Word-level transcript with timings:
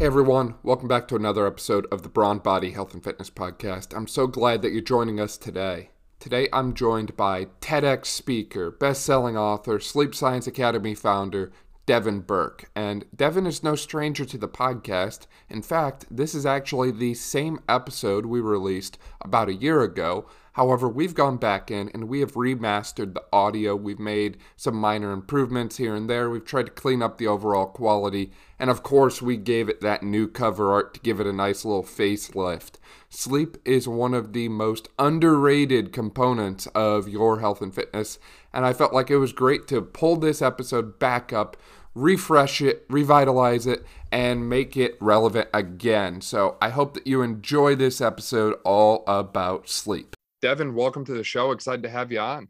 Hey 0.00 0.06
everyone, 0.06 0.54
welcome 0.62 0.88
back 0.88 1.08
to 1.08 1.14
another 1.14 1.46
episode 1.46 1.86
of 1.92 2.02
the 2.02 2.08
Brawn 2.08 2.38
Body 2.38 2.70
Health 2.70 2.94
and 2.94 3.04
Fitness 3.04 3.28
Podcast. 3.28 3.94
I'm 3.94 4.06
so 4.06 4.26
glad 4.26 4.62
that 4.62 4.72
you're 4.72 4.80
joining 4.80 5.20
us 5.20 5.36
today. 5.36 5.90
Today 6.18 6.48
I'm 6.54 6.72
joined 6.72 7.18
by 7.18 7.48
TEDx 7.60 8.06
speaker, 8.06 8.70
best-selling 8.70 9.36
author, 9.36 9.78
Sleep 9.78 10.14
Science 10.14 10.46
Academy 10.46 10.94
founder, 10.94 11.52
Devin 11.84 12.20
Burke. 12.20 12.70
And 12.74 13.04
Devin 13.14 13.46
is 13.46 13.62
no 13.62 13.74
stranger 13.74 14.24
to 14.24 14.38
the 14.38 14.48
podcast. 14.48 15.26
In 15.50 15.60
fact, 15.60 16.06
this 16.10 16.34
is 16.34 16.46
actually 16.46 16.92
the 16.92 17.12
same 17.12 17.60
episode 17.68 18.24
we 18.24 18.40
released 18.40 18.96
about 19.20 19.50
a 19.50 19.54
year 19.54 19.82
ago 19.82 20.24
However, 20.54 20.88
we've 20.88 21.14
gone 21.14 21.36
back 21.36 21.70
in 21.70 21.88
and 21.90 22.08
we 22.08 22.20
have 22.20 22.34
remastered 22.34 23.14
the 23.14 23.24
audio. 23.32 23.76
We've 23.76 23.98
made 23.98 24.36
some 24.56 24.74
minor 24.74 25.12
improvements 25.12 25.76
here 25.76 25.94
and 25.94 26.10
there. 26.10 26.28
We've 26.28 26.44
tried 26.44 26.66
to 26.66 26.72
clean 26.72 27.02
up 27.02 27.18
the 27.18 27.26
overall 27.26 27.66
quality. 27.66 28.32
And 28.58 28.68
of 28.68 28.82
course, 28.82 29.22
we 29.22 29.36
gave 29.36 29.68
it 29.68 29.80
that 29.80 30.02
new 30.02 30.26
cover 30.26 30.72
art 30.72 30.94
to 30.94 31.00
give 31.00 31.20
it 31.20 31.26
a 31.26 31.32
nice 31.32 31.64
little 31.64 31.84
facelift. 31.84 32.72
Sleep 33.08 33.56
is 33.64 33.86
one 33.86 34.14
of 34.14 34.32
the 34.32 34.48
most 34.48 34.88
underrated 34.98 35.92
components 35.92 36.66
of 36.74 37.08
your 37.08 37.40
health 37.40 37.62
and 37.62 37.74
fitness. 37.74 38.18
And 38.52 38.66
I 38.66 38.72
felt 38.72 38.92
like 38.92 39.10
it 39.10 39.18
was 39.18 39.32
great 39.32 39.68
to 39.68 39.80
pull 39.80 40.16
this 40.16 40.42
episode 40.42 40.98
back 40.98 41.32
up 41.32 41.56
refresh 41.94 42.62
it, 42.62 42.84
revitalize 42.88 43.66
it, 43.66 43.84
and 44.12 44.48
make 44.48 44.76
it 44.76 44.96
relevant 45.00 45.48
again. 45.52 46.20
So 46.20 46.56
I 46.60 46.70
hope 46.70 46.94
that 46.94 47.06
you 47.06 47.22
enjoy 47.22 47.74
this 47.74 48.00
episode 48.00 48.56
all 48.64 49.04
about 49.06 49.68
sleep. 49.68 50.14
Devin, 50.42 50.74
welcome 50.74 51.04
to 51.04 51.12
the 51.12 51.24
show. 51.24 51.50
Excited 51.50 51.82
to 51.82 51.90
have 51.90 52.10
you 52.10 52.20
on. 52.20 52.48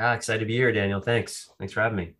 Ah, 0.00 0.14
excited 0.14 0.40
to 0.40 0.46
be 0.46 0.56
here, 0.56 0.72
Daniel. 0.72 1.00
Thanks. 1.00 1.50
Thanks 1.58 1.74
for 1.74 1.82
having 1.82 1.96
me. 1.96 2.14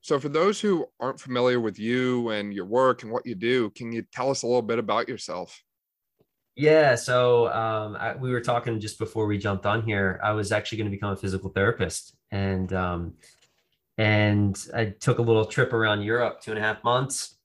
So, 0.00 0.18
for 0.18 0.28
those 0.28 0.60
who 0.60 0.86
aren't 0.98 1.20
familiar 1.20 1.60
with 1.60 1.78
you 1.78 2.30
and 2.30 2.52
your 2.52 2.64
work 2.64 3.04
and 3.04 3.12
what 3.12 3.24
you 3.24 3.36
do, 3.36 3.70
can 3.70 3.92
you 3.92 4.02
tell 4.12 4.30
us 4.30 4.42
a 4.42 4.46
little 4.46 4.62
bit 4.62 4.80
about 4.80 5.08
yourself? 5.08 5.62
Yeah. 6.56 6.96
So, 6.96 7.52
um, 7.52 7.94
I, 7.94 8.16
we 8.16 8.32
were 8.32 8.40
talking 8.40 8.80
just 8.80 8.98
before 8.98 9.26
we 9.26 9.38
jumped 9.38 9.64
on 9.64 9.82
here. 9.82 10.18
I 10.24 10.32
was 10.32 10.50
actually 10.50 10.78
going 10.78 10.90
to 10.90 10.96
become 10.96 11.12
a 11.12 11.16
physical 11.16 11.50
therapist, 11.50 12.16
and 12.32 12.72
um, 12.72 13.14
and 13.96 14.58
I 14.74 14.86
took 14.86 15.18
a 15.18 15.22
little 15.22 15.44
trip 15.44 15.72
around 15.72 16.02
Europe, 16.02 16.40
two 16.40 16.50
and 16.50 16.58
a 16.58 16.62
half 16.62 16.82
months. 16.82 17.36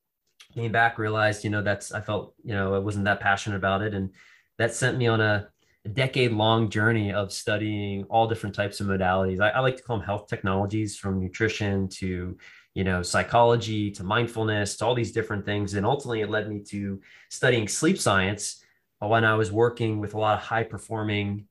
Came 0.56 0.72
back, 0.72 0.98
realized 0.98 1.44
you 1.44 1.52
know 1.52 1.61
that's 1.61 1.92
I 1.92 2.02
felt 2.02 2.34
you 2.44 2.56
know 2.56 2.73
I 2.73 2.80
wasn't 2.80 3.06
that 3.06 3.20
passionate 3.20 3.58
about 3.58 3.84
it, 3.84 3.94
and 3.94 4.09
that 4.58 4.73
sent 4.73 4.98
me 4.98 5.06
on 5.06 5.22
a 5.22 5.50
decade 5.88 6.31
long 6.31 6.69
journey 6.69 7.11
of 7.13 7.31
studying 7.31 8.03
all 8.05 8.27
different 8.27 8.55
types 8.55 8.80
of 8.80 8.88
modalities. 8.88 9.39
I, 9.39 9.49
I, 9.49 9.59
like 9.59 9.77
to 9.77 9.83
call 9.83 9.97
them 9.97 10.05
health 10.05 10.27
technologies 10.27 10.97
from 10.97 11.19
nutrition 11.19 11.88
to, 11.89 12.38
you 12.73 12.83
know, 12.83 13.02
psychology 13.02 13.91
to 13.91 14.03
mindfulness 14.03 14.77
to 14.77 14.85
all 14.85 14.95
these 14.95 15.11
different 15.11 15.45
things. 15.45 15.73
And 15.73 15.85
ultimately 15.85 16.21
it 16.21 16.30
led 16.30 16.49
me 16.49 16.61
to 16.69 17.02
studying 17.30 17.67
sleep 17.67 17.99
science 17.99 18.63
when 18.99 19.23
I 19.23 19.35
was 19.35 19.52
working 19.52 19.99
with 19.99 20.13
a 20.13 20.19
lot 20.19 20.38
of 20.38 20.43
high 20.43 20.63
performing 20.63 21.47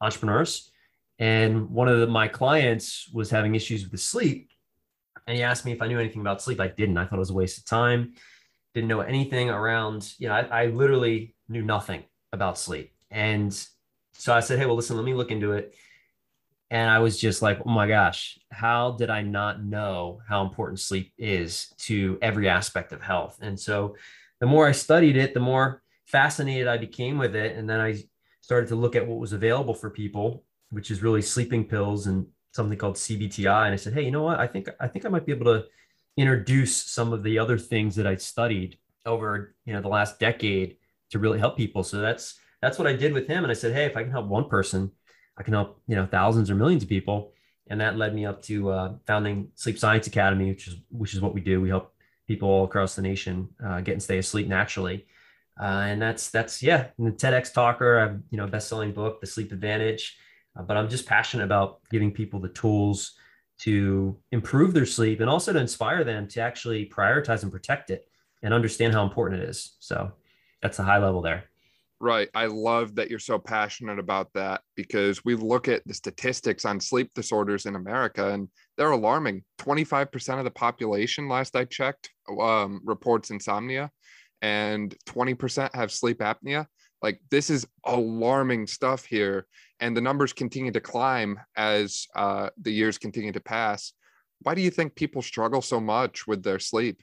entrepreneurs. 0.00 0.70
And 1.18 1.70
one 1.70 1.88
of 1.88 2.00
the, 2.00 2.06
my 2.06 2.28
clients 2.28 3.10
was 3.12 3.30
having 3.30 3.54
issues 3.54 3.82
with 3.82 3.92
his 3.92 4.02
sleep. 4.02 4.50
And 5.26 5.36
he 5.36 5.42
asked 5.42 5.64
me 5.64 5.72
if 5.72 5.82
I 5.82 5.86
knew 5.86 5.98
anything 5.98 6.22
about 6.22 6.42
sleep. 6.42 6.60
I 6.60 6.68
didn't. 6.68 6.96
I 6.96 7.04
thought 7.04 7.16
it 7.16 7.18
was 7.18 7.30
a 7.30 7.34
waste 7.34 7.58
of 7.58 7.64
time. 7.66 8.14
Didn't 8.74 8.88
know 8.88 9.00
anything 9.00 9.50
around, 9.50 10.12
you 10.18 10.28
know, 10.28 10.34
I, 10.34 10.62
I 10.62 10.66
literally 10.66 11.34
knew 11.48 11.62
nothing 11.62 12.04
about 12.32 12.58
sleep. 12.58 12.92
And 13.10 13.52
so 14.14 14.34
I 14.34 14.40
said, 14.40 14.58
Hey, 14.58 14.66
well, 14.66 14.76
listen, 14.76 14.96
let 14.96 15.04
me 15.04 15.14
look 15.14 15.30
into 15.30 15.52
it. 15.52 15.74
And 16.70 16.88
I 16.88 17.00
was 17.00 17.18
just 17.18 17.42
like, 17.42 17.58
oh 17.66 17.70
my 17.70 17.88
gosh, 17.88 18.38
how 18.52 18.92
did 18.92 19.10
I 19.10 19.22
not 19.22 19.64
know 19.64 20.20
how 20.28 20.42
important 20.42 20.78
sleep 20.78 21.12
is 21.18 21.74
to 21.78 22.16
every 22.22 22.48
aspect 22.48 22.92
of 22.92 23.02
health? 23.02 23.38
And 23.42 23.58
so 23.58 23.96
the 24.38 24.46
more 24.46 24.68
I 24.68 24.72
studied 24.72 25.16
it, 25.16 25.34
the 25.34 25.40
more 25.40 25.82
fascinated 26.06 26.68
I 26.68 26.76
became 26.76 27.18
with 27.18 27.34
it. 27.34 27.56
And 27.56 27.68
then 27.68 27.80
I 27.80 28.00
started 28.40 28.68
to 28.68 28.76
look 28.76 28.94
at 28.94 29.04
what 29.06 29.18
was 29.18 29.32
available 29.32 29.74
for 29.74 29.90
people, 29.90 30.44
which 30.70 30.92
is 30.92 31.02
really 31.02 31.22
sleeping 31.22 31.64
pills 31.64 32.06
and 32.06 32.26
something 32.52 32.78
called 32.78 32.94
CBTI. 32.94 33.64
And 33.64 33.72
I 33.72 33.76
said, 33.76 33.92
hey, 33.92 34.02
you 34.02 34.12
know 34.12 34.22
what? 34.22 34.38
I 34.38 34.46
think 34.46 34.68
I 34.78 34.86
think 34.86 35.04
I 35.04 35.08
might 35.08 35.26
be 35.26 35.32
able 35.32 35.52
to 35.52 35.66
introduce 36.16 36.76
some 36.76 37.12
of 37.12 37.22
the 37.24 37.38
other 37.38 37.58
things 37.58 37.96
that 37.96 38.06
I 38.06 38.16
studied 38.16 38.78
over 39.06 39.54
you 39.64 39.72
know 39.72 39.80
the 39.80 39.88
last 39.88 40.18
decade 40.20 40.76
to 41.10 41.18
really 41.18 41.38
help 41.38 41.56
people. 41.56 41.82
So 41.82 41.98
that's 42.00 42.38
that's 42.60 42.78
what 42.78 42.86
I 42.86 42.92
did 42.94 43.12
with 43.12 43.26
him. 43.26 43.44
And 43.44 43.50
I 43.50 43.54
said, 43.54 43.72
hey, 43.72 43.84
if 43.84 43.96
I 43.96 44.02
can 44.02 44.12
help 44.12 44.26
one 44.26 44.48
person, 44.48 44.90
I 45.36 45.42
can 45.42 45.54
help 45.54 45.80
you 45.86 45.96
know 45.96 46.06
thousands 46.06 46.50
or 46.50 46.54
millions 46.54 46.82
of 46.82 46.88
people. 46.88 47.32
And 47.68 47.80
that 47.80 47.96
led 47.96 48.14
me 48.14 48.26
up 48.26 48.42
to 48.42 48.70
uh, 48.70 48.92
founding 49.06 49.48
Sleep 49.54 49.78
Science 49.78 50.06
Academy, 50.06 50.50
which 50.50 50.68
is 50.68 50.76
which 50.90 51.14
is 51.14 51.20
what 51.20 51.34
we 51.34 51.40
do. 51.40 51.60
We 51.60 51.68
help 51.68 51.94
people 52.26 52.48
all 52.48 52.64
across 52.64 52.94
the 52.94 53.02
nation 53.02 53.48
uh, 53.64 53.80
get 53.80 53.92
and 53.92 54.02
stay 54.02 54.18
asleep 54.18 54.48
naturally. 54.48 55.06
Uh, 55.60 55.84
and 55.88 56.00
that's 56.00 56.30
that's 56.30 56.62
yeah, 56.62 56.88
I'm 56.98 57.04
the 57.06 57.12
TEDx 57.12 57.52
talker. 57.52 57.98
I'm 57.98 58.24
you 58.30 58.38
know 58.38 58.46
best-selling 58.46 58.92
book, 58.92 59.20
The 59.20 59.26
Sleep 59.26 59.52
Advantage. 59.52 60.16
Uh, 60.56 60.62
but 60.62 60.76
I'm 60.76 60.88
just 60.88 61.06
passionate 61.06 61.44
about 61.44 61.80
giving 61.90 62.10
people 62.10 62.40
the 62.40 62.48
tools 62.48 63.14
to 63.60 64.16
improve 64.32 64.72
their 64.72 64.86
sleep 64.86 65.20
and 65.20 65.28
also 65.28 65.52
to 65.52 65.58
inspire 65.58 66.02
them 66.02 66.26
to 66.28 66.40
actually 66.40 66.86
prioritize 66.86 67.42
and 67.42 67.52
protect 67.52 67.90
it 67.90 68.08
and 68.42 68.54
understand 68.54 68.94
how 68.94 69.04
important 69.04 69.42
it 69.42 69.48
is. 69.48 69.76
So 69.80 70.12
that's 70.62 70.78
the 70.78 70.82
high 70.82 70.98
level 70.98 71.20
there. 71.20 71.49
Right. 72.02 72.30
I 72.34 72.46
love 72.46 72.94
that 72.94 73.10
you're 73.10 73.18
so 73.18 73.38
passionate 73.38 73.98
about 73.98 74.32
that 74.32 74.62
because 74.74 75.22
we 75.22 75.34
look 75.34 75.68
at 75.68 75.86
the 75.86 75.92
statistics 75.92 76.64
on 76.64 76.80
sleep 76.80 77.10
disorders 77.14 77.66
in 77.66 77.76
America 77.76 78.30
and 78.32 78.48
they're 78.78 78.92
alarming. 78.92 79.44
25% 79.58 80.38
of 80.38 80.44
the 80.44 80.50
population, 80.50 81.28
last 81.28 81.54
I 81.54 81.66
checked, 81.66 82.10
um, 82.40 82.80
reports 82.84 83.28
insomnia 83.30 83.90
and 84.40 84.94
20% 85.04 85.74
have 85.74 85.92
sleep 85.92 86.20
apnea. 86.20 86.66
Like 87.02 87.20
this 87.30 87.50
is 87.50 87.66
alarming 87.84 88.66
stuff 88.66 89.04
here. 89.04 89.46
And 89.78 89.94
the 89.94 90.00
numbers 90.00 90.32
continue 90.32 90.72
to 90.72 90.80
climb 90.80 91.38
as 91.54 92.06
uh, 92.16 92.48
the 92.62 92.72
years 92.72 92.96
continue 92.96 93.32
to 93.32 93.40
pass. 93.40 93.92
Why 94.40 94.54
do 94.54 94.62
you 94.62 94.70
think 94.70 94.94
people 94.94 95.20
struggle 95.20 95.60
so 95.60 95.80
much 95.80 96.26
with 96.26 96.42
their 96.42 96.58
sleep? 96.60 97.02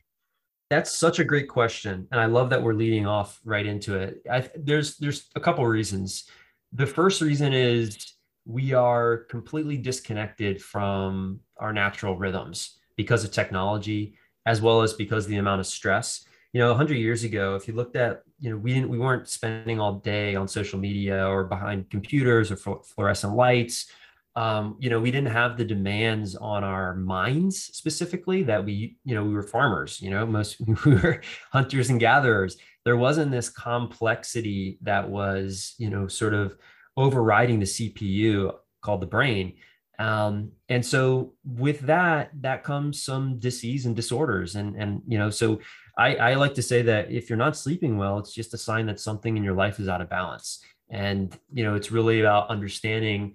That's 0.70 0.92
such 0.96 1.20
a 1.20 1.24
great 1.24 1.48
question, 1.48 2.08
and 2.12 2.20
I 2.20 2.26
love 2.26 2.50
that 2.50 2.62
we're 2.62 2.74
leading 2.74 3.06
off 3.06 3.40
right 3.46 3.66
into 3.66 3.98
it. 3.98 4.22
I, 4.30 4.50
there's 4.56 4.98
there's 4.98 5.30
a 5.36 5.40
couple 5.40 5.66
reasons. 5.66 6.30
The 6.74 6.86
first 6.86 7.22
reason 7.22 7.54
is 7.54 8.16
we 8.46 8.74
are 8.74 9.18
completely 9.30 9.78
disconnected 9.78 10.62
from 10.62 11.40
our 11.58 11.72
natural 11.72 12.18
rhythms 12.18 12.80
because 12.98 13.24
of 13.24 13.32
technology, 13.32 14.18
as 14.46 14.62
well 14.62 14.82
as 14.82 14.94
because 14.94 15.26
of 15.26 15.32
the 15.32 15.38
amount 15.38 15.62
of 15.62 15.68
stress. 15.68 16.26
You 16.52 16.60
know, 16.60 16.70
100 16.70 16.96
years 16.96 17.24
ago, 17.24 17.56
if 17.56 17.68
you 17.68 17.74
looked 17.74 17.96
at, 17.96 18.24
you 18.40 18.50
know, 18.50 18.58
we 18.58 18.74
didn't 18.74 18.90
we 18.90 18.98
weren't 18.98 19.30
spending 19.30 19.80
all 19.80 19.94
day 19.94 20.36
on 20.36 20.50
social 20.50 20.80
media 20.80 21.28
or 21.28 21.46
behind 21.46 21.90
computers 21.90 22.52
or 22.52 22.58
fluorescent 22.58 23.36
lights 23.36 23.90
um, 24.38 24.76
you 24.78 24.92
know, 24.92 25.00
we 25.00 25.10
didn't 25.10 25.32
have 25.32 25.58
the 25.58 25.66
demands 25.66 26.36
on 26.36 26.64
our 26.64 26.94
minds 26.94 27.58
specifically 27.76 28.44
that 28.44 28.64
we, 28.64 28.96
you 29.04 29.16
know, 29.16 29.24
we 29.24 29.34
were 29.34 29.42
farmers, 29.42 30.00
you 30.00 30.12
know, 30.12 30.28
most 30.28 30.62
we 30.86 30.94
were 30.94 31.22
hunters 31.52 31.90
and 31.90 32.00
gatherers. 32.00 32.56
There 32.86 32.98
wasn't 32.98 33.32
this 33.32 33.50
complexity 33.50 34.78
that 34.84 35.10
was, 35.10 35.74
you 35.80 35.90
know, 35.90 36.08
sort 36.08 36.36
of 36.36 36.56
overriding 36.96 37.60
the 37.60 37.66
CPU 37.66 38.54
called 38.82 39.02
the 39.02 39.08
brain. 39.08 39.56
Um, 39.98 40.52
and 40.70 40.86
so 40.86 41.34
with 41.44 41.80
that, 41.82 42.30
that 42.42 42.64
comes 42.64 43.02
some 43.02 43.40
disease 43.40 43.88
and 43.88 43.96
disorders. 43.96 44.56
And, 44.56 44.76
and, 44.76 45.02
you 45.08 45.18
know, 45.18 45.32
so 45.32 45.62
I, 45.98 46.16
I 46.16 46.34
like 46.36 46.54
to 46.54 46.62
say 46.62 46.84
that 46.84 47.12
if 47.12 47.28
you're 47.28 47.38
not 47.38 47.58
sleeping 47.58 47.98
well, 47.98 48.20
it's 48.20 48.36
just 48.36 48.54
a 48.54 48.58
sign 48.60 48.86
that 48.86 49.00
something 49.00 49.36
in 49.36 49.44
your 49.44 49.56
life 49.56 49.80
is 49.80 49.88
out 49.88 50.02
of 50.02 50.12
balance. 50.12 50.64
And, 50.92 51.36
you 51.52 51.64
know, 51.64 51.74
it's 51.74 51.92
really 51.92 52.20
about 52.20 52.50
understanding 52.50 53.34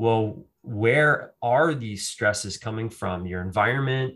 well 0.00 0.44
where 0.62 1.32
are 1.42 1.74
these 1.74 2.06
stresses 2.06 2.58
coming 2.58 2.90
from? 2.90 3.26
Your 3.26 3.42
environment 3.42 4.14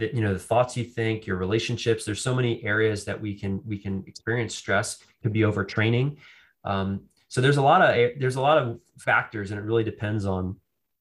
you 0.00 0.20
know 0.20 0.32
the 0.32 0.38
thoughts 0.38 0.76
you 0.76 0.84
think 0.84 1.26
your 1.26 1.36
relationships 1.36 2.04
there's 2.04 2.22
so 2.22 2.34
many 2.34 2.62
areas 2.64 3.04
that 3.04 3.20
we 3.20 3.34
can 3.34 3.60
we 3.66 3.76
can 3.76 4.04
experience 4.06 4.54
stress 4.54 4.98
could 5.22 5.32
be 5.32 5.40
overtraining. 5.40 6.16
Um, 6.64 7.02
so 7.28 7.40
there's 7.40 7.56
a 7.56 7.62
lot 7.62 7.82
of 7.82 8.12
there's 8.18 8.36
a 8.36 8.40
lot 8.40 8.58
of 8.58 8.80
factors 8.98 9.50
and 9.50 9.58
it 9.58 9.64
really 9.64 9.84
depends 9.84 10.26
on 10.26 10.56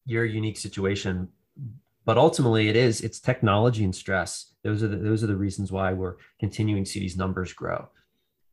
your 0.05 0.25
unique 0.25 0.57
situation. 0.57 1.29
But 2.05 2.17
ultimately 2.17 2.67
it 2.67 2.75
is 2.75 3.01
it's 3.01 3.19
technology 3.19 3.83
and 3.83 3.95
stress. 3.95 4.53
Those 4.63 4.81
are 4.83 4.87
the 4.87 4.97
those 4.97 5.23
are 5.23 5.27
the 5.27 5.35
reasons 5.35 5.71
why 5.71 5.93
we're 5.93 6.15
continuing 6.39 6.83
to 6.83 6.89
see 6.89 6.99
these 6.99 7.17
numbers 7.17 7.53
grow 7.53 7.87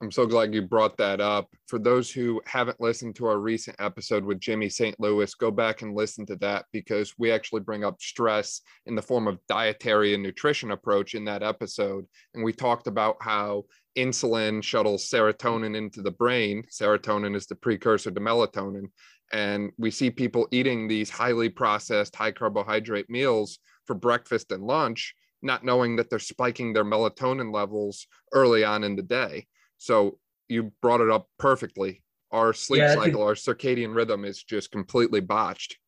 I'm 0.02 0.11
so 0.11 0.25
glad 0.25 0.55
you 0.55 0.62
brought 0.62 0.97
that 0.97 1.20
up. 1.20 1.50
For 1.67 1.79
those 1.79 2.11
who 2.11 2.41
haven't 2.47 2.81
listened 2.81 3.17
to 3.17 3.26
our 3.26 3.38
recent 3.38 3.76
episode 3.79 4.25
with 4.25 4.41
Jimmy 4.41 4.70
St. 4.70 4.99
Louis, 4.99 5.35
go 5.35 5.50
back 5.50 5.82
and 5.82 5.94
listen 5.94 6.25
to 6.26 6.37
that 6.37 6.64
because 6.73 7.12
we 7.19 7.31
actually 7.31 7.61
bring 7.61 7.85
up 7.85 8.00
stress 8.00 8.62
in 8.87 8.94
the 8.94 9.02
form 9.02 9.29
of 9.29 9.47
dietary 9.47 10.14
and 10.14 10.23
nutrition 10.23 10.70
approach 10.70 11.14
in 11.14 11.26
that 11.26 11.43
episode. 11.43 12.06
And 12.32 12.43
we 12.43 12.55
talked 12.55 12.87
about 12.87 13.17
how 13.20 13.64
insulin 13.99 14.62
shuttles 14.62 15.06
serotonin 15.06 15.76
into 15.76 16.00
the 16.00 16.12
brain. 16.12 16.64
Serotonin 16.70 17.37
is 17.37 17.47
the 17.47 17.56
precursor 17.56 18.11
to 18.11 18.20
melatonin. 18.20 18.87
And 19.35 19.70
we 19.76 19.91
see 19.91 20.11
people 20.11 20.49
eating 20.50 20.88
these 20.88 21.11
highly 21.11 21.50
processed, 21.50 22.17
high 22.17 22.32
carbohydrate 22.32 23.11
meals 23.11 23.58
for 23.87 23.94
breakfast 23.94 24.50
and 24.50 24.62
lunch 24.62 25.14
not 25.43 25.64
knowing 25.64 25.97
that 25.97 26.11
they're 26.11 26.19
spiking 26.19 26.73
their 26.73 26.85
melatonin 26.85 27.52
levels 27.52 28.06
early 28.32 28.62
on 28.64 28.85
in 28.85 28.97
the 28.97 29.02
day. 29.02 29.47
So 29.81 30.19
you 30.49 30.73
brought 30.82 31.00
it 31.00 31.11
up 31.11 31.29
perfectly. 31.38 32.03
Our 32.31 32.53
sleep 32.53 32.82
yeah, 32.82 32.94
cycle, 32.94 33.23
our 33.23 33.35
circadian 33.35 33.94
rhythm 33.94 34.25
is 34.25 34.43
just 34.44 34.71
completely 34.71 35.21
botched. 35.21 35.79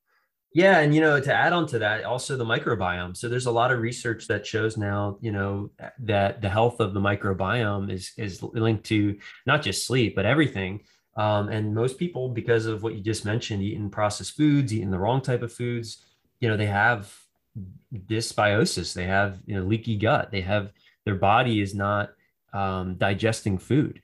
Yeah, 0.55 0.81
and 0.81 0.95
you 0.95 1.01
know, 1.01 1.21
to 1.21 1.33
add 1.33 1.53
on 1.53 1.67
to 1.69 1.79
that, 1.79 2.05
also 2.05 2.37
the 2.37 2.45
microbiome. 2.45 3.17
So 3.17 3.29
there's 3.29 3.47
a 3.47 3.51
lot 3.51 3.71
of 3.71 3.81
research 3.81 4.27
that 4.29 4.47
shows 4.47 4.77
now, 4.77 5.19
you 5.21 5.31
know, 5.31 5.71
that 6.01 6.43
the 6.43 6.49
health 6.49 6.81
of 6.81 6.95
the 6.95 7.01
microbiome 7.01 7.93
is 7.93 8.13
is 8.17 8.43
linked 8.43 8.85
to 8.87 9.19
not 9.47 9.63
just 9.63 9.87
sleep, 9.87 10.17
but 10.17 10.25
everything. 10.25 10.81
Um, 11.17 11.51
and 11.51 11.75
most 11.75 11.99
people, 11.99 12.31
because 12.31 12.65
of 12.67 12.83
what 12.83 12.95
you 12.95 13.03
just 13.03 13.27
mentioned, 13.27 13.63
eating 13.63 13.91
processed 13.91 14.37
foods, 14.37 14.73
eating 14.73 14.91
the 14.91 14.99
wrong 14.99 15.21
type 15.21 15.43
of 15.43 15.53
foods, 15.53 16.05
you 16.41 16.49
know, 16.49 16.57
they 16.57 16.67
have 16.67 17.15
dysbiosis. 17.95 18.95
They 18.95 19.05
have 19.05 19.39
you 19.47 19.55
know 19.55 19.63
leaky 19.63 19.97
gut. 19.97 20.31
They 20.31 20.41
have 20.41 20.73
their 21.05 21.17
body 21.17 21.61
is 21.61 21.75
not 21.75 22.11
um, 22.53 22.97
digesting 22.97 23.59
food, 23.59 24.01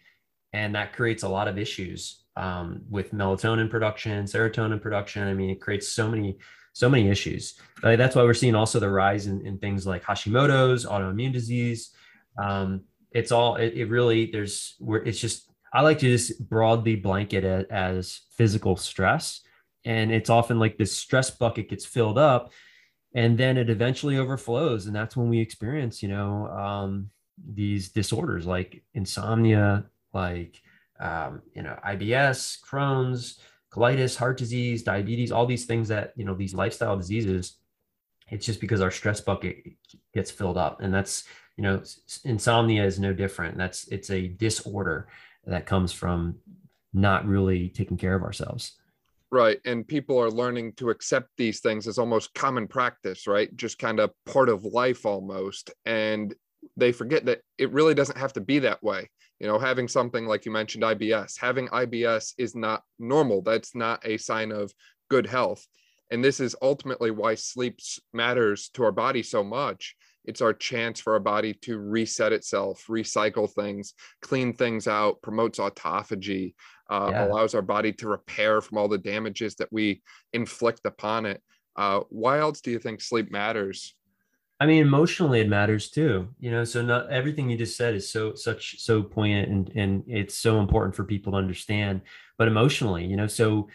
and 0.53 0.75
that 0.75 0.93
creates 0.93 1.23
a 1.23 1.29
lot 1.29 1.49
of 1.49 1.59
issues 1.59 2.25
um, 2.37 2.83
with 2.89 3.13
melatonin 3.13 3.69
production, 3.69 4.25
serotonin 4.25 4.81
production. 4.81 5.27
I 5.27 5.35
mean, 5.35 5.51
it 5.51 5.61
creates 5.61 5.89
so 5.89 6.09
many, 6.09 6.39
so 6.73 6.89
many 6.89 7.09
issues. 7.09 7.59
That's 7.83 8.15
why 8.15 8.23
we're 8.23 8.35
seeing 8.35 8.55
also 8.55 8.79
the 8.79 8.89
rise 8.89 9.27
in, 9.27 9.45
in 9.45 9.59
things 9.59 9.87
like 9.87 10.05
Hashimoto's, 10.05 10.87
autoimmune 10.87 11.33
disease. 11.33 11.91
Um, 12.39 12.85
it's 13.11 13.33
all, 13.33 13.57
it, 13.57 13.75
it 13.75 13.87
really, 13.87 14.31
there's, 14.31 14.77
where 14.79 15.03
it's 15.03 15.19
just, 15.19 15.51
I 15.73 15.83
like 15.83 15.99
to 15.99 16.07
just 16.07 16.49
broadly 16.49 16.95
blanket 16.95 17.45
it 17.45 17.71
as 17.71 18.21
physical 18.37 18.77
stress. 18.77 19.41
And 19.85 20.13
it's 20.13 20.31
often 20.31 20.59
like 20.59 20.79
this 20.79 20.97
stress 20.97 21.31
bucket 21.31 21.69
gets 21.69 21.85
filled 21.85 22.19
up 22.19 22.53
and 23.15 23.37
then 23.37 23.57
it 23.57 23.71
eventually 23.71 24.19
overflows. 24.19 24.87
And 24.87 24.95
that's 24.95 25.17
when 25.17 25.29
we 25.29 25.41
experience, 25.41 26.03
you 26.03 26.09
know, 26.09 26.47
um, 26.49 27.11
these 27.47 27.91
disorders 27.91 28.47
like 28.47 28.83
insomnia, 28.95 29.85
like 30.13 30.63
um, 31.01 31.43
you 31.55 31.63
know, 31.63 31.79
IBS, 31.87 32.61
Crohn's, 32.61 33.41
colitis, 33.73 34.17
heart 34.17 34.37
disease, 34.37 34.83
diabetes, 34.83 35.33
all 35.33 35.47
these 35.47 35.67
things 35.67 35.89
that, 35.89 36.13
you 36.17 36.25
know, 36.25 36.35
these 36.35 36.55
lifestyle 36.55 36.97
diseases, 36.97 37.57
it's 38.29 38.47
just 38.47 38.61
because 38.61 38.81
our 38.81 38.91
stress 38.91 39.21
bucket 39.21 39.65
gets 40.15 40.31
filled 40.31 40.59
up. 40.59 40.81
And 40.81 40.93
that's, 40.93 41.25
you 41.57 41.63
know, 41.63 41.83
insomnia 42.25 42.85
is 42.85 42.99
no 42.99 43.13
different. 43.13 43.57
That's, 43.57 43.87
it's 43.89 44.11
a 44.11 44.29
disorder 44.29 45.09
that 45.47 45.67
comes 45.67 45.93
from 45.93 46.37
not 46.93 47.27
really 47.27 47.69
taking 47.69 47.97
care 47.97 48.15
of 48.15 48.23
ourselves. 48.23 48.73
Right. 49.31 49.61
And 49.67 49.87
people 49.87 50.19
are 50.19 50.31
learning 50.31 50.73
to 50.75 50.89
accept 50.89 51.29
these 51.37 51.61
things 51.61 51.87
as 51.87 51.99
almost 51.99 52.33
common 52.33 52.67
practice, 52.67 53.27
right? 53.27 53.55
Just 53.57 53.79
kind 53.79 54.01
of 54.01 54.11
part 54.25 54.49
of 54.49 54.65
life 54.65 55.05
almost. 55.05 55.71
And 55.85 56.35
they 56.77 56.93
forget 56.93 57.27
that 57.27 57.41
it 57.59 57.73
really 57.73 57.95
doesn't 57.95 58.19
have 58.19 58.33
to 58.35 58.41
be 58.41 58.59
that 58.61 58.83
way. 58.83 59.11
You 59.41 59.47
know 59.47 59.59
having 59.59 59.89
something 59.89 60.27
like 60.27 60.45
you 60.45 60.53
mentioned 60.53 60.85
ibs 60.85 61.39
having 61.39 61.69
ibs 61.69 62.35
is 62.39 62.55
not 62.55 62.83
normal. 62.99 63.43
That's 63.43 63.75
not 63.75 64.05
a 64.05 64.17
sign 64.17 64.53
of 64.53 64.73
good 65.09 65.27
health. 65.27 65.67
And 66.11 66.25
this 66.25 66.41
is 66.41 66.57
ultimately 66.63 67.11
why 67.11 67.35
sleep 67.35 67.79
matters 68.13 68.71
to 68.75 68.85
our 68.85 68.93
body 68.93 69.23
so 69.23 69.45
much. 69.45 69.95
It's 70.25 70.41
our 70.41 70.53
chance 70.53 71.01
for 71.01 71.15
our 71.15 71.21
body 71.21 71.55
to 71.63 71.79
reset 71.79 72.33
itself 72.33 72.85
recycle 72.89 73.51
things 73.51 73.95
clean 74.21 74.53
things 74.53 74.87
out 74.87 75.23
promotes 75.23 75.59
autophagy 75.59 76.55
uh, 76.91 77.09
yeah. 77.11 77.27
allows 77.27 77.55
our 77.55 77.63
body 77.63 77.93
to 77.93 78.09
repair 78.09 78.61
from 78.61 78.79
all 78.79 78.89
the 78.89 78.99
damages 78.99 79.55
that 79.57 79.69
we 79.71 80.03
inflict 80.33 80.81
upon 80.85 81.27
it. 81.27 81.43
Uh, 81.77 82.01
why 82.09 82.39
else 82.39 82.61
do 82.61 82.71
you 82.71 82.79
think 82.79 83.01
sleep 83.01 83.31
matters 83.31 83.95
I 84.61 84.67
mean, 84.67 84.83
emotionally, 84.83 85.41
it 85.41 85.49
matters 85.49 85.91
too. 85.91 86.29
You 86.41 86.51
know, 86.51 86.65
so 86.65 86.83
not 86.83 87.11
everything 87.11 87.49
you 87.49 87.57
just 87.57 87.77
said 87.77 87.95
is 87.95 88.11
so 88.11 88.35
such 88.35 88.81
so 88.81 89.03
poignant 89.03 89.49
and 89.49 89.71
and 89.77 90.05
it's 90.09 90.37
so 90.37 90.61
important 90.61 90.97
for 90.97 91.05
people 91.05 91.33
to 91.33 91.39
understand. 91.39 92.03
But 92.37 92.49
emotionally, 92.49 93.05
you 93.05 93.17
know, 93.17 93.29
so 93.29 93.69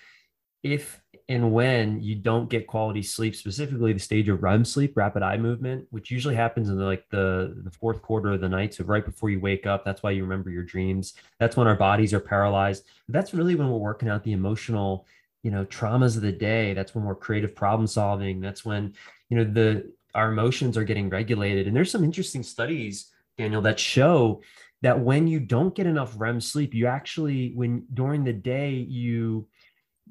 if 0.64 1.02
and 1.30 1.54
when 1.54 2.02
you 2.02 2.16
don't 2.16 2.50
get 2.50 2.68
quality 2.68 3.02
sleep, 3.02 3.36
specifically 3.36 3.94
the 3.94 4.00
stage 4.00 4.28
of 4.28 4.44
REM 4.44 4.66
sleep, 4.66 4.98
rapid 4.98 5.24
eye 5.24 5.38
movement, 5.38 5.88
which 5.90 6.12
usually 6.12 6.36
happens 6.36 6.68
in 6.70 6.78
the, 6.78 6.84
like 6.84 7.06
the 7.10 7.62
the 7.64 7.72
fourth 7.72 8.02
quarter 8.02 8.34
of 8.34 8.42
the 8.42 8.50
night, 8.50 8.74
so 8.74 8.84
right 8.84 9.06
before 9.06 9.30
you 9.30 9.40
wake 9.40 9.66
up, 9.66 9.86
that's 9.86 10.04
why 10.04 10.12
you 10.12 10.24
remember 10.24 10.50
your 10.50 10.64
dreams. 10.64 11.14
That's 11.40 11.56
when 11.56 11.68
our 11.68 11.76
bodies 11.76 12.14
are 12.14 12.20
paralyzed. 12.20 12.86
That's 13.08 13.34
really 13.34 13.56
when 13.56 13.70
we're 13.70 13.78
working 13.78 14.10
out 14.10 14.24
the 14.24 14.34
emotional, 14.34 15.06
you 15.44 15.52
know, 15.52 15.64
traumas 15.66 16.18
of 16.18 16.24
the 16.24 16.32
day. 16.34 16.74
That's 16.74 16.94
when 16.94 17.06
we're 17.06 17.16
creative 17.16 17.56
problem 17.56 17.88
solving. 17.88 18.42
That's 18.42 18.66
when 18.66 18.94
you 19.30 19.38
know 19.38 19.46
the 19.46 19.94
our 20.16 20.32
emotions 20.32 20.78
are 20.78 20.84
getting 20.84 21.10
regulated. 21.10 21.68
And 21.68 21.76
there's 21.76 21.92
some 21.92 22.04
interesting 22.04 22.44
studies, 22.44 23.12
Daniel, 23.38 23.62
that 23.62 23.80
show 23.80 24.42
that 24.82 25.00
when 25.00 25.28
you 25.28 25.40
don't 25.40 25.74
get 25.74 25.88
enough 25.88 26.14
REM 26.18 26.42
sleep, 26.42 26.74
you 26.74 26.88
actually, 26.88 27.54
when 27.56 27.86
during 27.94 28.24
the 28.24 28.34
day, 28.34 28.72
you 28.72 29.48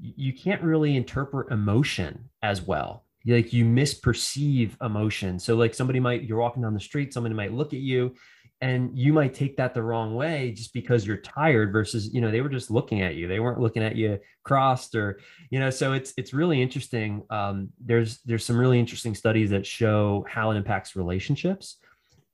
you 0.01 0.33
can't 0.33 0.63
really 0.63 0.97
interpret 0.97 1.53
emotion 1.53 2.31
as 2.43 2.63
well. 2.63 3.05
Like 3.27 3.53
you 3.53 3.65
misperceive 3.65 4.73
emotion. 4.83 5.39
So 5.39 5.55
like 5.55 5.75
somebody 5.75 6.01
might, 6.01 6.23
you're 6.23 6.39
walking 6.39 6.63
down 6.63 6.75
the 6.75 6.81
street, 6.81 7.13
somebody 7.13 7.35
might 7.35 7.53
look 7.53 7.73
at 7.73 7.81
you 7.81 8.15
and 8.63 8.97
you 8.97 9.13
might 9.13 9.35
take 9.35 9.57
that 9.57 9.75
the 9.75 9.83
wrong 9.83 10.15
way 10.15 10.53
just 10.53 10.73
because 10.73 11.07
you're 11.07 11.19
tired 11.19 11.73
versus 11.73 12.15
you 12.15 12.21
know 12.21 12.31
they 12.31 12.41
were 12.41 12.49
just 12.49 12.71
looking 12.71 13.03
at 13.03 13.17
you. 13.17 13.29
They 13.29 13.41
weren't 13.41 13.61
looking 13.61 13.83
at 13.83 13.97
you 13.97 14.19
crossed 14.45 14.95
or 14.95 15.21
you 15.51 15.61
know 15.61 15.69
so 15.69 15.93
it's 15.93 16.15
it's 16.17 16.33
really 16.33 16.63
interesting. 16.63 17.23
Um, 17.29 17.69
there's 17.85 18.21
there's 18.23 18.45
some 18.45 18.57
really 18.57 18.79
interesting 18.79 19.15
studies 19.15 19.51
that 19.51 19.67
show 19.67 20.25
how 20.29 20.51
it 20.53 20.57
impacts 20.57 20.97
relationships. 20.97 21.77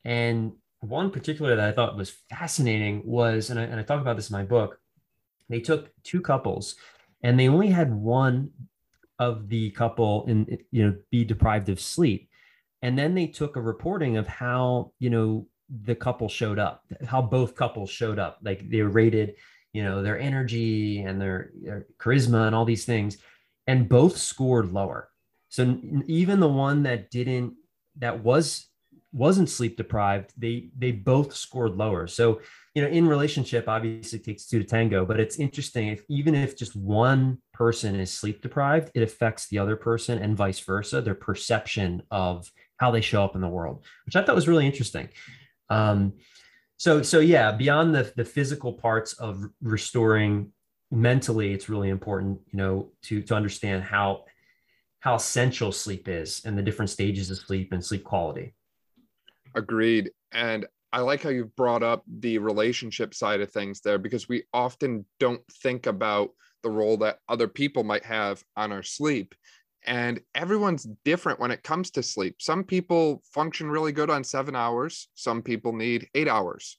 And 0.04 0.52
one 0.80 1.10
particular 1.10 1.56
that 1.56 1.68
i 1.68 1.72
thought 1.72 1.96
was 1.96 2.12
fascinating 2.30 3.02
was 3.04 3.50
and 3.50 3.58
I, 3.58 3.64
and 3.64 3.80
I 3.80 3.82
talk 3.82 4.00
about 4.00 4.14
this 4.14 4.30
in 4.30 4.36
my 4.36 4.44
book 4.44 4.78
they 5.48 5.58
took 5.58 5.90
two 6.04 6.20
couples 6.20 6.76
and 7.22 7.38
they 7.38 7.48
only 7.48 7.68
had 7.68 7.92
one 7.92 8.50
of 9.18 9.48
the 9.48 9.70
couple 9.70 10.24
in 10.26 10.58
you 10.70 10.86
know 10.86 10.96
be 11.10 11.24
deprived 11.24 11.68
of 11.68 11.80
sleep. 11.80 12.28
And 12.82 12.96
then 12.96 13.14
they 13.14 13.26
took 13.26 13.56
a 13.56 13.60
reporting 13.60 14.16
of 14.16 14.26
how 14.26 14.92
you 14.98 15.10
know 15.10 15.46
the 15.84 15.94
couple 15.94 16.28
showed 16.28 16.58
up, 16.58 16.84
how 17.06 17.22
both 17.22 17.54
couples 17.54 17.90
showed 17.90 18.18
up. 18.18 18.38
Like 18.42 18.68
they 18.70 18.82
rated, 18.82 19.34
you 19.72 19.82
know, 19.82 20.02
their 20.02 20.18
energy 20.18 21.02
and 21.02 21.20
their, 21.20 21.50
their 21.60 21.86
charisma 21.98 22.46
and 22.46 22.54
all 22.54 22.64
these 22.64 22.84
things, 22.84 23.18
and 23.66 23.88
both 23.88 24.16
scored 24.16 24.72
lower. 24.72 25.10
So 25.50 25.78
even 26.06 26.40
the 26.40 26.48
one 26.48 26.82
that 26.84 27.10
didn't, 27.10 27.54
that 27.98 28.22
was 28.22 28.66
wasn't 29.12 29.48
sleep 29.48 29.76
deprived, 29.76 30.32
they 30.36 30.70
they 30.76 30.92
both 30.92 31.34
scored 31.34 31.76
lower. 31.76 32.06
So 32.06 32.40
you 32.74 32.82
know, 32.82 32.88
in 32.88 33.08
relationship, 33.08 33.68
obviously 33.68 34.18
takes 34.18 34.46
two 34.46 34.58
to 34.58 34.64
tango, 34.64 35.04
but 35.04 35.18
it's 35.18 35.38
interesting 35.38 35.88
if 35.88 36.04
even 36.08 36.34
if 36.34 36.56
just 36.56 36.76
one 36.76 37.38
person 37.52 37.98
is 37.98 38.12
sleep 38.12 38.40
deprived, 38.42 38.90
it 38.94 39.02
affects 39.02 39.48
the 39.48 39.58
other 39.58 39.76
person 39.76 40.18
and 40.18 40.36
vice 40.36 40.60
versa, 40.60 41.00
their 41.00 41.14
perception 41.14 42.02
of 42.10 42.48
how 42.76 42.90
they 42.90 43.00
show 43.00 43.24
up 43.24 43.34
in 43.34 43.40
the 43.40 43.48
world, 43.48 43.84
which 44.06 44.14
I 44.14 44.22
thought 44.22 44.36
was 44.36 44.46
really 44.46 44.66
interesting. 44.66 45.08
Um, 45.70 46.14
so 46.76 47.02
so 47.02 47.20
yeah, 47.20 47.52
beyond 47.52 47.94
the 47.94 48.12
the 48.16 48.24
physical 48.24 48.72
parts 48.72 49.14
of 49.14 49.44
restoring 49.60 50.52
mentally, 50.90 51.52
it's 51.52 51.68
really 51.68 51.90
important, 51.90 52.40
you 52.52 52.56
know, 52.56 52.92
to 53.02 53.22
to 53.22 53.34
understand 53.34 53.82
how 53.82 54.24
how 55.00 55.14
essential 55.14 55.72
sleep 55.72 56.08
is 56.08 56.42
and 56.44 56.56
the 56.56 56.62
different 56.62 56.90
stages 56.90 57.30
of 57.30 57.38
sleep 57.38 57.72
and 57.72 57.84
sleep 57.84 58.04
quality. 58.04 58.54
Agreed. 59.54 60.10
And 60.32 60.66
I 60.92 61.00
like 61.00 61.22
how 61.22 61.30
you've 61.30 61.54
brought 61.54 61.82
up 61.82 62.02
the 62.06 62.38
relationship 62.38 63.14
side 63.14 63.40
of 63.40 63.52
things 63.52 63.80
there 63.80 63.98
because 63.98 64.28
we 64.28 64.44
often 64.52 65.04
don't 65.20 65.42
think 65.62 65.86
about 65.86 66.30
the 66.62 66.70
role 66.70 66.96
that 66.98 67.18
other 67.28 67.46
people 67.46 67.84
might 67.84 68.04
have 68.04 68.42
on 68.56 68.72
our 68.72 68.82
sleep 68.82 69.34
and 69.86 70.20
everyone's 70.34 70.86
different 71.04 71.40
when 71.40 71.50
it 71.50 71.62
comes 71.62 71.90
to 71.92 72.02
sleep. 72.02 72.36
Some 72.40 72.64
people 72.64 73.22
function 73.32 73.70
really 73.70 73.92
good 73.92 74.10
on 74.10 74.24
seven 74.24 74.56
hours, 74.56 75.08
some 75.14 75.42
people 75.42 75.72
need 75.72 76.08
eight 76.14 76.28
hours. 76.28 76.78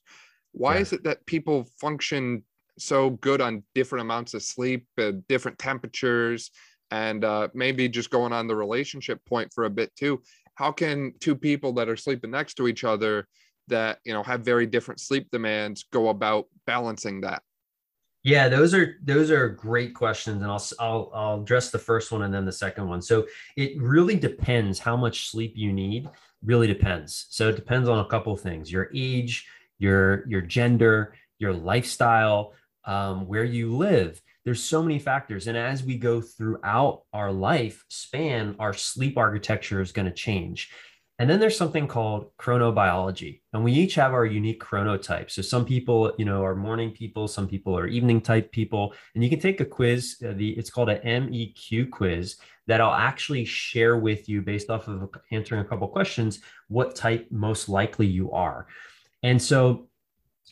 Why 0.52 0.74
yeah. 0.74 0.80
is 0.80 0.92
it 0.92 1.04
that 1.04 1.24
people 1.26 1.68
function 1.80 2.44
so 2.78 3.10
good 3.10 3.40
on 3.40 3.62
different 3.74 4.02
amounts 4.02 4.34
of 4.34 4.42
sleep, 4.42 4.86
uh, 4.98 5.12
different 5.28 5.58
temperatures, 5.58 6.50
and 6.90 7.24
uh, 7.24 7.48
maybe 7.54 7.88
just 7.88 8.10
going 8.10 8.32
on 8.32 8.46
the 8.46 8.56
relationship 8.56 9.24
point 9.26 9.52
for 9.52 9.64
a 9.64 9.70
bit 9.70 9.94
too? 9.96 10.22
How 10.54 10.72
can 10.72 11.14
two 11.20 11.36
people 11.36 11.72
that 11.74 11.88
are 11.88 11.96
sleeping 11.96 12.30
next 12.30 12.54
to 12.54 12.68
each 12.68 12.84
other 12.84 13.26
that 13.68 13.98
you 14.04 14.12
know 14.12 14.22
have 14.22 14.40
very 14.40 14.66
different 14.66 15.00
sleep 15.00 15.28
demands 15.30 15.84
go 15.92 16.08
about 16.08 16.46
balancing 16.66 17.22
that? 17.22 17.42
Yeah, 18.22 18.48
those 18.48 18.74
are 18.74 18.96
those 19.02 19.30
are 19.30 19.48
great 19.48 19.94
questions, 19.94 20.42
and 20.42 20.50
I'll 20.50 20.62
I'll 20.78 21.10
I'll 21.14 21.40
address 21.40 21.70
the 21.70 21.78
first 21.78 22.12
one 22.12 22.22
and 22.22 22.34
then 22.34 22.44
the 22.44 22.52
second 22.52 22.86
one. 22.86 23.00
So 23.00 23.26
it 23.56 23.80
really 23.80 24.16
depends 24.16 24.78
how 24.78 24.96
much 24.96 25.30
sleep 25.30 25.54
you 25.56 25.72
need. 25.72 26.08
Really 26.44 26.66
depends. 26.66 27.26
So 27.30 27.48
it 27.48 27.56
depends 27.56 27.88
on 27.88 27.98
a 28.00 28.08
couple 28.08 28.32
of 28.34 28.40
things: 28.40 28.70
your 28.70 28.90
age, 28.94 29.46
your 29.78 30.28
your 30.28 30.42
gender, 30.42 31.14
your 31.38 31.54
lifestyle, 31.54 32.52
um, 32.84 33.26
where 33.26 33.44
you 33.44 33.74
live. 33.74 34.20
There's 34.44 34.62
so 34.62 34.82
many 34.82 34.98
factors, 34.98 35.46
and 35.46 35.56
as 35.56 35.82
we 35.82 35.96
go 35.96 36.20
throughout 36.20 37.04
our 37.14 37.32
life 37.32 37.84
span, 37.88 38.54
our 38.58 38.74
sleep 38.74 39.16
architecture 39.16 39.80
is 39.80 39.92
going 39.92 40.06
to 40.06 40.12
change. 40.12 40.70
And 41.20 41.28
then 41.28 41.38
there's 41.38 41.56
something 41.56 41.86
called 41.86 42.34
chronobiology. 42.38 43.42
And 43.52 43.62
we 43.62 43.74
each 43.74 43.94
have 43.96 44.14
our 44.14 44.24
unique 44.24 44.58
chronotype. 44.58 45.30
So 45.30 45.42
some 45.42 45.66
people, 45.66 46.14
you 46.16 46.24
know, 46.24 46.42
are 46.42 46.56
morning 46.56 46.92
people, 46.92 47.28
some 47.28 47.46
people 47.46 47.76
are 47.76 47.86
evening 47.86 48.22
type 48.22 48.50
people. 48.52 48.94
And 49.14 49.22
you 49.22 49.28
can 49.28 49.38
take 49.38 49.60
a 49.60 49.66
quiz, 49.66 50.16
uh, 50.26 50.32
the 50.34 50.52
it's 50.52 50.70
called 50.70 50.88
an 50.88 51.02
MEQ 51.02 51.90
quiz 51.90 52.36
that 52.68 52.80
I'll 52.80 52.94
actually 52.94 53.44
share 53.44 53.98
with 53.98 54.30
you 54.30 54.40
based 54.40 54.70
off 54.70 54.88
of 54.88 55.10
answering 55.30 55.60
a 55.60 55.64
couple 55.64 55.86
questions 55.88 56.40
what 56.68 56.96
type 56.96 57.26
most 57.30 57.68
likely 57.68 58.06
you 58.06 58.32
are. 58.32 58.66
And 59.22 59.40
so 59.40 59.90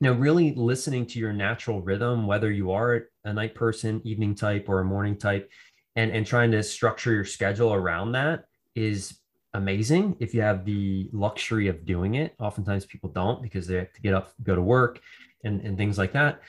you 0.01 0.05
know 0.05 0.13
really 0.13 0.53
listening 0.55 1.07
to 1.07 1.19
your 1.19 1.33
natural 1.33 1.81
rhythm 1.81 2.27
whether 2.27 2.53
you 2.53 2.71
are 2.71 3.09
a 3.25 3.33
night 3.33 3.55
person 3.55 4.01
evening 4.05 4.35
type 4.35 4.69
or 4.69 4.79
a 4.79 4.85
morning 4.85 5.17
type 5.17 5.51
and 5.97 6.13
and 6.13 6.25
trying 6.25 6.53
to 6.53 6.63
structure 6.63 7.13
your 7.13 7.25
schedule 7.25 7.73
around 7.75 8.13
that 8.13 8.45
is 8.77 9.19
amazing 9.55 10.17
if 10.21 10.35
you 10.35 10.41
have 10.43 10.65
the 10.65 11.09
luxury 11.13 11.69
of 11.69 11.85
doing 11.87 12.15
it. 12.15 12.35
Oftentimes 12.39 12.87
people 12.87 13.11
don't 13.11 13.43
because 13.43 13.67
they 13.67 13.77
have 13.77 13.93
to 13.93 14.01
get 14.01 14.15
up, 14.15 14.33
go 14.43 14.55
to 14.55 14.63
work, 14.63 15.01
and, 15.45 15.61
and 15.63 15.77
things 15.77 15.99
like 15.99 16.13
that. 16.13 16.41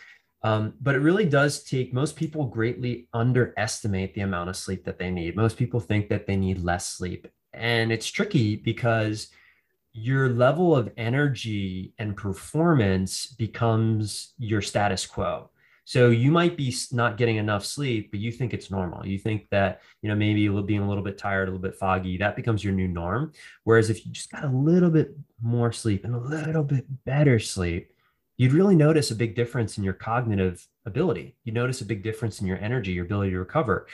Um, 0.41 0.73
but 0.79 0.95
it 0.95 0.99
really 0.99 1.25
does 1.25 1.63
take 1.63 1.93
most 1.93 2.15
people 2.15 2.45
greatly 2.45 3.09
underestimate 3.13 4.13
the 4.13 4.21
amount 4.21 4.49
of 4.49 4.55
sleep 4.55 4.85
that 4.85 4.97
they 4.97 5.11
need. 5.11 5.35
Most 5.35 5.57
people 5.57 5.79
think 5.79 6.07
that 6.09 6.27
they 6.27 6.37
need 6.37 6.63
less 6.63 6.87
sleep. 6.87 7.27
And 7.53 7.91
it's 7.91 8.07
tricky 8.07 8.55
because 8.55 9.29
your 9.91 10.29
level 10.29 10.75
of 10.75 10.91
energy 10.97 11.93
and 11.97 12.15
performance 12.15 13.27
becomes 13.27 14.33
your 14.37 14.61
status 14.61 15.05
quo. 15.05 15.49
So 15.89 16.11
you 16.11 16.29
might 16.29 16.55
be 16.55 16.71
not 16.91 17.17
getting 17.17 17.37
enough 17.37 17.65
sleep, 17.65 18.11
but 18.11 18.19
you 18.19 18.31
think 18.31 18.53
it's 18.53 18.69
normal. 18.69 19.03
You 19.07 19.17
think 19.17 19.47
that, 19.49 19.81
you 20.03 20.09
know, 20.09 20.13
maybe 20.15 20.47
being 20.61 20.81
a 20.81 20.87
little 20.87 21.03
bit 21.03 21.17
tired, 21.17 21.47
a 21.47 21.51
little 21.51 21.67
bit 21.67 21.79
foggy, 21.79 22.15
that 22.17 22.35
becomes 22.35 22.63
your 22.63 22.73
new 22.73 22.87
norm. 22.87 23.31
Whereas 23.63 23.89
if 23.89 24.05
you 24.05 24.11
just 24.11 24.31
got 24.31 24.43
a 24.43 24.49
little 24.49 24.91
bit 24.91 25.15
more 25.41 25.71
sleep 25.71 26.05
and 26.05 26.13
a 26.13 26.19
little 26.19 26.61
bit 26.61 26.85
better 27.05 27.39
sleep, 27.39 27.91
you'd 28.37 28.53
really 28.53 28.75
notice 28.75 29.09
a 29.09 29.15
big 29.15 29.33
difference 29.33 29.79
in 29.79 29.83
your 29.83 29.95
cognitive 29.95 30.63
ability. 30.85 31.35
You 31.43 31.53
notice 31.53 31.81
a 31.81 31.85
big 31.85 32.03
difference 32.03 32.39
in 32.39 32.45
your 32.45 32.59
energy, 32.59 32.91
your 32.91 33.05
ability 33.05 33.31
to 33.31 33.39
recover. 33.39 33.87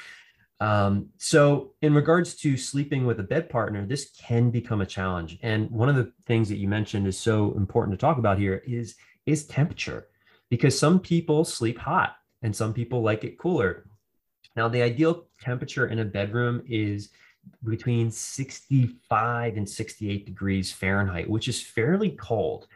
Um, 0.60 1.12
so, 1.18 1.76
in 1.82 1.94
regards 1.94 2.36
to 2.42 2.58
sleeping 2.58 3.06
with 3.06 3.22
a 3.22 3.24
bed 3.24 3.50
partner, 3.50 3.86
this 3.86 4.12
can 4.20 4.52
become 4.52 4.82
a 4.82 4.86
challenge. 4.86 5.40
And 5.44 5.72
one 5.72 5.88
of 5.88 5.96
the 5.96 6.12
things 6.26 6.50
that 6.50 6.58
you 6.58 6.68
mentioned 6.68 7.08
is 7.08 7.18
so 7.18 7.54
important 7.56 7.98
to 7.98 8.06
talk 8.06 8.18
about 8.18 8.38
here 8.38 8.62
is 8.68 8.96
is 9.26 9.46
temperature 9.46 10.10
because 10.50 10.78
some 10.78 11.00
people 11.00 11.46
sleep 11.46 11.78
hot 11.78 12.18
and 12.42 12.56
some 12.56 12.74
people 12.74 13.02
like 13.02 13.24
it 13.24 13.38
cooler. 13.38 13.86
Now, 14.56 14.68
the 14.68 14.82
ideal 14.82 15.26
temperature 15.42 15.88
in 15.88 16.00
a 16.00 16.06
bedroom 16.06 16.64
is 16.68 17.10
between 17.64 18.10
65 18.10 19.58
and 19.58 19.70
68 19.70 20.26
degrees 20.26 20.72
Fahrenheit, 20.72 21.30
which 21.30 21.48
is 21.48 21.62
fairly 21.62 22.12
cold. 22.12 22.68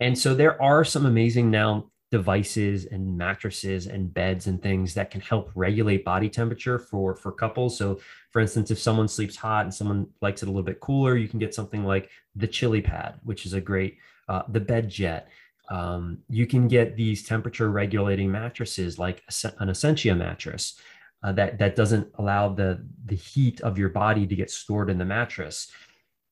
And 0.00 0.16
so 0.16 0.34
there 0.34 0.60
are 0.62 0.84
some 0.84 1.06
amazing 1.06 1.50
now 1.50 1.90
devices 2.10 2.86
and 2.86 3.18
mattresses 3.18 3.86
and 3.86 4.12
beds 4.14 4.46
and 4.46 4.62
things 4.62 4.94
that 4.94 5.10
can 5.10 5.20
help 5.20 5.50
regulate 5.54 6.04
body 6.04 6.28
temperature 6.28 6.78
for 6.78 7.14
for 7.14 7.30
couples 7.30 7.76
so 7.76 8.00
for 8.30 8.40
instance 8.40 8.70
if 8.70 8.78
someone 8.78 9.06
sleeps 9.06 9.36
hot 9.36 9.66
and 9.66 9.74
someone 9.74 10.06
likes 10.22 10.42
it 10.42 10.46
a 10.46 10.50
little 10.50 10.62
bit 10.62 10.80
cooler 10.80 11.16
you 11.16 11.28
can 11.28 11.38
get 11.38 11.54
something 11.54 11.84
like 11.84 12.08
the 12.34 12.48
ChiliPad 12.48 13.16
which 13.24 13.44
is 13.44 13.52
a 13.52 13.60
great 13.60 13.98
uh, 14.28 14.42
the 14.48 14.60
BedJet 14.60 15.24
um, 15.70 16.18
you 16.28 16.46
can 16.46 16.68
get 16.68 16.96
these 16.96 17.22
temperature 17.22 17.70
regulating 17.70 18.30
mattresses 18.30 18.98
like 18.98 19.22
an 19.58 19.68
Essentia 19.68 20.14
mattress 20.14 20.80
uh, 21.22 21.32
that, 21.32 21.58
that 21.58 21.76
doesn't 21.76 22.08
allow 22.14 22.48
the, 22.48 22.84
the 23.06 23.16
heat 23.16 23.60
of 23.60 23.76
your 23.76 23.88
body 23.88 24.26
to 24.26 24.36
get 24.36 24.50
stored 24.50 24.88
in 24.88 24.98
the 24.98 25.04
mattress. 25.04 25.70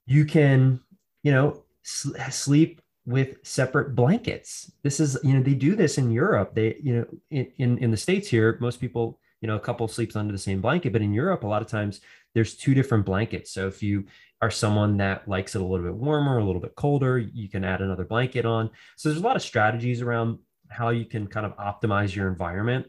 You 0.07 0.25
can, 0.25 0.81
you 1.23 1.33
know, 1.33 1.64
sl- 1.83 2.16
sleep 2.31 2.81
with 3.05 3.37
separate 3.43 3.95
blankets. 3.95 4.71
This 4.83 5.00
is, 5.00 5.19
you 5.23 5.35
know, 5.35 5.43
they 5.43 5.55
do 5.55 5.76
this 5.76 5.99
in 5.99 6.11
Europe. 6.11 6.55
They, 6.55 6.76
you 6.83 6.97
know, 6.97 7.07
in, 7.31 7.52
in, 7.59 7.78
in 7.78 7.90
the 7.90 7.97
States 7.97 8.28
here, 8.28 8.57
most 8.61 8.81
people, 8.81 9.21
you 9.40 9.49
know, 9.49 9.57
a 9.57 9.61
couple 9.61 9.87
sleeps 9.87 10.16
under 10.16 10.33
the 10.33 10.38
same 10.38 10.61
blanket, 10.61 10.93
but 10.93 11.02
in 11.02 11.12
Europe, 11.12 11.45
a 11.45 11.47
lot 11.47 11.62
of 11.62 11.69
times 11.69 12.00
there's 12.35 12.55
two 12.55 12.75
different 12.75 13.05
blankets. 13.05 13.50
So 13.50 13.66
if 13.66 13.83
you 13.83 14.07
are 14.43 14.50
someone 14.50 14.99
that 14.99 15.26
likes 15.28 15.55
it 15.55 15.62
a 15.62 15.64
little 15.64 15.87
bit 15.87 15.95
warmer, 15.95 16.38
a 16.38 16.45
little 16.45 16.61
bit 16.61 16.75
colder, 16.76 17.19
you 17.19 17.49
can 17.49 17.64
add 17.64 17.81
another 17.81 18.05
blanket 18.05 18.45
on. 18.45 18.71
So 18.97 19.09
there's 19.09 19.21
a 19.21 19.25
lot 19.25 19.37
of 19.37 19.43
strategies 19.43 20.02
around 20.02 20.38
how 20.69 20.90
you 20.90 21.05
can 21.07 21.26
kind 21.26 21.47
of 21.47 21.57
optimize 21.57 22.14
your 22.14 22.28
environment. 22.28 22.87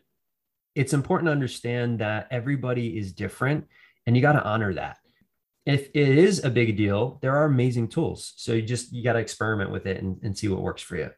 It's 0.76 0.94
important 0.94 1.28
to 1.28 1.32
understand 1.32 2.00
that 2.00 2.28
everybody 2.32 2.98
is 2.98 3.14
different 3.14 3.66
and 4.06 4.16
you 4.16 4.22
got 4.22 4.34
to 4.34 4.44
honor 4.44 4.74
that. 4.74 4.98
If 5.66 5.90
it 5.94 6.18
is 6.18 6.44
a 6.44 6.50
big 6.50 6.78
deal, 6.78 7.20
there 7.22 7.36
are 7.36 7.46
amazing 7.46 7.90
tools. 7.90 8.34
So 8.38 8.54
you 8.54 8.62
just 8.62 8.94
you 8.94 9.04
got 9.04 9.14
to 9.14 9.20
experiment 9.20 9.72
with 9.72 9.86
it 9.86 10.02
and, 10.02 10.18
and 10.24 10.38
see 10.38 10.48
what 10.48 10.62
works 10.62 10.82
for 10.82 10.96
you. 10.96 11.10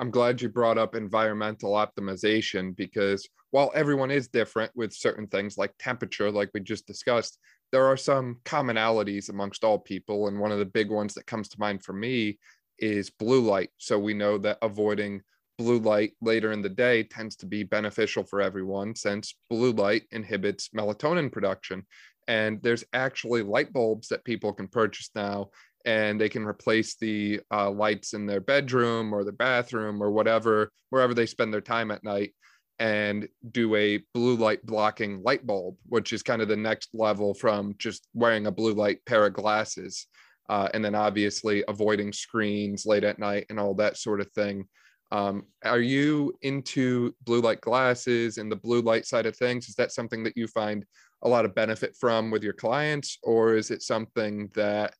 I'm 0.00 0.10
glad 0.10 0.42
you 0.42 0.48
brought 0.48 0.78
up 0.78 0.94
environmental 0.94 1.72
optimization 1.72 2.74
because 2.74 3.28
while 3.50 3.70
everyone 3.74 4.10
is 4.10 4.26
different 4.26 4.72
with 4.74 4.92
certain 4.92 5.28
things 5.28 5.56
like 5.56 5.72
temperature, 5.78 6.30
like 6.30 6.50
we 6.52 6.60
just 6.60 6.86
discussed, 6.86 7.38
there 7.74 7.86
are 7.86 7.96
some 7.96 8.36
commonalities 8.44 9.30
amongst 9.30 9.64
all 9.64 9.80
people. 9.80 10.28
And 10.28 10.38
one 10.38 10.52
of 10.52 10.60
the 10.60 10.64
big 10.64 10.92
ones 10.92 11.12
that 11.14 11.26
comes 11.26 11.48
to 11.48 11.58
mind 11.58 11.82
for 11.82 11.92
me 11.92 12.38
is 12.78 13.10
blue 13.10 13.40
light. 13.40 13.70
So 13.78 13.98
we 13.98 14.14
know 14.14 14.38
that 14.38 14.58
avoiding 14.62 15.22
blue 15.58 15.80
light 15.80 16.12
later 16.20 16.52
in 16.52 16.62
the 16.62 16.68
day 16.68 17.02
tends 17.02 17.34
to 17.34 17.46
be 17.46 17.64
beneficial 17.64 18.22
for 18.22 18.40
everyone 18.40 18.94
since 18.94 19.34
blue 19.50 19.72
light 19.72 20.04
inhibits 20.12 20.68
melatonin 20.68 21.32
production. 21.32 21.84
And 22.28 22.62
there's 22.62 22.84
actually 22.92 23.42
light 23.42 23.72
bulbs 23.72 24.06
that 24.06 24.24
people 24.24 24.52
can 24.52 24.68
purchase 24.68 25.10
now, 25.16 25.50
and 25.84 26.20
they 26.20 26.28
can 26.28 26.46
replace 26.46 26.94
the 26.94 27.40
uh, 27.50 27.72
lights 27.72 28.14
in 28.14 28.24
their 28.24 28.40
bedroom 28.40 29.12
or 29.12 29.24
their 29.24 29.32
bathroom 29.32 30.00
or 30.00 30.12
whatever, 30.12 30.70
wherever 30.90 31.12
they 31.12 31.26
spend 31.26 31.52
their 31.52 31.60
time 31.60 31.90
at 31.90 32.04
night 32.04 32.34
and 32.78 33.28
do 33.52 33.74
a 33.76 34.02
blue 34.14 34.36
light 34.36 34.64
blocking 34.66 35.22
light 35.22 35.46
bulb, 35.46 35.76
which 35.86 36.12
is 36.12 36.22
kind 36.22 36.42
of 36.42 36.48
the 36.48 36.56
next 36.56 36.90
level 36.92 37.34
from 37.34 37.74
just 37.78 38.08
wearing 38.14 38.46
a 38.46 38.52
blue 38.52 38.72
light 38.72 39.04
pair 39.06 39.26
of 39.26 39.34
glasses. 39.34 40.06
Uh, 40.48 40.68
and 40.74 40.84
then 40.84 40.94
obviously 40.94 41.64
avoiding 41.68 42.12
screens 42.12 42.84
late 42.84 43.04
at 43.04 43.18
night 43.18 43.46
and 43.48 43.58
all 43.58 43.74
that 43.74 43.96
sort 43.96 44.20
of 44.20 44.30
thing. 44.32 44.66
Um, 45.10 45.44
are 45.64 45.80
you 45.80 46.34
into 46.42 47.14
blue 47.24 47.40
light 47.40 47.60
glasses 47.60 48.38
and 48.38 48.50
the 48.50 48.56
blue 48.56 48.80
light 48.80 49.06
side 49.06 49.26
of 49.26 49.36
things? 49.36 49.68
Is 49.68 49.74
that 49.76 49.92
something 49.92 50.24
that 50.24 50.36
you 50.36 50.46
find 50.48 50.84
a 51.22 51.28
lot 51.28 51.44
of 51.44 51.54
benefit 51.54 51.96
from 51.98 52.30
with 52.30 52.42
your 52.42 52.52
clients, 52.52 53.18
or 53.22 53.54
is 53.54 53.70
it 53.70 53.82
something 53.82 54.50
that 54.54 54.94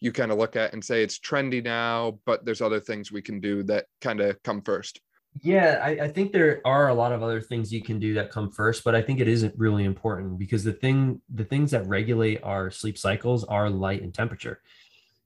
you 0.00 0.12
kind 0.12 0.32
of 0.32 0.38
look 0.38 0.56
at 0.56 0.72
and 0.72 0.84
say 0.84 1.02
it's 1.02 1.18
trendy 1.18 1.62
now, 1.62 2.18
but 2.24 2.44
there's 2.44 2.62
other 2.62 2.80
things 2.80 3.12
we 3.12 3.22
can 3.22 3.40
do 3.40 3.62
that 3.64 3.86
kind 4.00 4.20
of 4.20 4.42
come 4.42 4.62
first? 4.62 5.00
Yeah, 5.42 5.80
I, 5.82 5.90
I, 5.90 6.08
think 6.08 6.32
there 6.32 6.60
are 6.64 6.88
a 6.88 6.94
lot 6.94 7.12
of 7.12 7.22
other 7.22 7.40
things 7.40 7.72
you 7.72 7.82
can 7.82 8.00
do 8.00 8.14
that 8.14 8.30
come 8.30 8.50
first, 8.50 8.82
but 8.82 8.96
I 8.96 9.02
think 9.02 9.20
it 9.20 9.28
isn't 9.28 9.54
really 9.56 9.84
important 9.84 10.38
because 10.38 10.64
the 10.64 10.72
thing, 10.72 11.20
the 11.32 11.44
things 11.44 11.70
that 11.70 11.86
regulate 11.86 12.42
our 12.42 12.70
sleep 12.70 12.98
cycles 12.98 13.44
are 13.44 13.70
light 13.70 14.02
and 14.02 14.12
temperature. 14.12 14.60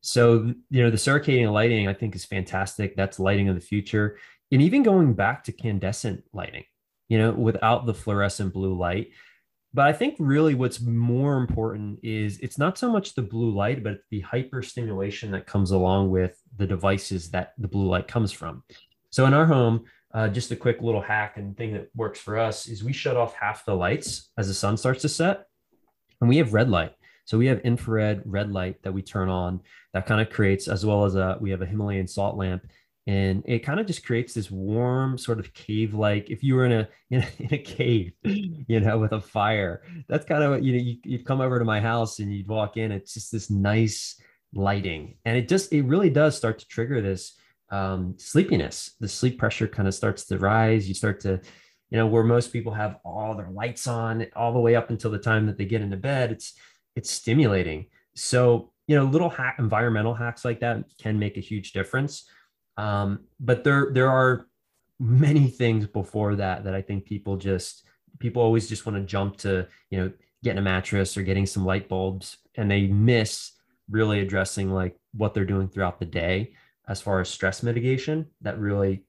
So, 0.03 0.53
you 0.69 0.83
know, 0.83 0.91
the 0.91 0.97
circadian 0.97 1.53
lighting 1.53 1.89
I 1.89 1.95
think 1.95 2.15
is 2.15 2.25
fantastic. 2.25 2.97
That's 2.97 3.19
lighting 3.19 3.49
of 3.49 3.55
the 3.55 3.61
future. 3.61 4.19
And 4.51 4.61
even 4.61 4.83
going 4.83 5.15
back 5.15 5.45
to 5.45 5.53
incandescent 5.53 6.25
lighting, 6.33 6.65
you 7.09 7.17
know, 7.19 7.33
without 7.33 7.87
the 7.87 7.95
fluorescent 7.95 8.53
blue 8.53 8.77
light. 8.77 9.13
But 9.73 9.87
I 9.87 9.95
think 9.95 10.17
really 10.19 10.55
what's 10.55 10.83
more 10.83 11.39
important 11.39 12.01
is 12.03 12.39
it's 12.41 12.59
not 12.59 12.77
so 12.77 12.93
much 12.93 13.15
the 13.15 13.23
blue 13.23 13.51
light, 13.51 13.83
but 13.83 14.01
the 14.11 14.21
hyper 14.21 14.63
stimulation 14.63 15.31
that 15.31 15.47
comes 15.47 15.71
along 15.71 16.11
with 16.11 16.39
the 16.59 16.67
devices 16.67 17.31
that 17.31 17.55
the 17.57 17.69
blue 17.69 17.89
light 17.89 18.07
comes 18.07 18.33
from. 18.33 18.63
So 19.13 19.27
in 19.27 19.35
our 19.35 19.47
home, 19.47 19.85
uh, 20.15 20.29
just 20.29 20.51
a 20.51 20.57
quick 20.57 20.81
little 20.81 21.01
hack 21.01 21.37
and 21.37 21.57
thing 21.57 21.75
that 21.75 21.89
works 21.95 22.19
for 22.19 22.39
us 22.39 22.67
is 22.67 22.83
we 22.83 22.93
shut 22.93 23.17
off 23.17 23.35
half 23.35 23.65
the 23.65 23.75
lights 23.75 24.31
as 24.37 24.49
the 24.49 24.55
sun 24.55 24.77
starts 24.77 25.03
to 25.03 25.09
set, 25.09 25.47
and 26.21 26.29
we 26.29 26.39
have 26.39 26.55
red 26.55 26.69
light. 26.69 26.95
So 27.25 27.39
we 27.39 27.47
have 27.47 27.61
infrared 27.61 28.23
red 28.25 28.51
light 28.51 28.83
that 28.83 28.93
we 28.93 29.03
turn 29.03 29.29
on 29.29 29.61
that 29.93 30.07
kind 30.07 30.21
of 30.21 30.31
creates, 30.31 30.67
as 30.67 30.85
well 30.85 31.05
as 31.05 31.15
a 31.15 31.37
we 31.41 31.51
have 31.51 31.63
a 31.63 31.67
Himalayan 31.67 32.09
salt 32.09 32.37
lamp, 32.37 32.67
and 33.07 33.43
it 33.47 33.61
kind 33.61 33.81
of 33.81 33.87
just 33.87 34.05
creates 34.05 34.33
this 34.33 34.51
warm 34.51 35.19
sort 35.19 35.39
of 35.39 35.53
cave 35.53 35.95
like. 35.95 36.31
If 36.31 36.43
you 36.43 36.55
were 36.55 36.65
in 36.65 36.73
a, 36.73 36.89
in 37.11 37.23
a 37.23 37.29
in 37.39 37.55
a 37.55 37.59
cave, 37.59 38.13
you 38.25 38.81
know, 38.81 38.99
with 38.99 39.13
a 39.13 39.21
fire, 39.21 39.83
that's 40.09 40.25
kind 40.25 40.43
of 40.43 40.63
you 40.63 40.73
know 40.73 40.83
you, 40.83 40.97
you'd 41.05 41.27
come 41.27 41.43
over 41.43 41.59
to 41.59 41.65
my 41.65 41.81
house 41.81 42.19
and 42.19 42.33
you'd 42.33 42.49
walk 42.49 42.77
in. 42.79 42.93
It's 42.93 43.15
just 43.15 43.31
this 43.31 43.51
nice 43.51 44.21
lighting, 44.55 45.17
and 45.25 45.37
it 45.37 45.49
just 45.49 45.73
it 45.73 45.83
really 45.83 46.11
does 46.11 46.37
start 46.37 46.59
to 46.61 46.67
trigger 46.67 47.03
this 47.03 47.35
um, 47.73 48.15
sleepiness. 48.19 48.95
The 49.01 49.09
sleep 49.09 49.39
pressure 49.39 49.67
kind 49.67 49.89
of 49.89 49.95
starts 49.95 50.27
to 50.27 50.39
rise. 50.39 50.87
You 50.87 50.95
start 50.95 51.21
to, 51.21 51.41
you 51.91 51.99
know, 51.99 52.07
where 52.07 52.23
most 52.23 52.53
people 52.53 52.73
have 52.73 52.99
all 53.05 53.35
their 53.35 53.51
lights 53.51 53.87
on 53.87 54.27
all 54.37 54.53
the 54.53 54.61
way 54.61 54.77
up 54.77 54.91
until 54.91 55.11
the 55.11 55.19
time 55.19 55.47
that 55.47 55.59
they 55.59 55.65
get 55.65 55.81
into 55.81 55.97
bed. 55.97 56.31
It's 56.31 56.53
it's 56.95 57.11
stimulating. 57.11 57.87
So 58.15 58.73
you 58.87 58.97
know, 58.97 59.05
little 59.05 59.31
hack, 59.31 59.57
environmental 59.59 60.15
hacks 60.15 60.45
like 60.45 60.61
that 60.61 60.85
can 61.01 61.19
make 61.19 61.39
a 61.39 61.41
huge 61.41 61.73
difference. 61.73 62.29
Um, 62.77 63.21
but 63.41 63.65
there 63.65 63.91
there 63.93 64.11
are 64.11 64.47
many 65.01 65.49
things 65.49 65.87
before 65.87 66.37
that 66.37 66.65
that 66.65 66.75
I 66.75 66.83
think 66.83 67.07
people 67.07 67.37
just 67.37 67.85
people 68.19 68.43
always 68.43 68.69
just 68.69 68.87
want 68.87 68.97
to 68.97 69.05
jump 69.05 69.39
to 69.39 69.67
you 69.91 69.99
know 69.99 70.13
getting 70.45 70.59
a 70.59 70.63
mattress 70.63 71.17
or 71.17 71.23
getting 71.23 71.47
some 71.47 71.65
light 71.65 71.89
bulbs 71.89 72.37
and 72.57 72.71
they 72.71 72.87
miss 72.87 73.53
really 73.91 74.21
addressing 74.21 74.71
like 74.71 74.97
what 75.15 75.35
they're 75.35 75.45
doing 75.45 75.69
throughout 75.69 75.99
the 75.99 76.05
day 76.05 76.53
as 76.89 77.01
far 77.01 77.21
as 77.21 77.29
stress 77.29 77.63
mitigation 77.63 78.27
that 78.41 78.59
really 78.59 79.05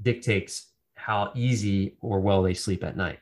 dictates 0.00 0.72
how 0.94 1.32
easy 1.34 1.96
or 2.00 2.20
well 2.20 2.42
they 2.42 2.54
sleep 2.54 2.84
at 2.84 2.96
night. 2.96 3.18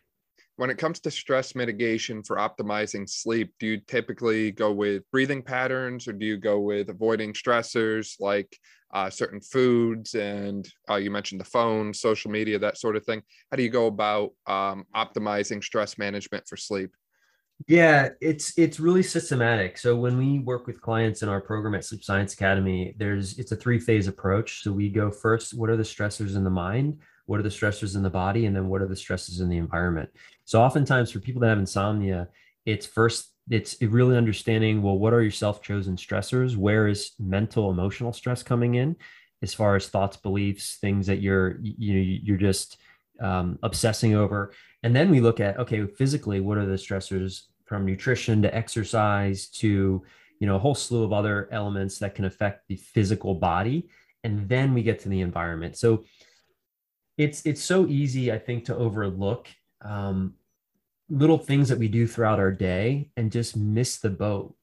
When 0.56 0.68
it 0.68 0.76
comes 0.76 1.00
to 1.00 1.10
stress 1.10 1.54
mitigation 1.54 2.22
for 2.22 2.36
optimizing 2.36 3.08
sleep, 3.08 3.54
do 3.58 3.66
you 3.66 3.80
typically 3.80 4.50
go 4.50 4.72
with 4.72 5.10
breathing 5.10 5.42
patterns 5.42 6.06
or 6.06 6.12
do 6.12 6.26
you 6.26 6.36
go 6.36 6.60
with 6.60 6.90
avoiding 6.90 7.32
stressors 7.32 8.20
like 8.20 8.58
uh, 8.92 9.08
certain 9.08 9.40
foods 9.40 10.14
and 10.14 10.68
uh, 10.90 10.96
you 10.96 11.10
mentioned 11.10 11.40
the 11.40 11.46
phone, 11.46 11.94
social 11.94 12.30
media, 12.30 12.58
that 12.58 12.76
sort 12.76 12.96
of 12.96 13.04
thing? 13.06 13.22
How 13.50 13.56
do 13.56 13.62
you 13.62 13.70
go 13.70 13.86
about 13.86 14.32
um, 14.46 14.84
optimizing 14.94 15.64
stress 15.64 15.96
management 15.96 16.46
for 16.46 16.58
sleep? 16.58 16.90
Yeah, 17.67 18.11
it's 18.21 18.57
it's 18.59 18.81
really 18.81 19.02
systematic. 19.02 19.76
So 19.79 19.95
when 19.97 20.17
we 20.17 20.38
work 20.38 20.67
with 20.67 20.81
clients 20.81 21.23
in 21.23 21.29
our 21.29 21.40
program 21.40 21.75
at 21.75 21.85
Sleep 21.85 22.02
Science 22.02 22.33
Academy, 22.33 22.95
there's 22.99 23.38
it's 23.38 23.52
a 23.52 23.57
three-phase 23.57 24.09
approach. 24.09 24.62
So 24.62 24.73
we 24.73 24.88
go 24.88 25.11
first, 25.11 25.55
what 25.55 25.69
are 25.71 25.76
the 25.76 25.83
stressors 25.83 26.37
in 26.37 26.45
the 26.45 26.50
mind? 26.50 26.99
What 27.26 27.38
are 27.38 27.43
the 27.43 27.49
stressors 27.50 27.97
in 27.97 28.02
the 28.02 28.11
body? 28.11 28.47
And 28.47 28.57
then 28.57 28.69
what 28.69 28.83
are 28.83 28.88
the 28.88 28.97
stresses 28.97 29.40
in 29.40 29.49
the 29.49 29.59
environment? 29.59 30.09
So 30.47 30.61
oftentimes 30.61 31.11
for 31.12 31.21
people 31.21 31.40
that 31.43 31.49
have 31.50 31.59
insomnia, 31.59 32.29
it's 32.64 32.87
first 32.87 33.33
it's 33.50 33.81
really 33.83 34.17
understanding 34.17 34.81
well 34.83 34.99
what 34.99 35.12
are 35.12 35.23
your 35.23 35.31
self-chosen 35.31 35.97
stressors 35.97 36.57
where 36.57 36.87
is 36.87 37.12
mental 37.19 37.71
emotional 37.71 38.12
stress 38.12 38.43
coming 38.43 38.76
in 38.76 38.95
as 39.43 39.52
far 39.55 39.75
as 39.76 39.88
thoughts 39.88 40.17
beliefs 40.17 40.76
things 40.81 41.07
that 41.07 41.21
you're 41.21 41.57
you 41.62 41.95
know 41.95 42.00
you're 42.23 42.37
just 42.37 42.76
um, 43.20 43.58
obsessing 43.62 44.14
over. 44.14 44.52
And 44.82 44.94
then 44.94 45.10
we 45.10 45.20
look 45.20 45.40
at 45.40 45.58
okay 45.58 45.86
physically 45.86 46.40
what 46.40 46.58
are 46.58 46.66
the 46.66 46.74
stressors 46.74 47.42
from 47.66 47.84
nutrition 47.84 48.42
to 48.42 48.54
exercise 48.54 49.48
to 49.48 50.02
you 50.38 50.46
know 50.46 50.56
a 50.56 50.58
whole 50.58 50.74
slew 50.74 51.04
of 51.04 51.12
other 51.12 51.48
elements 51.52 51.98
that 51.98 52.14
can 52.14 52.24
affect 52.24 52.66
the 52.68 52.76
physical 52.76 53.34
body. 53.34 53.88
And 54.24 54.48
then 54.48 54.74
we 54.74 54.82
get 54.82 55.00
to 55.00 55.08
the 55.08 55.20
environment. 55.20 55.76
So 55.76 56.04
it's 57.16 57.44
it's 57.44 57.62
so 57.62 57.86
easy 57.86 58.32
i 58.32 58.38
think 58.38 58.64
to 58.64 58.74
overlook 58.74 59.46
um, 59.82 60.34
little 61.10 61.38
things 61.38 61.68
that 61.68 61.78
we 61.78 61.88
do 61.88 62.06
throughout 62.06 62.38
our 62.38 62.52
day 62.52 63.10
and 63.16 63.32
just 63.32 63.56
miss 63.56 63.98
the 63.98 64.10
boat. 64.10 64.54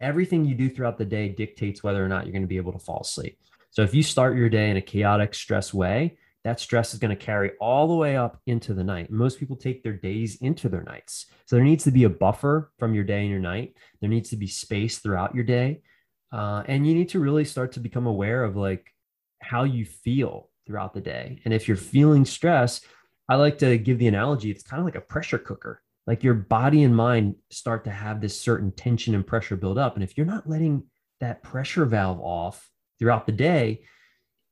Everything 0.00 0.44
you 0.44 0.54
do 0.54 0.70
throughout 0.70 0.96
the 0.96 1.04
day 1.04 1.28
dictates 1.28 1.82
whether 1.82 2.04
or 2.04 2.08
not 2.08 2.24
you're 2.24 2.32
going 2.32 2.42
to 2.42 2.48
be 2.48 2.56
able 2.56 2.72
to 2.72 2.78
fall 2.78 3.00
asleep. 3.00 3.38
So 3.70 3.82
if 3.82 3.94
you 3.94 4.02
start 4.02 4.36
your 4.36 4.48
day 4.48 4.70
in 4.70 4.76
a 4.76 4.82
chaotic 4.82 5.34
stress 5.34 5.74
way 5.74 6.16
that 6.48 6.58
stress 6.58 6.94
is 6.94 6.98
going 6.98 7.14
to 7.14 7.24
carry 7.24 7.50
all 7.60 7.86
the 7.86 7.94
way 7.94 8.16
up 8.16 8.40
into 8.46 8.72
the 8.72 8.82
night. 8.82 9.10
Most 9.10 9.38
people 9.38 9.54
take 9.54 9.82
their 9.82 9.92
days 9.92 10.36
into 10.36 10.70
their 10.70 10.82
nights. 10.82 11.26
So 11.44 11.56
there 11.56 11.64
needs 11.64 11.84
to 11.84 11.90
be 11.90 12.04
a 12.04 12.08
buffer 12.08 12.72
from 12.78 12.94
your 12.94 13.04
day 13.04 13.20
and 13.20 13.28
your 13.28 13.38
night. 13.38 13.74
There 14.00 14.08
needs 14.08 14.30
to 14.30 14.36
be 14.36 14.46
space 14.46 14.96
throughout 14.96 15.34
your 15.34 15.44
day. 15.44 15.82
Uh, 16.32 16.62
and 16.66 16.86
you 16.86 16.94
need 16.94 17.10
to 17.10 17.20
really 17.20 17.44
start 17.44 17.72
to 17.72 17.80
become 17.80 18.06
aware 18.06 18.44
of 18.44 18.56
like 18.56 18.86
how 19.40 19.64
you 19.64 19.84
feel 19.84 20.48
throughout 20.66 20.94
the 20.94 21.02
day. 21.02 21.42
And 21.44 21.52
if 21.52 21.68
you're 21.68 21.76
feeling 21.76 22.24
stress, 22.24 22.80
I 23.28 23.34
like 23.34 23.58
to 23.58 23.76
give 23.76 23.98
the 23.98 24.08
analogy 24.08 24.50
it's 24.50 24.62
kind 24.62 24.80
of 24.80 24.86
like 24.86 24.96
a 24.96 25.02
pressure 25.02 25.38
cooker. 25.38 25.82
Like 26.06 26.24
your 26.24 26.32
body 26.32 26.82
and 26.82 26.96
mind 26.96 27.34
start 27.50 27.84
to 27.84 27.90
have 27.90 28.22
this 28.22 28.40
certain 28.40 28.72
tension 28.72 29.14
and 29.14 29.26
pressure 29.26 29.56
build 29.56 29.76
up. 29.76 29.96
And 29.96 30.02
if 30.02 30.16
you're 30.16 30.24
not 30.24 30.48
letting 30.48 30.84
that 31.20 31.42
pressure 31.42 31.84
valve 31.84 32.20
off 32.20 32.70
throughout 32.98 33.26
the 33.26 33.32
day, 33.32 33.82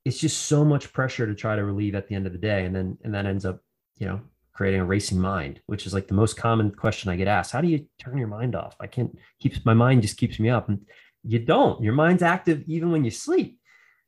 it's 0.07 0.19
just 0.19 0.47
so 0.47 0.65
much 0.65 0.93
pressure 0.93 1.27
to 1.27 1.35
try 1.35 1.57
to 1.57 1.65
relieve 1.65 1.97
at 1.97 2.07
the 2.07 2.15
end 2.15 2.29
of 2.29 2.33
the 2.33 2.39
day. 2.39 2.65
And 2.65 2.75
then 2.75 2.97
and 3.03 3.13
that 3.13 3.27
ends 3.27 3.45
up 3.45 3.61
you 3.99 4.07
know 4.07 4.21
creating 4.53 4.81
a 4.81 4.85
racing 4.85 5.19
mind 5.19 5.61
which 5.67 5.85
is 5.85 5.93
like 5.93 6.09
the 6.09 6.15
most 6.15 6.35
common 6.37 6.71
question 6.71 7.11
i 7.11 7.17
get 7.17 7.27
asked. 7.27 7.51
How 7.51 7.61
do 7.61 7.67
you 7.67 7.85
turn 7.99 8.17
your 8.17 8.29
mind 8.29 8.55
off? 8.55 8.77
I 8.81 8.87
can't 8.87 9.19
keeps 9.41 9.65
my 9.67 9.75
mind 9.75 10.03
just 10.03 10.17
keeps 10.17 10.39
me 10.39 10.49
up. 10.49 10.69
And 10.69 10.87
you 11.25 11.41
don't. 11.41 11.83
Your 11.83 11.93
mind's 11.93 12.23
active 12.23 12.63
even 12.69 12.93
when 12.93 13.05
you 13.05 13.11
sleep. 13.11 13.59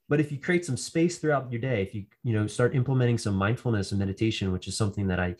But 0.08 0.20
if 0.20 0.30
you 0.30 0.38
create 0.38 0.64
some 0.64 0.76
space 0.76 1.18
throughout 1.18 1.50
your 1.50 1.60
day 1.60 1.82
if 1.82 1.92
you 1.96 2.04
you 2.22 2.32
know 2.32 2.46
start 2.46 2.76
implementing 2.76 3.18
some 3.18 3.34
mindfulness 3.34 3.90
and 3.90 3.98
meditation 3.98 4.52
which 4.52 4.68
is 4.68 4.76
something 4.76 5.08
that 5.08 5.18
i 5.18 5.34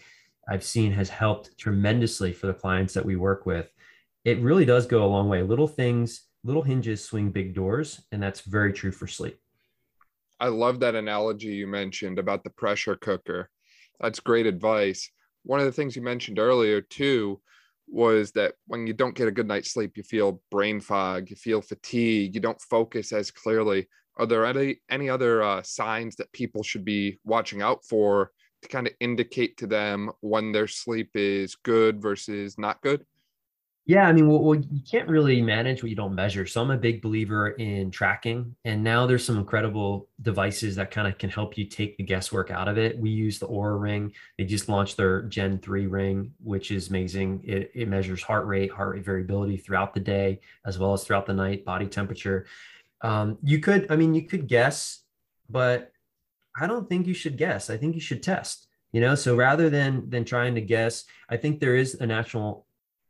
i've 0.50 0.64
seen 0.64 0.90
has 0.90 1.08
helped 1.08 1.56
tremendously 1.56 2.32
for 2.32 2.48
the 2.48 2.60
clients 2.62 2.94
that 2.94 3.06
we 3.06 3.14
work 3.14 3.46
with 3.46 3.70
it 4.24 4.40
really 4.40 4.64
does 4.64 4.86
go 4.86 5.04
a 5.04 5.12
long 5.14 5.28
way. 5.28 5.42
Little 5.42 5.68
things 5.68 6.22
little 6.42 6.62
hinges 6.62 7.04
swing 7.04 7.30
big 7.30 7.54
doors 7.54 8.02
and 8.10 8.20
that's 8.20 8.40
very 8.40 8.72
true 8.72 8.92
for 8.92 9.06
sleep 9.06 9.38
I 10.40 10.48
love 10.48 10.80
that 10.80 10.94
analogy 10.94 11.48
you 11.48 11.66
mentioned 11.66 12.18
about 12.18 12.44
the 12.44 12.50
pressure 12.50 12.96
cooker. 12.96 13.50
That's 14.00 14.20
great 14.20 14.46
advice. 14.46 15.10
One 15.42 15.60
of 15.60 15.66
the 15.66 15.72
things 15.72 15.96
you 15.96 16.02
mentioned 16.02 16.38
earlier 16.38 16.80
too 16.80 17.40
was 17.88 18.32
that 18.32 18.54
when 18.66 18.86
you 18.86 18.92
don't 18.92 19.14
get 19.14 19.28
a 19.28 19.32
good 19.32 19.48
night's 19.48 19.72
sleep, 19.72 19.96
you 19.96 20.02
feel 20.02 20.42
brain 20.50 20.80
fog, 20.80 21.30
you 21.30 21.36
feel 21.36 21.62
fatigue, 21.62 22.34
you 22.34 22.40
don't 22.40 22.60
focus 22.60 23.12
as 23.12 23.30
clearly. 23.30 23.88
Are 24.16 24.26
there 24.26 24.44
any 24.44 24.80
any 24.90 25.08
other 25.08 25.42
uh, 25.42 25.62
signs 25.62 26.16
that 26.16 26.32
people 26.32 26.62
should 26.62 26.84
be 26.84 27.18
watching 27.24 27.62
out 27.62 27.84
for 27.84 28.32
to 28.62 28.68
kind 28.68 28.86
of 28.86 28.92
indicate 29.00 29.56
to 29.58 29.66
them 29.66 30.10
when 30.20 30.52
their 30.52 30.66
sleep 30.66 31.10
is 31.14 31.54
good 31.54 32.02
versus 32.02 32.58
not 32.58 32.80
good? 32.82 33.04
Yeah, 33.88 34.06
I 34.06 34.12
mean, 34.12 34.28
well, 34.28 34.40
well, 34.40 34.54
you 34.54 34.82
can't 34.82 35.08
really 35.08 35.40
manage 35.40 35.82
what 35.82 35.88
you 35.88 35.96
don't 35.96 36.14
measure. 36.14 36.44
So 36.44 36.60
I'm 36.60 36.70
a 36.70 36.76
big 36.76 37.00
believer 37.00 37.52
in 37.52 37.90
tracking, 37.90 38.54
and 38.66 38.84
now 38.84 39.06
there's 39.06 39.24
some 39.24 39.38
incredible 39.38 40.10
devices 40.20 40.76
that 40.76 40.90
kind 40.90 41.08
of 41.08 41.16
can 41.16 41.30
help 41.30 41.56
you 41.56 41.64
take 41.64 41.96
the 41.96 42.04
guesswork 42.04 42.50
out 42.50 42.68
of 42.68 42.76
it. 42.76 42.98
We 42.98 43.08
use 43.08 43.38
the 43.38 43.48
Oura 43.48 43.80
Ring. 43.80 44.12
They 44.36 44.44
just 44.44 44.68
launched 44.68 44.98
their 44.98 45.22
Gen 45.22 45.58
3 45.60 45.86
ring, 45.86 46.34
which 46.44 46.70
is 46.70 46.90
amazing. 46.90 47.40
It, 47.44 47.70
it 47.74 47.88
measures 47.88 48.22
heart 48.22 48.46
rate, 48.46 48.70
heart 48.70 48.94
rate 48.94 49.06
variability 49.06 49.56
throughout 49.56 49.94
the 49.94 50.00
day, 50.00 50.40
as 50.66 50.78
well 50.78 50.92
as 50.92 51.04
throughout 51.04 51.24
the 51.24 51.32
night, 51.32 51.64
body 51.64 51.86
temperature. 51.86 52.44
Um, 53.00 53.38
you 53.42 53.58
could, 53.58 53.90
I 53.90 53.96
mean, 53.96 54.12
you 54.12 54.26
could 54.28 54.48
guess, 54.48 55.00
but 55.48 55.92
I 56.60 56.66
don't 56.66 56.90
think 56.90 57.06
you 57.06 57.14
should 57.14 57.38
guess. 57.38 57.70
I 57.70 57.78
think 57.78 57.94
you 57.94 58.02
should 58.02 58.22
test. 58.22 58.66
You 58.92 59.00
know, 59.00 59.14
so 59.14 59.34
rather 59.34 59.70
than 59.70 60.10
than 60.10 60.26
trying 60.26 60.54
to 60.56 60.62
guess, 60.62 61.04
I 61.28 61.38
think 61.38 61.60
there 61.60 61.76
is 61.76 61.94
a 61.94 62.06
natural 62.06 62.66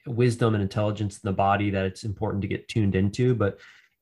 wisdom 0.06 0.54
and 0.54 0.62
intelligence 0.62 1.16
in 1.16 1.28
the 1.28 1.32
body 1.32 1.70
that 1.70 1.84
it's 1.84 2.04
important 2.04 2.42
to 2.42 2.48
get 2.48 2.68
tuned 2.68 2.94
into. 2.94 3.34
But 3.34 3.58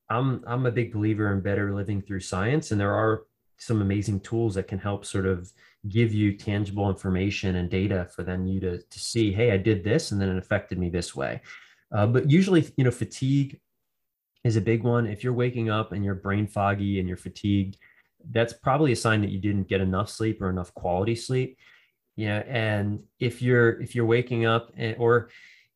I'm 0.09 0.45
I'm 0.47 0.67
a 0.67 0.71
big 0.73 0.93
believer 0.93 1.33
in 1.33 1.41
better 1.41 1.75
living 1.75 2.01
through 2.03 2.21
science, 2.21 2.71
and 2.71 2.81
there 2.81 2.95
are 2.95 3.25
some 3.59 3.81
amazing 3.81 4.21
tools 4.21 4.55
that 4.55 4.69
can 4.69 4.79
help 4.79 5.05
sort 5.05 5.27
of 5.27 5.51
give 5.89 6.13
you 6.13 6.37
tangible 6.37 6.91
information 6.91 7.57
and 7.57 7.71
data 7.71 8.07
for 8.15 8.23
then 8.23 8.47
you 8.47 8.61
to, 8.61 8.83
to 8.83 8.99
see, 8.99 9.33
hey, 9.33 9.53
I 9.53 9.57
did 9.57 9.85
this 9.85 10.11
and 10.11 10.21
then 10.21 10.29
it 10.29 10.39
affected 10.39 10.79
me 10.79 10.89
this 10.91 11.15
way. 11.15 11.41
Uh, 11.93 12.07
but 12.07 12.31
usually, 12.31 12.69
you 12.77 12.85
know, 12.85 12.91
fatigue 12.91 13.59
is 14.45 14.57
a 14.57 14.61
big 14.61 14.83
one. 14.83 15.07
If 15.07 15.23
you're 15.23 15.33
waking 15.33 15.71
up 15.71 15.93
and 15.93 16.05
you're 16.05 16.15
brain 16.15 16.47
foggy 16.47 16.99
and 16.99 17.09
you're 17.09 17.17
fatigued, 17.17 17.79
that's 18.31 18.53
probably 18.53 18.93
a 18.93 18.97
sign 18.97 19.21
that 19.21 19.31
you 19.31 19.39
didn't 19.39 19.69
get 19.69 19.81
enough 19.81 20.11
sleep 20.11 20.43
or 20.43 20.51
enough 20.51 20.75
quality 20.75 21.15
sleep. 21.15 21.59
You 22.17 22.29
know, 22.29 22.39
and 22.49 23.03
if 23.21 23.43
you're 23.43 23.81
if 23.81 23.95
you're 23.95 24.07
waking 24.07 24.47
up 24.47 24.73
and, 24.77 24.97
or 24.99 25.29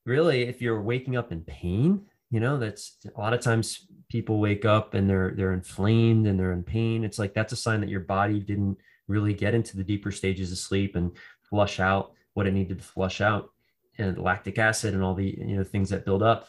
really 0.04 0.42
if 0.42 0.60
you're 0.62 0.80
waking 0.82 1.16
up 1.16 1.32
in 1.32 1.42
pain 1.42 2.00
you 2.30 2.40
know 2.40 2.58
that's 2.58 2.96
a 3.14 3.20
lot 3.20 3.32
of 3.32 3.40
times 3.40 3.86
people 4.08 4.38
wake 4.38 4.64
up 4.64 4.94
and 4.94 5.08
they're 5.08 5.32
they're 5.36 5.52
inflamed 5.52 6.26
and 6.26 6.38
they're 6.38 6.52
in 6.52 6.62
pain. 6.62 7.04
It's 7.04 7.18
like 7.18 7.34
that's 7.34 7.52
a 7.52 7.56
sign 7.56 7.80
that 7.80 7.88
your 7.88 8.00
body 8.00 8.40
didn't 8.40 8.78
really 9.08 9.34
get 9.34 9.54
into 9.54 9.76
the 9.76 9.84
deeper 9.84 10.10
stages 10.10 10.52
of 10.52 10.58
sleep 10.58 10.96
and 10.96 11.12
flush 11.42 11.80
out 11.80 12.12
what 12.34 12.46
it 12.46 12.52
needed 12.52 12.78
to 12.78 12.84
flush 12.84 13.20
out. 13.20 13.50
And 13.98 14.16
lactic 14.16 14.58
acid 14.58 14.94
and 14.94 15.02
all 15.02 15.14
the 15.14 15.36
you 15.38 15.56
know 15.56 15.64
things 15.64 15.90
that 15.90 16.04
build 16.04 16.22
up 16.22 16.48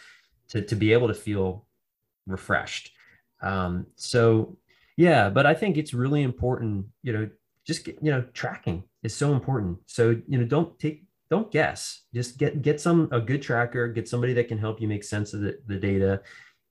to, 0.49 0.61
to 0.61 0.75
be 0.75 0.93
able 0.93 1.07
to 1.07 1.13
feel 1.13 1.65
refreshed. 2.27 2.91
Um, 3.41 3.87
so 3.95 4.57
yeah 4.97 5.29
but 5.29 5.45
i 5.45 5.53
think 5.53 5.77
it's 5.77 5.93
really 5.93 6.21
important 6.21 6.85
you 7.01 7.13
know 7.13 7.29
just 7.65 7.87
you 7.87 7.95
know 8.01 8.23
tracking 8.33 8.83
is 9.03 9.15
so 9.15 9.33
important. 9.33 9.79
So 9.85 10.21
you 10.27 10.37
know 10.37 10.45
don't 10.45 10.77
take 10.79 11.05
don't 11.31 11.49
guess 11.49 12.03
just 12.13 12.37
get 12.37 12.61
get 12.61 12.79
some 12.79 13.07
a 13.11 13.19
good 13.19 13.41
tracker 13.41 13.87
get 13.87 14.07
somebody 14.07 14.33
that 14.33 14.49
can 14.49 14.57
help 14.57 14.79
you 14.81 14.87
make 14.87 15.03
sense 15.03 15.33
of 15.33 15.41
the, 15.41 15.57
the 15.65 15.77
data 15.77 16.21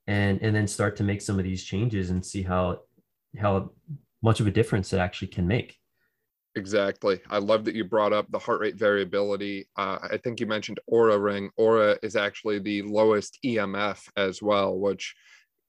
and 0.06 0.40
and 0.42 0.54
then 0.54 0.68
start 0.68 0.94
to 0.94 1.02
make 1.02 1.20
some 1.20 1.38
of 1.38 1.44
these 1.44 1.64
changes 1.64 2.10
and 2.10 2.24
see 2.24 2.42
how 2.42 2.78
how 3.40 3.70
much 4.22 4.38
of 4.38 4.46
a 4.46 4.50
difference 4.50 4.92
it 4.92 4.98
actually 4.98 5.28
can 5.28 5.48
make 5.48 5.76
Exactly. 6.56 7.20
I 7.30 7.38
love 7.38 7.64
that 7.64 7.76
you 7.76 7.84
brought 7.84 8.12
up 8.12 8.26
the 8.30 8.38
heart 8.38 8.60
rate 8.60 8.74
variability. 8.74 9.68
Uh, 9.76 9.98
I 10.02 10.16
think 10.16 10.40
you 10.40 10.46
mentioned 10.46 10.80
Oura 10.92 11.22
Ring. 11.22 11.48
Oura 11.58 11.96
is 12.02 12.16
actually 12.16 12.58
the 12.58 12.82
lowest 12.82 13.38
EMF 13.44 14.08
as 14.16 14.42
well, 14.42 14.76
which 14.76 15.14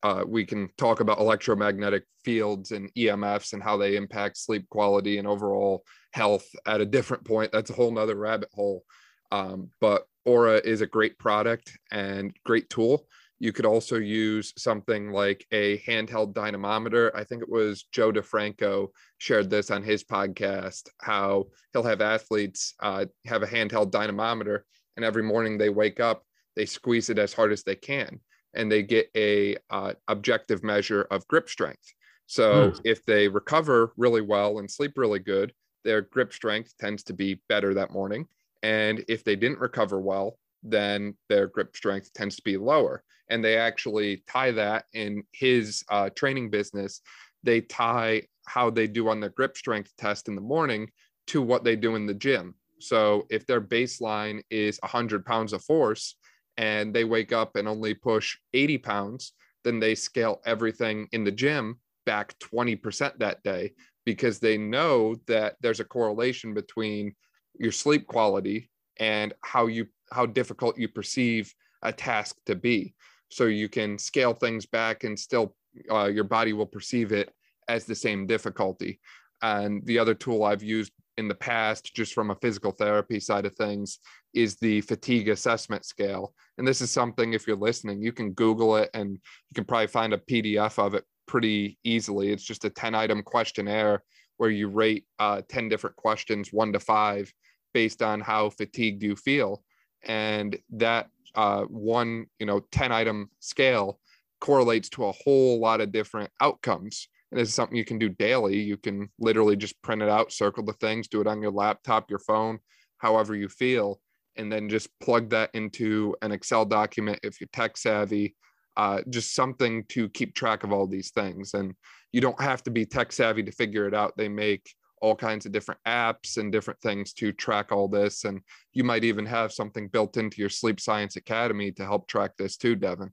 uh, 0.03 0.23
we 0.27 0.45
can 0.45 0.69
talk 0.77 0.99
about 0.99 1.19
electromagnetic 1.19 2.05
fields 2.23 2.71
and 2.71 2.93
EMFs 2.95 3.53
and 3.53 3.61
how 3.61 3.77
they 3.77 3.95
impact 3.95 4.37
sleep 4.37 4.67
quality 4.69 5.17
and 5.17 5.27
overall 5.27 5.83
health 6.13 6.47
at 6.65 6.81
a 6.81 6.85
different 6.85 7.23
point. 7.23 7.51
That's 7.51 7.69
a 7.69 7.73
whole 7.73 7.91
nother 7.91 8.15
rabbit 8.15 8.49
hole. 8.53 8.83
Um, 9.31 9.69
but 9.79 10.05
Oura 10.27 10.63
is 10.63 10.81
a 10.81 10.87
great 10.87 11.17
product 11.17 11.77
and 11.91 12.35
great 12.45 12.69
tool. 12.69 13.07
You 13.39 13.51
could 13.51 13.65
also 13.65 13.97
use 13.97 14.53
something 14.57 15.11
like 15.11 15.45
a 15.51 15.79
handheld 15.79 16.33
dynamometer. 16.33 17.15
I 17.15 17.23
think 17.23 17.41
it 17.41 17.49
was 17.49 17.85
Joe 17.91 18.11
DeFranco 18.11 18.89
shared 19.17 19.49
this 19.49 19.71
on 19.71 19.81
his 19.81 20.03
podcast, 20.03 20.89
how 20.99 21.47
he'll 21.73 21.81
have 21.83 22.01
athletes 22.01 22.75
uh, 22.81 23.05
have 23.25 23.41
a 23.41 23.47
handheld 23.47 23.89
dynamometer, 23.89 24.65
and 24.95 25.03
every 25.03 25.23
morning 25.23 25.57
they 25.57 25.69
wake 25.69 25.99
up, 25.99 26.23
they 26.55 26.67
squeeze 26.67 27.09
it 27.09 27.17
as 27.17 27.33
hard 27.33 27.51
as 27.51 27.63
they 27.63 27.75
can 27.75 28.19
and 28.53 28.71
they 28.71 28.83
get 28.83 29.09
a 29.15 29.57
uh, 29.69 29.93
objective 30.07 30.63
measure 30.63 31.03
of 31.11 31.27
grip 31.27 31.49
strength. 31.49 31.93
So 32.27 32.71
mm. 32.71 32.81
if 32.85 33.03
they 33.05 33.27
recover 33.27 33.93
really 33.97 34.21
well 34.21 34.59
and 34.59 34.69
sleep 34.69 34.93
really 34.95 35.19
good, 35.19 35.53
their 35.83 36.01
grip 36.01 36.33
strength 36.33 36.73
tends 36.79 37.03
to 37.03 37.13
be 37.13 37.41
better 37.49 37.73
that 37.73 37.91
morning. 37.91 38.27
And 38.63 39.03
if 39.07 39.23
they 39.23 39.35
didn't 39.35 39.59
recover 39.59 39.99
well, 39.99 40.37
then 40.63 41.15
their 41.27 41.47
grip 41.47 41.75
strength 41.75 42.13
tends 42.13 42.35
to 42.35 42.43
be 42.43 42.57
lower. 42.57 43.03
And 43.29 43.43
they 43.43 43.57
actually 43.57 44.23
tie 44.27 44.51
that 44.51 44.85
in 44.93 45.23
his 45.31 45.83
uh, 45.89 46.09
training 46.11 46.49
business. 46.49 47.01
They 47.43 47.61
tie 47.61 48.23
how 48.45 48.69
they 48.69 48.87
do 48.87 49.09
on 49.09 49.19
their 49.19 49.29
grip 49.29 49.57
strength 49.57 49.93
test 49.97 50.27
in 50.27 50.35
the 50.35 50.41
morning 50.41 50.89
to 51.27 51.41
what 51.41 51.63
they 51.63 51.75
do 51.75 51.95
in 51.95 52.05
the 52.05 52.13
gym. 52.13 52.55
So 52.79 53.25
if 53.29 53.45
their 53.45 53.61
baseline 53.61 54.41
is 54.49 54.79
100 54.81 55.25
pounds 55.25 55.53
of 55.53 55.63
force 55.63 56.15
and 56.57 56.93
they 56.93 57.03
wake 57.03 57.31
up 57.31 57.55
and 57.55 57.67
only 57.67 57.93
push 57.93 58.37
80 58.53 58.77
pounds, 58.79 59.33
then 59.63 59.79
they 59.79 59.95
scale 59.95 60.41
everything 60.45 61.07
in 61.11 61.23
the 61.23 61.31
gym 61.31 61.79
back 62.05 62.35
20% 62.39 63.17
that 63.19 63.41
day 63.43 63.73
because 64.05 64.39
they 64.39 64.57
know 64.57 65.15
that 65.27 65.55
there's 65.61 65.79
a 65.79 65.85
correlation 65.85 66.53
between 66.53 67.13
your 67.59 67.71
sleep 67.71 68.07
quality 68.07 68.69
and 68.99 69.33
how 69.43 69.67
you 69.67 69.87
how 70.11 70.25
difficult 70.25 70.77
you 70.77 70.87
perceive 70.87 71.53
a 71.83 71.93
task 71.93 72.35
to 72.45 72.55
be. 72.55 72.93
So 73.29 73.45
you 73.45 73.69
can 73.69 73.97
scale 73.97 74.33
things 74.33 74.65
back 74.65 75.03
and 75.03 75.17
still 75.17 75.55
uh, 75.89 76.05
your 76.05 76.25
body 76.25 76.51
will 76.53 76.65
perceive 76.65 77.13
it 77.13 77.31
as 77.67 77.85
the 77.85 77.95
same 77.95 78.27
difficulty. 78.27 78.99
And 79.41 79.85
the 79.85 79.99
other 79.99 80.13
tool 80.13 80.43
i've 80.43 80.63
used 80.63 80.91
in 81.17 81.27
the 81.27 81.35
past 81.35 81.93
just 81.95 82.13
from 82.13 82.31
a 82.31 82.35
physical 82.35 82.71
therapy 82.71 83.19
side 83.19 83.45
of 83.45 83.55
things 83.55 83.99
is 84.33 84.55
the 84.57 84.81
fatigue 84.81 85.29
assessment 85.29 85.85
scale. 85.85 86.33
And 86.57 86.67
this 86.67 86.81
is 86.81 86.91
something 86.91 87.33
if 87.33 87.47
you're 87.47 87.55
listening 87.55 88.01
you 88.01 88.11
can 88.11 88.31
google 88.31 88.77
it 88.77 88.89
and 88.93 89.11
you 89.11 89.55
can 89.55 89.65
probably 89.65 89.87
find 89.87 90.13
a 90.13 90.17
pdf 90.17 90.79
of 90.79 90.93
it 90.93 91.03
pretty 91.27 91.77
easily. 91.83 92.31
It's 92.31 92.43
just 92.43 92.65
a 92.65 92.69
10 92.69 92.95
item 92.95 93.23
questionnaire 93.23 94.03
where 94.37 94.49
you 94.49 94.67
rate 94.67 95.05
uh, 95.19 95.41
10 95.47 95.69
different 95.69 95.95
questions 95.95 96.49
one 96.51 96.73
to 96.73 96.79
five 96.79 97.31
based 97.73 98.01
on 98.01 98.19
how 98.19 98.49
fatigued 98.49 99.03
you 99.03 99.15
feel. 99.15 99.63
And 100.03 100.57
that 100.71 101.07
uh, 101.35 101.63
one 101.63 102.25
you 102.39 102.45
know 102.45 102.61
10 102.71 102.91
item 102.91 103.29
scale 103.39 103.99
correlates 104.41 104.89
to 104.89 105.05
a 105.05 105.11
whole 105.11 105.59
lot 105.59 105.81
of 105.81 105.91
different 105.91 106.29
outcomes. 106.41 107.07
And 107.31 107.39
this 107.39 107.47
is 107.47 107.55
something 107.55 107.77
you 107.77 107.85
can 107.85 107.99
do 107.99 108.09
daily. 108.09 108.59
You 108.59 108.75
can 108.75 109.09
literally 109.19 109.55
just 109.55 109.81
print 109.81 110.01
it 110.01 110.09
out 110.09 110.33
circle 110.33 110.63
the 110.63 110.73
things 110.73 111.07
do 111.07 111.21
it 111.21 111.27
on 111.27 111.41
your 111.41 111.51
laptop 111.51 112.09
your 112.09 112.19
phone 112.19 112.59
however 113.01 113.35
you 113.35 113.49
feel 113.49 113.99
and 114.37 114.51
then 114.51 114.69
just 114.69 114.89
plug 114.99 115.29
that 115.29 115.49
into 115.53 116.15
an 116.21 116.31
excel 116.31 116.65
document 116.65 117.19
if 117.23 117.39
you're 117.39 117.49
tech 117.53 117.77
savvy 117.77 118.35
uh, 118.77 119.01
just 119.09 119.35
something 119.35 119.83
to 119.89 120.07
keep 120.09 120.33
track 120.33 120.63
of 120.63 120.71
all 120.71 120.87
these 120.87 121.11
things 121.11 121.53
and 121.53 121.73
you 122.11 122.21
don't 122.21 122.41
have 122.41 122.63
to 122.63 122.71
be 122.71 122.85
tech 122.85 123.11
savvy 123.11 123.43
to 123.43 123.51
figure 123.51 123.87
it 123.87 123.93
out 123.93 124.13
they 124.17 124.29
make 124.29 124.73
all 125.01 125.15
kinds 125.15 125.45
of 125.45 125.51
different 125.51 125.81
apps 125.87 126.37
and 126.37 126.51
different 126.51 126.79
things 126.79 127.11
to 127.13 127.33
track 127.33 127.71
all 127.71 127.87
this. 127.87 128.23
And 128.23 128.39
you 128.73 128.83
might 128.83 129.03
even 129.03 129.25
have 129.25 129.51
something 129.51 129.87
built 129.87 130.15
into 130.15 130.39
your 130.39 130.49
Sleep 130.49 130.79
Science 130.79 131.15
Academy 131.15 131.71
to 131.73 131.83
help 131.83 132.07
track 132.07 132.31
this 132.37 132.55
too, 132.55 132.75
Devin. 132.75 133.11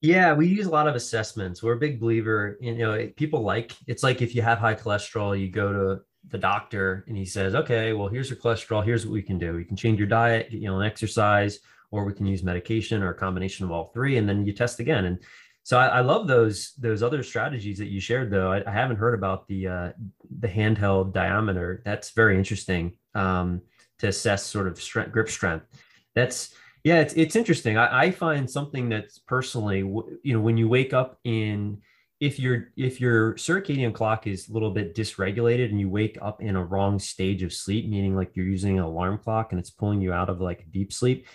Yeah, 0.00 0.32
we 0.32 0.46
use 0.46 0.66
a 0.66 0.70
lot 0.70 0.86
of 0.86 0.94
assessments. 0.94 1.62
We're 1.62 1.74
a 1.74 1.78
big 1.78 1.98
believer 1.98 2.58
in, 2.60 2.76
you 2.76 2.86
know, 2.86 3.08
people 3.16 3.42
like 3.42 3.74
it's 3.86 4.02
like 4.02 4.22
if 4.22 4.34
you 4.34 4.42
have 4.42 4.58
high 4.58 4.74
cholesterol, 4.74 5.38
you 5.38 5.50
go 5.50 5.72
to 5.72 6.00
the 6.28 6.38
doctor 6.38 7.04
and 7.08 7.16
he 7.16 7.24
says, 7.24 7.54
okay, 7.54 7.92
well, 7.92 8.08
here's 8.08 8.30
your 8.30 8.38
cholesterol. 8.38 8.84
Here's 8.84 9.06
what 9.06 9.12
we 9.12 9.22
can 9.22 9.38
do. 9.38 9.58
You 9.58 9.64
can 9.64 9.76
change 9.76 9.98
your 9.98 10.08
diet, 10.08 10.50
get, 10.50 10.60
you 10.60 10.68
know, 10.68 10.80
exercise, 10.80 11.60
or 11.90 12.04
we 12.04 12.12
can 12.12 12.26
use 12.26 12.42
medication 12.42 13.02
or 13.02 13.10
a 13.10 13.14
combination 13.14 13.64
of 13.64 13.72
all 13.72 13.86
three. 13.86 14.18
And 14.18 14.28
then 14.28 14.44
you 14.44 14.52
test 14.52 14.80
again. 14.80 15.06
And 15.06 15.18
so 15.62 15.78
I, 15.78 15.86
I, 15.86 16.00
love 16.00 16.26
those 16.26 16.72
those 16.78 17.02
other 17.02 17.22
strategies 17.22 17.76
that 17.78 17.88
you 17.88 18.00
shared, 18.00 18.30
though. 18.30 18.52
I, 18.52 18.62
I 18.66 18.72
haven't 18.72 18.96
heard 18.96 19.14
about 19.14 19.46
the 19.48 19.68
uh, 19.68 19.92
the 20.40 20.48
handheld 20.48 21.12
diameter. 21.12 21.82
That's 21.84 22.10
very 22.10 22.38
interesting 22.38 22.96
um, 23.14 23.60
to 23.98 24.08
assess 24.08 24.44
sort 24.44 24.66
of 24.66 24.80
strength, 24.80 25.12
grip 25.12 25.28
strength. 25.28 25.66
That's 26.14 26.54
yeah, 26.84 27.00
it's 27.00 27.12
it's 27.14 27.36
interesting. 27.36 27.76
I, 27.76 28.04
I 28.04 28.10
find 28.10 28.50
something 28.50 28.88
that's 28.88 29.18
personally, 29.18 29.80
you 29.80 30.32
know, 30.32 30.40
when 30.40 30.56
you 30.56 30.68
wake 30.68 30.94
up 30.94 31.18
in 31.24 31.82
if 32.20 32.38
your 32.38 32.72
if 32.76 33.00
your 33.00 33.34
circadian 33.34 33.94
clock 33.94 34.26
is 34.26 34.48
a 34.48 34.52
little 34.52 34.70
bit 34.70 34.94
dysregulated 34.94 35.70
and 35.70 35.78
you 35.78 35.88
wake 35.88 36.18
up 36.20 36.42
in 36.42 36.56
a 36.56 36.64
wrong 36.64 36.98
stage 36.98 37.42
of 37.42 37.52
sleep, 37.52 37.88
meaning 37.88 38.16
like 38.16 38.34
you're 38.34 38.46
using 38.46 38.78
an 38.78 38.84
alarm 38.84 39.18
clock 39.18 39.52
and 39.52 39.60
it's 39.60 39.70
pulling 39.70 40.00
you 40.00 40.12
out 40.12 40.28
of 40.28 40.40
like 40.40 40.70
deep 40.70 40.92
sleep, 40.92 41.26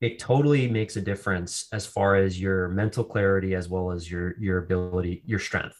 it 0.00 0.18
totally 0.18 0.68
makes 0.68 0.96
a 0.96 1.00
difference 1.00 1.66
as 1.72 1.84
far 1.84 2.16
as 2.16 2.40
your 2.40 2.68
mental 2.68 3.02
clarity 3.04 3.54
as 3.54 3.68
well 3.68 3.90
as 3.90 4.10
your 4.10 4.38
your 4.38 4.58
ability 4.58 5.22
your 5.26 5.38
strength. 5.38 5.76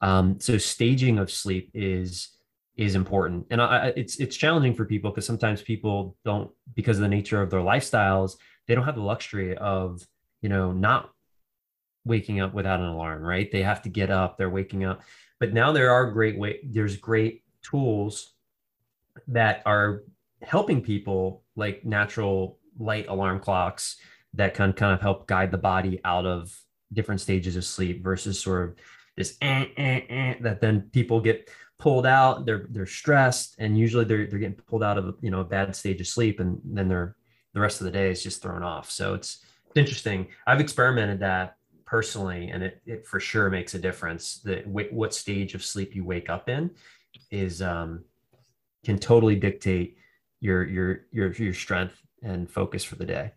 Um, 0.00 0.40
so 0.40 0.56
staging 0.56 1.18
of 1.18 1.30
sleep 1.30 1.70
is 1.74 2.36
is 2.76 2.94
important. 2.94 3.46
And 3.50 3.60
I, 3.60 3.92
it's 3.96 4.16
it's 4.16 4.36
challenging 4.36 4.74
for 4.74 4.86
people 4.86 5.10
because 5.10 5.26
sometimes 5.26 5.60
people 5.60 6.16
don't 6.24 6.50
because 6.74 6.96
of 6.96 7.02
the 7.02 7.08
nature 7.08 7.42
of 7.42 7.50
their 7.50 7.60
lifestyles 7.60 8.36
they 8.70 8.76
don't 8.76 8.84
have 8.84 8.94
the 8.94 9.02
luxury 9.02 9.56
of 9.56 10.00
you 10.42 10.48
know 10.48 10.70
not 10.70 11.10
waking 12.04 12.40
up 12.40 12.54
without 12.54 12.80
an 12.80 12.86
alarm 12.86 13.22
right? 13.22 13.50
They 13.50 13.62
have 13.62 13.82
to 13.82 13.88
get 13.88 14.10
up 14.10 14.38
they're 14.38 14.50
waking 14.50 14.84
up. 14.84 15.02
But 15.38 15.52
now 15.52 15.72
there 15.72 15.90
are 15.90 16.10
great 16.10 16.38
way 16.38 16.60
there's 16.64 16.96
great 16.96 17.44
tools 17.62 18.34
that 19.28 19.62
are 19.66 20.02
helping 20.42 20.80
people 20.80 21.42
like 21.56 21.84
natural 21.84 22.58
light 22.78 23.06
alarm 23.08 23.40
clocks 23.40 23.96
that 24.34 24.54
can 24.54 24.72
kind 24.72 24.94
of 24.94 25.00
help 25.00 25.26
guide 25.26 25.50
the 25.50 25.58
body 25.58 26.00
out 26.04 26.24
of 26.24 26.56
different 26.92 27.20
stages 27.20 27.56
of 27.56 27.64
sleep 27.64 28.02
versus 28.02 28.40
sort 28.40 28.70
of 28.70 28.76
this 29.16 29.36
eh, 29.42 29.66
eh, 29.76 30.00
eh, 30.08 30.34
that 30.40 30.60
then 30.60 30.88
people 30.92 31.20
get 31.20 31.50
pulled 31.78 32.06
out 32.06 32.46
they're 32.46 32.66
they're 32.70 32.86
stressed 32.86 33.56
and 33.58 33.78
usually 33.78 34.04
they're, 34.04 34.26
they're 34.26 34.38
getting 34.38 34.54
pulled 34.54 34.82
out 34.82 34.98
of 34.98 35.16
you 35.20 35.30
know 35.30 35.40
a 35.40 35.44
bad 35.44 35.74
stage 35.74 36.00
of 36.00 36.06
sleep 36.06 36.40
and 36.40 36.60
then 36.64 36.88
they're 36.88 37.16
the 37.52 37.60
rest 37.60 37.80
of 37.80 37.84
the 37.84 37.90
day 37.90 38.10
is 38.10 38.22
just 38.22 38.42
thrown 38.42 38.62
off. 38.62 38.90
So 38.90 39.14
it's, 39.14 39.44
it's 39.66 39.76
interesting. 39.76 40.28
I've 40.46 40.60
experimented 40.60 41.20
that 41.20 41.56
personally 41.90 42.50
and 42.50 42.62
it, 42.62 42.80
it 42.86 43.04
for 43.04 43.18
sure 43.18 43.50
makes 43.50 43.74
a 43.74 43.78
difference 43.78 44.40
that 44.44 44.64
what 44.66 45.12
stage 45.12 45.54
of 45.54 45.64
sleep 45.64 45.96
you 45.96 46.04
wake 46.04 46.30
up 46.30 46.48
in 46.48 46.70
is 47.32 47.60
um, 47.60 48.04
can 48.84 48.96
totally 48.96 49.34
dictate 49.34 49.96
your 50.38 50.66
your 50.66 51.06
your 51.10 51.32
your 51.32 51.52
strength 51.52 52.00
and 52.22 52.48
focus 52.48 52.84
for 52.84 52.94
the 52.94 53.04
day. 53.04 53.32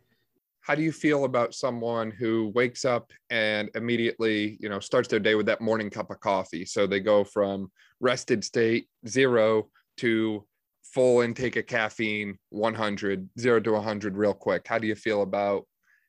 How 0.61 0.75
do 0.75 0.83
you 0.83 0.91
feel 0.91 1.25
about 1.25 1.55
someone 1.55 2.11
who 2.11 2.51
wakes 2.53 2.85
up 2.85 3.11
and 3.31 3.71
immediately 3.73 4.57
you 4.59 4.69
know 4.69 4.79
starts 4.79 5.07
their 5.07 5.19
day 5.19 5.33
with 5.33 5.47
that 5.47 5.59
morning 5.59 5.89
cup 5.89 6.11
of 6.11 6.19
coffee? 6.19 6.63
So 6.63 6.85
they 6.85 6.99
go 6.99 7.23
from 7.23 7.71
rested 7.99 8.43
state 8.43 8.87
zero 9.07 9.69
to 9.97 10.45
full 10.83 11.21
intake 11.21 11.55
of 11.55 11.65
caffeine 11.65 12.37
100 12.49 13.29
zero 13.39 13.59
to 13.59 13.71
100 13.71 14.15
real 14.15 14.35
quick. 14.35 14.67
How 14.67 14.77
do 14.77 14.85
you 14.85 14.95
feel 14.95 15.23
about 15.23 15.65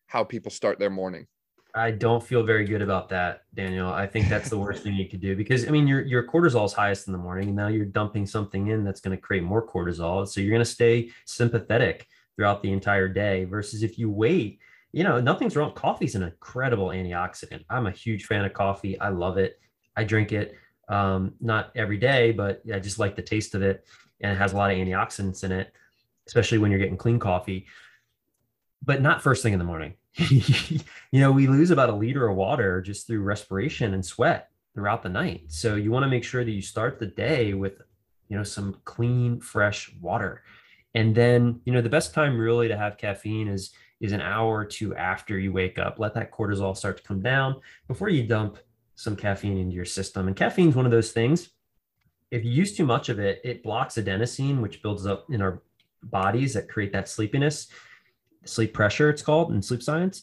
how 0.09 0.23
people 0.23 0.51
start 0.51 0.79
their 0.79 0.91
morning 0.91 1.27
I 1.75 1.91
don't 1.91 2.23
feel 2.23 2.45
very 2.45 2.65
good 2.65 2.83
about 2.83 3.09
that, 3.09 3.43
Daniel. 3.55 3.89
I 3.89 4.07
think 4.07 4.29
that's 4.29 4.49
the 4.49 4.59
worst 4.59 4.85
thing 4.85 4.95
you 4.95 5.09
could 5.09 5.21
do 5.21 5.35
because 5.35 5.67
I 5.67 5.71
mean 5.71 5.87
your 5.89 6.03
your 6.03 6.27
cortisol 6.27 6.67
is 6.67 6.73
highest 6.73 7.09
in 7.09 7.13
the 7.13 7.19
morning, 7.19 7.49
and 7.49 7.57
now 7.57 7.69
you're 7.69 7.85
dumping 7.85 8.27
something 8.27 8.69
in 8.69 8.85
that's 8.85 9.01
going 9.01 9.17
to 9.17 9.21
create 9.21 9.43
more 9.43 9.67
cortisol. 9.67 10.27
So 10.27 10.41
you're 10.41 10.51
going 10.53 10.61
to 10.61 10.65
stay 10.65 11.11
sympathetic 11.27 12.07
throughout 12.37 12.63
the 12.63 12.73
entire 12.73 13.09
day 13.09 13.45
versus 13.45 13.83
if 13.83 13.99
you 13.99 14.11
wait 14.11 14.59
you 14.93 15.03
know 15.03 15.21
nothing's 15.21 15.57
wrong. 15.57 15.73
Coffee's 15.75 16.15
an 16.15 16.23
incredible 16.23 16.89
antioxidant. 16.89 17.65
I'm 17.69 17.87
a 17.87 17.91
huge 17.91 18.27
fan 18.27 18.45
of 18.45 18.53
coffee. 18.53 18.99
I 19.01 19.09
love 19.09 19.39
it. 19.39 19.59
I 19.97 20.05
drink 20.05 20.31
it 20.31 20.55
um, 20.89 21.33
not 21.41 21.73
every 21.75 21.97
day 21.97 22.31
but 22.31 22.61
i 22.73 22.79
just 22.79 22.99
like 22.99 23.17
the 23.17 23.23
taste 23.23 23.55
of 23.55 23.63
it 23.63 23.87
and 24.21 24.31
it 24.31 24.37
has 24.37 24.53
a 24.53 24.57
lot 24.57 24.71
of 24.71 24.77
antioxidants 24.77 25.43
in 25.43 25.51
it 25.51 25.73
especially 26.27 26.59
when 26.59 26.71
you're 26.71 26.81
getting 26.81 26.97
clean 26.97 27.19
coffee. 27.19 27.67
But 28.83 29.01
not 29.01 29.23
first 29.23 29.43
thing 29.43 29.53
in 29.53 29.59
the 29.59 29.65
morning 29.65 29.95
you 30.31 30.81
know 31.13 31.33
we 31.33 31.47
lose 31.47 31.71
about 31.71 31.91
a 31.91 31.95
liter 31.95 32.29
of 32.29 32.37
water 32.37 32.81
just 32.81 33.07
through 33.07 33.21
respiration 33.21 33.95
and 33.95 34.05
sweat 34.05 34.51
throughout 34.75 35.03
the 35.03 35.09
night 35.09 35.43
so 35.49 35.75
you 35.75 35.91
want 35.91 36.05
to 36.05 36.09
make 36.09 36.25
sure 36.25 36.45
that 36.45 36.51
you 36.51 36.63
start 36.63 36.99
the 36.99 37.07
day 37.07 37.53
with 37.55 37.83
you 38.29 38.37
know 38.37 38.45
some 38.45 38.77
clean 38.85 39.41
fresh 39.41 39.93
water 40.01 40.43
and 40.95 41.15
then, 41.15 41.61
you 41.65 41.73
know, 41.73 41.83
the 41.83 41.89
best 41.89 42.15
time 42.15 42.39
really 42.39 42.69
to 42.69 42.77
have 42.77 42.97
caffeine 42.97 43.49
is 43.49 43.73
is 44.01 44.13
an 44.13 44.21
hour 44.21 44.59
or 44.59 44.65
two 44.65 44.95
after 44.97 45.39
you 45.39 45.53
wake 45.53 45.79
up. 45.79 45.99
Let 45.99 46.15
that 46.15 46.31
cortisol 46.31 46.77
start 46.77 46.99
to 46.99 47.03
come 47.03 47.23
down 47.23 47.61
before 47.89 48.09
you 48.09 48.25
dump 48.25 48.59
some 48.97 49.17
caffeine 49.17 49.57
into 49.57 49.75
your 49.75 49.85
system. 49.85 50.27
And 50.27 50.37
caffeine 50.37 50.69
is 50.69 50.75
one 50.75 50.85
of 50.85 50.91
those 50.91 51.13
things. 51.13 51.51
If 52.31 52.45
you 52.45 52.51
use 52.51 52.77
too 52.77 52.85
much 52.85 53.09
of 53.09 53.19
it, 53.19 53.41
it 53.45 53.63
blocks 53.63 53.95
adenosine, 53.95 54.61
which 54.61 54.83
builds 54.83 55.07
up 55.07 55.27
in 55.31 55.41
our 55.41 55.63
bodies 56.03 56.53
that 56.55 56.69
create 56.69 56.93
that 56.93 57.09
sleepiness, 57.09 57.69
sleep 58.45 58.73
pressure, 58.73 59.11
it's 59.11 59.23
called 59.23 59.53
in 59.53 59.63
sleep 59.63 59.83
science. 59.83 60.23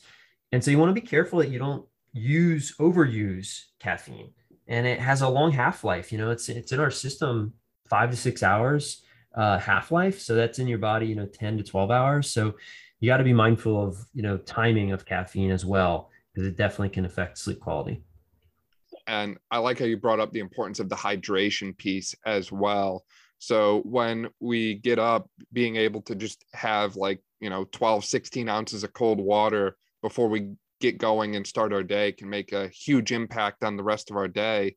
And 0.52 0.64
so 0.64 0.72
you 0.72 0.78
want 0.78 0.94
to 0.94 1.02
be 1.02 1.06
careful 1.06 1.40
that 1.40 1.50
you 1.50 1.60
don't 1.60 1.86
use 2.14 2.76
overuse 2.78 3.66
caffeine. 3.80 4.32
And 4.68 4.86
it 4.86 5.00
has 5.00 5.22
a 5.22 5.30
long 5.30 5.52
half-life. 5.52 6.12
You 6.12 6.18
know, 6.18 6.32
it's 6.32 6.50
it's 6.50 6.72
in 6.72 6.80
our 6.80 6.92
system 6.92 7.54
five 7.90 8.12
to 8.12 8.18
six 8.18 8.44
hours 8.44 9.04
uh, 9.36 9.58
half 9.60 9.92
life. 9.92 10.20
So 10.20 10.36
that's 10.36 10.60
in 10.60 10.68
your 10.68 10.78
body, 10.78 11.08
you 11.08 11.16
know, 11.16 11.26
10 11.26 11.58
to 11.58 11.64
12 11.64 11.92
hours. 11.92 12.32
So 12.32 12.56
you 13.00 13.08
got 13.08 13.18
to 13.18 13.24
be 13.24 13.34
mindful 13.34 13.82
of, 13.82 13.98
you 14.14 14.22
know, 14.22 14.38
timing 14.38 14.92
of 14.92 15.06
caffeine 15.06 15.52
as 15.52 15.66
well. 15.66 16.10
because 16.34 16.48
it 16.48 16.56
definitely 16.56 16.90
can 16.90 17.06
affect 17.06 17.38
sleep 17.38 17.60
quality. 17.60 18.02
And 19.08 19.38
I 19.50 19.58
like 19.58 19.80
how 19.80 19.86
you 19.86 19.98
brought 19.98 20.22
up 20.22 20.32
the 20.32 20.40
importance 20.40 20.80
of 20.80 20.88
the 20.88 20.96
hydration 20.96 21.78
piece 21.78 22.16
as 22.26 22.52
well. 22.52 23.04
So 23.42 23.82
when 23.86 24.28
we 24.40 24.76
get 24.76 25.00
up, 25.00 25.28
being 25.52 25.76
able 25.76 26.04
to 26.04 26.14
just 26.14 26.46
have 26.54 26.96
like, 26.96 27.24
you 27.40 27.50
know, 27.50 27.66
12, 27.72 28.06
16 28.06 28.48
ounces 28.48 28.84
of 28.84 28.94
cold 28.94 29.20
water 29.20 29.78
before 30.04 30.30
we 30.30 30.52
get 30.80 31.00
going 31.00 31.36
and 31.36 31.46
start 31.46 31.74
our 31.74 31.82
day 31.82 32.12
can 32.12 32.30
make 32.30 32.54
a 32.54 32.68
huge 32.68 33.12
impact 33.12 33.64
on 33.64 33.78
the 33.78 33.84
rest 33.84 34.12
of 34.12 34.16
our 34.16 34.28
day. 34.28 34.76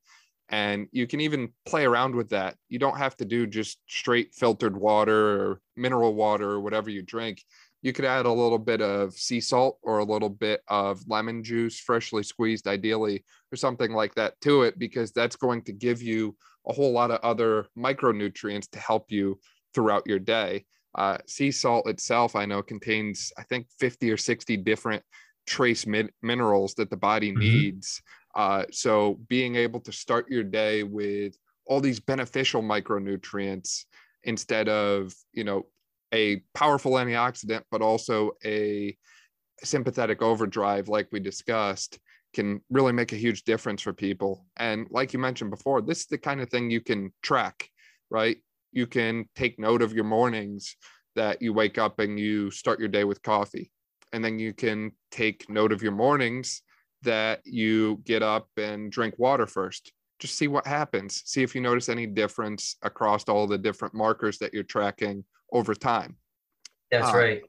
And 0.48 0.87
you 0.92 1.07
can 1.07 1.20
even 1.20 1.50
play 1.66 1.85
around 1.85 2.14
with 2.14 2.31
that. 2.31 2.57
You 2.70 2.79
don't 2.79 2.96
have 2.96 3.14
to 3.18 3.27
do 3.27 3.46
just 3.46 3.81
straight 3.87 4.35
filtered 4.35 4.79
water 4.79 5.42
or 5.42 5.61
mineral 5.77 6.14
water 6.14 6.48
or 6.48 6.61
whatever 6.62 6.88
you 6.88 7.03
drink. 7.03 7.42
You 7.84 7.92
could 7.92 8.06
add 8.06 8.24
a 8.24 8.32
little 8.32 8.58
bit 8.58 8.80
of 8.80 9.12
sea 9.12 9.40
salt 9.40 9.78
or 9.82 9.98
a 9.98 10.04
little 10.04 10.30
bit 10.30 10.62
of 10.68 11.06
lemon 11.06 11.44
juice, 11.44 11.78
freshly 11.78 12.22
squeezed, 12.22 12.66
ideally, 12.66 13.26
or 13.52 13.56
something 13.56 13.92
like 13.92 14.14
that 14.14 14.40
to 14.40 14.62
it, 14.62 14.78
because 14.78 15.12
that's 15.12 15.36
going 15.36 15.60
to 15.64 15.72
give 15.74 16.00
you 16.00 16.34
a 16.66 16.72
whole 16.72 16.92
lot 16.92 17.10
of 17.10 17.20
other 17.22 17.66
micronutrients 17.76 18.70
to 18.70 18.78
help 18.78 19.12
you 19.12 19.38
throughout 19.74 20.06
your 20.06 20.18
day. 20.18 20.64
Uh, 20.94 21.18
sea 21.26 21.50
salt 21.50 21.86
itself, 21.86 22.34
I 22.34 22.46
know, 22.46 22.62
contains, 22.62 23.30
I 23.36 23.42
think, 23.42 23.66
50 23.78 24.10
or 24.10 24.16
60 24.16 24.56
different 24.56 25.02
trace 25.46 25.86
min- 25.86 26.10
minerals 26.22 26.72
that 26.76 26.88
the 26.88 26.96
body 26.96 27.32
mm-hmm. 27.32 27.40
needs. 27.40 28.00
Uh, 28.34 28.64
so 28.70 29.20
being 29.28 29.56
able 29.56 29.80
to 29.80 29.92
start 29.92 30.30
your 30.30 30.42
day 30.42 30.84
with 30.84 31.36
all 31.66 31.82
these 31.82 32.00
beneficial 32.00 32.62
micronutrients 32.62 33.84
instead 34.22 34.70
of, 34.70 35.12
you 35.34 35.44
know, 35.44 35.66
a 36.14 36.40
powerful 36.55 36.92
antioxidant, 36.92 37.64
but 37.72 37.83
also 37.83 38.33
a 38.44 38.96
sympathetic 39.62 40.22
overdrive, 40.22 40.88
like 40.88 41.09
we 41.11 41.18
discussed, 41.18 41.98
can 42.33 42.61
really 42.70 42.92
make 42.92 43.12
a 43.12 43.16
huge 43.16 43.42
difference 43.42 43.83
for 43.83 43.92
people. 43.92 44.46
And 44.57 44.87
like 44.90 45.12
you 45.12 45.18
mentioned 45.18 45.50
before, 45.50 45.83
this 45.83 46.00
is 46.00 46.07
the 46.07 46.18
kind 46.18 46.40
of 46.40 46.48
thing 46.48 46.70
you 46.70 46.81
can 46.81 47.12
track, 47.22 47.68
right? 48.11 48.37
You 48.72 48.87
can 48.87 49.29
take 49.35 49.59
note 49.59 49.83
of 49.83 49.92
your 49.92 50.05
mornings 50.05 50.77
that 51.16 51.42
you 51.42 51.53
wake 51.53 51.79
up 51.79 51.98
and 51.98 52.18
you 52.18 52.50
start 52.50 52.79
your 52.79 52.88
day 52.88 53.05
with 53.05 53.22
coffee. 53.22 53.70
And 54.12 54.24
then 54.24 54.38
you 54.38 54.53
can 54.53 54.92
take 55.11 55.50
note 55.50 55.72
of 55.72 55.83
your 55.83 55.92
mornings 55.92 56.62
that 57.03 57.40
you 57.44 58.00
get 58.05 58.22
up 58.22 58.48
and 58.57 58.90
drink 58.90 59.14
water 59.18 59.46
first. 59.46 59.92
Just 60.20 60.38
see 60.38 60.46
what 60.46 60.66
happens. 60.66 61.22
See 61.24 61.42
if 61.42 61.55
you 61.55 61.61
notice 61.61 61.88
any 61.88 62.07
difference 62.07 62.77
across 62.83 63.24
all 63.24 63.48
the 63.48 63.59
different 63.59 63.94
markers 63.94 64.38
that 64.38 64.55
you're 64.55 64.62
tracking 64.62 65.24
over 65.54 65.74
time. 65.74 66.16
That's 66.90 67.08
um, 67.08 67.14
right. 67.16 67.42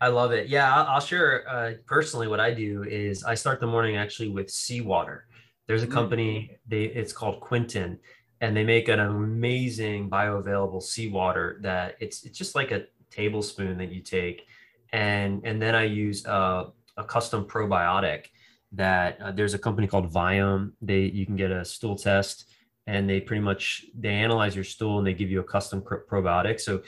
I 0.00 0.08
love 0.08 0.32
it. 0.32 0.48
Yeah, 0.48 0.74
I'll, 0.74 0.94
I'll 0.94 1.00
share 1.00 1.48
uh, 1.48 1.72
personally 1.86 2.26
what 2.26 2.40
I 2.40 2.52
do 2.52 2.82
is 2.82 3.22
I 3.22 3.34
start 3.34 3.60
the 3.60 3.68
morning 3.68 3.96
actually 3.96 4.28
with 4.28 4.50
seawater. 4.50 5.26
There's 5.68 5.84
a 5.84 5.86
mm. 5.86 5.92
company, 5.92 6.58
they 6.66 6.84
it's 6.86 7.12
called 7.12 7.40
Quinton, 7.40 7.98
and 8.40 8.56
they 8.56 8.64
make 8.64 8.88
an 8.88 8.98
amazing 8.98 10.10
bioavailable 10.10 10.82
seawater 10.82 11.60
that 11.62 11.96
it's 12.00 12.24
it's 12.24 12.36
just 12.36 12.56
like 12.56 12.72
a 12.72 12.82
tablespoon 13.10 13.78
that 13.78 13.92
you 13.92 14.02
take, 14.02 14.46
and 14.92 15.40
and 15.44 15.62
then 15.62 15.76
I 15.76 15.84
use 15.84 16.26
a, 16.26 16.72
a 16.96 17.04
custom 17.04 17.44
probiotic 17.44 18.26
that 18.72 19.20
uh, 19.20 19.30
there's 19.30 19.54
a 19.54 19.58
company 19.58 19.86
called 19.86 20.12
Viome. 20.12 20.72
They 20.82 21.02
you 21.02 21.24
can 21.26 21.36
get 21.36 21.52
a 21.52 21.64
stool 21.64 21.94
test, 21.94 22.50
and 22.88 23.08
they 23.08 23.20
pretty 23.20 23.42
much 23.42 23.86
they 23.94 24.08
analyze 24.08 24.56
your 24.56 24.64
stool 24.64 24.98
and 24.98 25.06
they 25.06 25.14
give 25.14 25.30
you 25.30 25.40
a 25.40 25.44
custom 25.44 25.80
probiotic. 25.80 26.60
So 26.60 26.82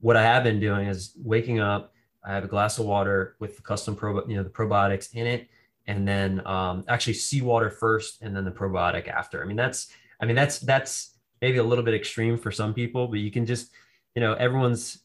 what 0.00 0.16
I 0.16 0.22
have 0.22 0.44
been 0.44 0.60
doing 0.60 0.88
is 0.88 1.12
waking 1.16 1.60
up 1.60 1.92
I 2.28 2.34
have 2.34 2.44
a 2.44 2.48
glass 2.48 2.78
of 2.78 2.84
water 2.84 3.36
with 3.38 3.56
the 3.56 3.62
custom 3.62 3.96
pro, 3.96 4.26
you 4.26 4.36
know, 4.36 4.42
the 4.42 4.50
probiotics 4.50 5.14
in 5.14 5.26
it, 5.26 5.48
and 5.86 6.06
then 6.06 6.46
um, 6.46 6.84
actually 6.88 7.14
seawater 7.14 7.70
first, 7.70 8.20
and 8.22 8.36
then 8.36 8.44
the 8.44 8.50
probiotic 8.50 9.08
after. 9.08 9.42
I 9.42 9.46
mean, 9.46 9.56
that's, 9.56 9.90
I 10.20 10.26
mean, 10.26 10.36
that's 10.36 10.58
that's 10.58 11.14
maybe 11.40 11.58
a 11.58 11.62
little 11.62 11.84
bit 11.84 11.94
extreme 11.94 12.36
for 12.36 12.50
some 12.50 12.74
people, 12.74 13.08
but 13.08 13.20
you 13.20 13.30
can 13.30 13.46
just, 13.46 13.70
you 14.14 14.20
know, 14.20 14.34
everyone's 14.34 14.98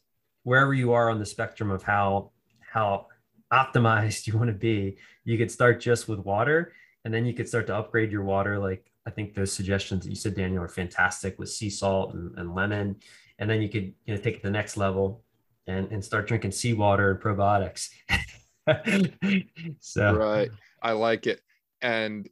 wherever 0.44 0.74
you 0.74 0.92
are 0.92 1.10
on 1.10 1.20
the 1.20 1.26
spectrum 1.26 1.72
of 1.72 1.84
how 1.84 2.32
how 2.60 3.08
optimized 3.52 4.28
you 4.28 4.38
want 4.38 4.50
to 4.50 4.54
be. 4.54 4.98
You 5.24 5.38
could 5.38 5.52
start 5.52 5.80
just 5.80 6.10
with 6.10 6.20
water, 6.20 6.74
and 7.06 7.14
then 7.14 7.26
you 7.26 7.34
could 7.34 7.48
start 7.48 7.68
to 7.68 7.76
upgrade 7.76 8.12
your 8.12 8.24
water. 8.24 8.60
Like 8.60 8.92
I 9.06 9.12
think 9.12 9.34
those 9.34 9.54
suggestions 9.54 10.04
that 10.04 10.10
you 10.10 10.16
said, 10.16 10.36
Daniel, 10.36 10.64
are 10.64 10.68
fantastic 10.68 11.40
with 11.40 11.50
sea 11.50 11.70
salt 11.70 12.16
and, 12.16 12.38
and 12.38 12.54
lemon, 12.54 12.98
and 13.44 13.50
then 13.50 13.62
you 13.62 13.68
could 13.68 13.94
you 14.06 14.16
know 14.16 14.22
take 14.22 14.36
it 14.36 14.38
to 14.38 14.48
the 14.48 14.52
next 14.52 14.78
level 14.78 15.22
and, 15.68 15.92
and 15.92 16.04
start 16.04 16.30
drinking 16.30 16.52
seawater 16.52 17.12
and 17.12 17.20
probiotics. 17.20 17.90
so 19.82 20.16
right. 20.16 20.50
I 20.82 20.94
like 20.94 21.28
it. 21.28 21.42
And 21.82 22.30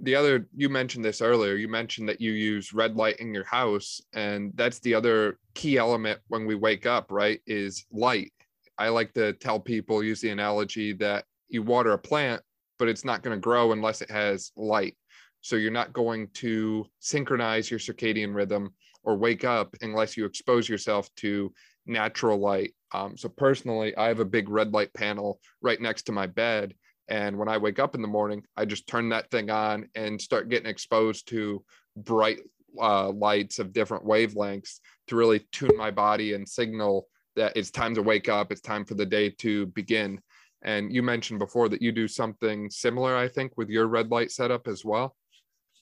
the 0.00 0.14
other 0.14 0.48
you 0.54 0.68
mentioned 0.68 1.04
this 1.04 1.20
earlier 1.20 1.54
you 1.54 1.68
mentioned 1.68 2.08
that 2.08 2.20
you 2.20 2.32
use 2.32 2.72
red 2.72 2.96
light 2.96 3.16
in 3.16 3.34
your 3.34 3.44
house 3.44 4.00
and 4.14 4.50
that's 4.54 4.78
the 4.80 4.94
other 4.94 5.38
key 5.54 5.76
element 5.76 6.18
when 6.28 6.46
we 6.46 6.54
wake 6.54 6.86
up 6.86 7.12
right 7.12 7.40
is 7.46 7.84
light 7.92 8.32
i 8.78 8.88
like 8.88 9.12
to 9.12 9.34
tell 9.34 9.60
people 9.60 10.02
use 10.02 10.22
the 10.22 10.30
analogy 10.30 10.94
that 10.94 11.26
you 11.48 11.62
water 11.62 11.92
a 11.92 11.98
plant 11.98 12.40
but 12.78 12.88
it's 12.88 13.04
not 13.04 13.22
going 13.22 13.36
to 13.36 13.40
grow 13.40 13.72
unless 13.72 14.00
it 14.00 14.10
has 14.10 14.50
light 14.56 14.96
so 15.42 15.56
you're 15.56 15.70
not 15.70 15.92
going 15.92 16.26
to 16.32 16.86
synchronize 16.98 17.70
your 17.70 17.78
circadian 17.78 18.34
rhythm 18.34 18.72
or 19.04 19.16
wake 19.16 19.44
up 19.44 19.74
unless 19.82 20.16
you 20.16 20.24
expose 20.24 20.68
yourself 20.68 21.08
to 21.16 21.52
natural 21.86 22.38
light. 22.38 22.74
Um, 22.92 23.16
so 23.16 23.28
personally, 23.28 23.96
I 23.96 24.08
have 24.08 24.20
a 24.20 24.24
big 24.24 24.48
red 24.48 24.72
light 24.72 24.92
panel 24.94 25.40
right 25.60 25.80
next 25.80 26.04
to 26.04 26.12
my 26.12 26.26
bed. 26.26 26.74
And 27.08 27.36
when 27.36 27.48
I 27.48 27.58
wake 27.58 27.78
up 27.78 27.94
in 27.94 28.02
the 28.02 28.08
morning, 28.08 28.44
I 28.56 28.64
just 28.64 28.86
turn 28.86 29.08
that 29.10 29.30
thing 29.30 29.50
on 29.50 29.88
and 29.94 30.20
start 30.20 30.48
getting 30.48 30.70
exposed 30.70 31.28
to 31.28 31.64
bright 31.96 32.38
uh, 32.80 33.10
lights 33.10 33.58
of 33.58 33.72
different 33.72 34.04
wavelengths 34.04 34.78
to 35.08 35.16
really 35.16 35.40
tune 35.52 35.76
my 35.76 35.90
body 35.90 36.32
and 36.34 36.48
signal 36.48 37.08
that 37.36 37.56
it's 37.56 37.70
time 37.70 37.94
to 37.94 38.02
wake 38.02 38.28
up. 38.28 38.52
It's 38.52 38.60
time 38.60 38.84
for 38.84 38.94
the 38.94 39.06
day 39.06 39.30
to 39.38 39.66
begin. 39.66 40.20
And 40.62 40.92
you 40.92 41.02
mentioned 41.02 41.38
before 41.38 41.68
that 41.70 41.82
you 41.82 41.92
do 41.92 42.06
something 42.06 42.70
similar, 42.70 43.16
I 43.16 43.28
think, 43.28 43.52
with 43.56 43.68
your 43.68 43.88
red 43.88 44.10
light 44.10 44.30
setup 44.30 44.68
as 44.68 44.84
well. 44.84 45.16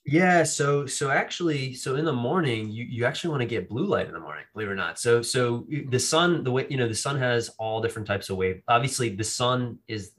Yeah, 0.06 0.44
so 0.44 0.86
so 0.86 1.10
actually, 1.10 1.74
so 1.74 1.96
in 1.96 2.04
the 2.04 2.12
morning, 2.12 2.70
you 2.70 2.84
you 2.84 3.04
actually 3.04 3.30
want 3.30 3.42
to 3.42 3.46
get 3.46 3.68
blue 3.68 3.84
light 3.84 4.06
in 4.06 4.14
the 4.14 4.20
morning, 4.20 4.44
believe 4.54 4.68
it 4.68 4.72
or 4.72 4.74
not. 4.74 4.98
So 4.98 5.20
so 5.20 5.66
the 5.88 5.98
sun, 5.98 6.42
the 6.42 6.50
way 6.50 6.66
you 6.70 6.78
know, 6.78 6.88
the 6.88 6.94
sun 6.94 7.18
has 7.18 7.50
all 7.58 7.82
different 7.82 8.08
types 8.08 8.30
of 8.30 8.38
wave. 8.38 8.62
Obviously, 8.66 9.10
the 9.10 9.24
sun 9.24 9.78
is 9.88 10.12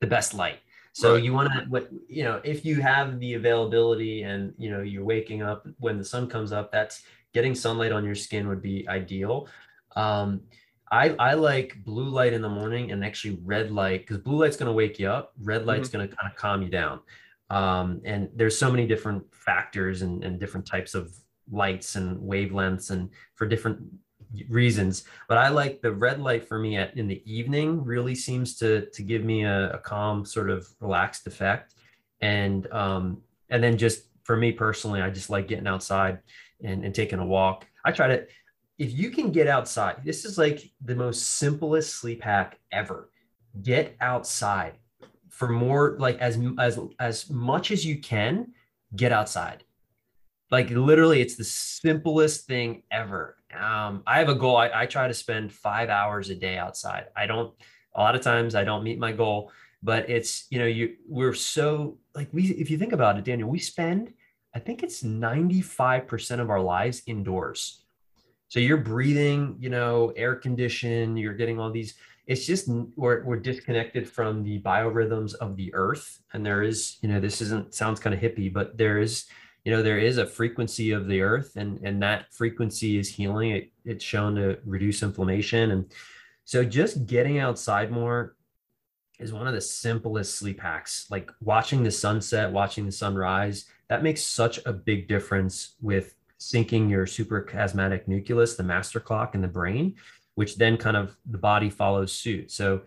the 0.00 0.08
best 0.08 0.34
light. 0.34 0.58
So 0.92 1.14
right. 1.14 1.22
you 1.22 1.32
want 1.32 1.52
to 1.52 1.60
what 1.68 1.88
you 2.08 2.24
know, 2.24 2.40
if 2.42 2.64
you 2.64 2.80
have 2.82 3.20
the 3.20 3.34
availability 3.34 4.22
and 4.22 4.52
you 4.58 4.70
know 4.70 4.82
you're 4.82 5.04
waking 5.04 5.42
up 5.42 5.68
when 5.78 5.98
the 5.98 6.04
sun 6.04 6.28
comes 6.28 6.50
up, 6.50 6.72
that's 6.72 7.02
getting 7.32 7.54
sunlight 7.54 7.92
on 7.92 8.04
your 8.04 8.16
skin 8.16 8.48
would 8.48 8.62
be 8.62 8.88
ideal. 8.88 9.46
Um, 9.94 10.40
I, 10.90 11.10
I 11.18 11.34
like 11.34 11.76
blue 11.84 12.08
light 12.08 12.32
in 12.32 12.42
the 12.42 12.48
morning 12.48 12.92
and 12.92 13.04
actually 13.04 13.38
red 13.44 13.70
light 13.70 14.00
because 14.00 14.18
blue 14.18 14.40
light's 14.40 14.56
going 14.56 14.68
to 14.68 14.72
wake 14.72 14.98
you 14.98 15.08
up. 15.08 15.32
Red 15.42 15.66
light's 15.66 15.90
mm-hmm. 15.90 15.98
going 15.98 16.08
to 16.08 16.16
kind 16.16 16.32
of 16.32 16.36
calm 16.36 16.62
you 16.62 16.70
down 16.70 17.00
um, 17.50 18.00
and 18.04 18.28
there's 18.34 18.58
so 18.58 18.70
many 18.70 18.86
different 18.86 19.24
factors 19.34 20.02
and, 20.02 20.22
and 20.24 20.38
different 20.38 20.66
types 20.66 20.94
of 20.94 21.14
lights 21.50 21.96
and 21.96 22.18
wavelengths 22.18 22.90
and 22.90 23.10
for 23.34 23.46
different 23.46 23.80
reasons. 24.48 25.04
But 25.28 25.38
i 25.38 25.48
like 25.48 25.80
the 25.80 25.92
red 25.92 26.20
light 26.20 26.46
for 26.46 26.58
me 26.58 26.76
at 26.76 26.96
in 26.96 27.08
the 27.08 27.22
evening 27.24 27.82
really 27.82 28.14
seems 28.14 28.56
to 28.56 28.86
to 28.90 29.02
give 29.02 29.24
me 29.24 29.44
a, 29.44 29.72
a 29.72 29.78
calm 29.78 30.24
sort 30.24 30.50
of 30.50 30.68
relaxed 30.80 31.26
effect. 31.26 31.74
And 32.20 32.70
um 32.72 33.22
and 33.48 33.62
then 33.62 33.78
just 33.78 34.04
for 34.24 34.36
me 34.36 34.52
personally 34.52 35.00
i 35.00 35.08
just 35.08 35.30
like 35.30 35.48
getting 35.48 35.66
outside 35.66 36.18
and, 36.62 36.84
and 36.84 36.94
taking 36.94 37.18
a 37.18 37.26
walk. 37.26 37.66
I 37.84 37.92
try 37.92 38.08
to 38.08 38.26
if 38.78 38.92
you 38.92 39.10
can 39.10 39.32
get 39.32 39.46
outside 39.46 40.04
this 40.04 40.26
is 40.26 40.36
like 40.36 40.70
the 40.84 40.94
most 40.94 41.38
simplest 41.38 41.96
sleep 41.96 42.22
hack 42.22 42.58
ever. 42.70 43.10
Get 43.62 43.96
outside 44.00 44.74
for 45.38 45.48
more 45.48 45.96
like 45.98 46.18
as 46.18 46.38
as 46.58 46.78
as 46.98 47.30
much 47.30 47.70
as 47.70 47.86
you 47.86 47.98
can 48.00 48.52
get 48.96 49.12
outside. 49.12 49.64
Like 50.50 50.70
literally 50.70 51.20
it's 51.20 51.36
the 51.36 51.44
simplest 51.44 52.46
thing 52.46 52.82
ever. 52.90 53.36
Um, 53.54 54.02
i 54.06 54.18
have 54.18 54.28
a 54.28 54.34
goal. 54.34 54.56
I, 54.56 54.70
I 54.82 54.86
try 54.86 55.08
to 55.08 55.14
spend 55.14 55.52
five 55.52 55.88
hours 55.88 56.28
a 56.30 56.34
day 56.34 56.58
outside. 56.58 57.06
I 57.16 57.26
don't 57.26 57.54
a 57.94 58.00
lot 58.00 58.14
of 58.14 58.20
times 58.20 58.54
i 58.54 58.64
don't 58.64 58.84
meet 58.84 58.98
my 58.98 59.12
goal 59.12 59.50
but 59.82 60.08
it's 60.08 60.46
you 60.50 60.58
know 60.58 60.66
you 60.66 60.94
we're 61.06 61.34
so 61.34 61.98
like 62.14 62.28
we 62.32 62.44
if 62.44 62.70
you 62.70 62.78
think 62.78 62.92
about 62.92 63.18
it 63.18 63.24
daniel 63.24 63.48
we 63.48 63.58
spend 63.58 64.12
i 64.54 64.58
think 64.58 64.82
it's 64.82 65.02
95% 65.02 66.40
of 66.40 66.50
our 66.50 66.60
lives 66.60 67.02
indoors. 67.06 67.84
So 68.48 68.60
you're 68.60 68.78
breathing 68.78 69.56
you 69.58 69.68
know 69.68 70.12
air 70.16 70.34
condition 70.34 71.16
you're 71.16 71.34
getting 71.34 71.60
all 71.60 71.70
these 71.70 71.94
it's 72.28 72.46
just 72.46 72.68
we're, 72.94 73.24
we're 73.24 73.40
disconnected 73.40 74.08
from 74.08 74.44
the 74.44 74.60
biorhythms 74.60 75.34
of 75.36 75.56
the 75.56 75.74
earth 75.74 76.20
and 76.32 76.46
there 76.46 76.62
is 76.62 76.98
you 77.02 77.08
know 77.08 77.18
this 77.18 77.40
isn't 77.40 77.74
sounds 77.74 77.98
kind 77.98 78.14
of 78.14 78.20
hippie 78.20 78.52
but 78.52 78.78
there 78.78 78.98
is 78.98 79.26
you 79.64 79.72
know 79.72 79.82
there 79.82 79.98
is 79.98 80.18
a 80.18 80.26
frequency 80.26 80.92
of 80.92 81.08
the 81.08 81.20
earth 81.20 81.56
and 81.56 81.80
and 81.82 82.00
that 82.00 82.32
frequency 82.32 82.98
is 82.98 83.08
healing 83.08 83.50
it, 83.50 83.72
it's 83.84 84.04
shown 84.04 84.36
to 84.36 84.58
reduce 84.64 85.02
inflammation 85.02 85.72
and 85.72 85.92
so 86.44 86.64
just 86.64 87.06
getting 87.06 87.38
outside 87.38 87.90
more 87.90 88.36
is 89.18 89.32
one 89.32 89.46
of 89.46 89.54
the 89.54 89.60
simplest 89.60 90.36
sleep 90.36 90.60
hacks. 90.60 91.06
Like 91.10 91.30
watching 91.40 91.82
the 91.82 91.90
sunset, 91.90 92.52
watching 92.52 92.86
the 92.86 92.92
sunrise, 92.92 93.66
that 93.88 94.02
makes 94.02 94.22
such 94.22 94.60
a 94.64 94.72
big 94.72 95.08
difference 95.08 95.74
with 95.80 96.14
syncing 96.38 96.88
your 96.88 97.04
suprachiasmatic 97.04 98.06
nucleus, 98.06 98.54
the 98.54 98.62
master 98.62 99.00
clock 99.00 99.34
in 99.34 99.42
the 99.42 99.48
brain, 99.48 99.96
which 100.38 100.54
then 100.54 100.76
kind 100.76 100.96
of 100.96 101.16
the 101.28 101.36
body 101.36 101.68
follows 101.68 102.12
suit. 102.12 102.48
So 102.52 102.82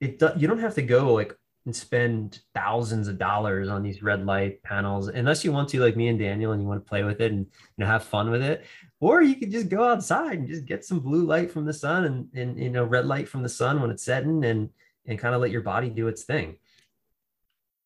it 0.00 0.22
you 0.36 0.46
don't 0.46 0.60
have 0.60 0.76
to 0.76 0.82
go 0.82 1.14
like 1.14 1.36
and 1.64 1.74
spend 1.74 2.38
thousands 2.54 3.08
of 3.08 3.18
dollars 3.18 3.68
on 3.68 3.82
these 3.82 4.04
red 4.04 4.24
light 4.24 4.62
panels 4.62 5.08
unless 5.08 5.44
you 5.44 5.50
want 5.50 5.68
to 5.70 5.80
like 5.80 5.96
me 5.96 6.06
and 6.06 6.16
daniel 6.16 6.52
and 6.52 6.62
you 6.62 6.68
want 6.68 6.80
to 6.80 6.88
play 6.88 7.02
with 7.02 7.20
it 7.20 7.32
and 7.32 7.40
you 7.40 7.78
know 7.78 7.86
have 7.86 8.04
fun 8.04 8.30
with 8.30 8.40
it. 8.40 8.64
Or 9.00 9.20
you 9.20 9.34
could 9.34 9.50
just 9.50 9.68
go 9.68 9.82
outside 9.82 10.38
and 10.38 10.46
just 10.46 10.64
get 10.64 10.84
some 10.84 11.00
blue 11.00 11.26
light 11.26 11.50
from 11.50 11.64
the 11.64 11.74
sun 11.74 12.04
and, 12.04 12.28
and 12.34 12.56
you 12.56 12.70
know 12.70 12.84
red 12.84 13.06
light 13.06 13.28
from 13.28 13.42
the 13.42 13.48
sun 13.48 13.80
when 13.80 13.90
it's 13.90 14.04
setting 14.04 14.44
and 14.44 14.70
and 15.08 15.18
kind 15.18 15.34
of 15.34 15.40
let 15.40 15.50
your 15.50 15.62
body 15.62 15.90
do 15.90 16.06
its 16.06 16.22
thing. 16.22 16.54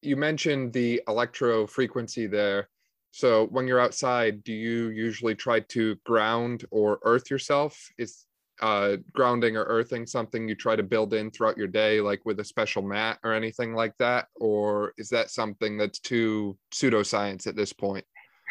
You 0.03 0.17
mentioned 0.17 0.75
the 0.75 1.01
electro 1.09 1.67
frequency 1.67 2.27
there. 2.27 2.69
So 3.13 3.47
when 3.47 3.67
you're 3.67 3.81
outside 3.81 4.45
do 4.45 4.53
you 4.53 4.91
usually 4.91 5.35
try 5.35 5.61
to 5.61 5.97
ground 6.05 6.67
or 6.71 6.99
earth 7.03 7.31
yourself? 7.31 7.91
Is 7.97 8.27
uh, 8.61 8.97
grounding 9.13 9.57
or 9.57 9.65
earthing 9.65 10.07
something 10.07 10.49
you 10.49 10.55
try 10.55 10.77
to 10.77 10.83
build 10.83 11.15
in 11.15 11.31
throughout 11.31 11.57
your 11.57 11.67
day, 11.67 12.01
like 12.01 12.21
with 12.25 12.41
a 12.41 12.45
special 12.45 12.83
mat 12.83 13.19
or 13.25 13.33
anything 13.33 13.75
like 13.75 13.97
that? 13.99 14.29
Or 14.37 14.93
is 14.99 15.09
that 15.11 15.31
something 15.31 15.77
that's 15.77 15.99
too 15.99 16.57
pseudoscience 16.73 17.47
at 17.47 17.57
this 17.57 17.73
point? 17.73 18.05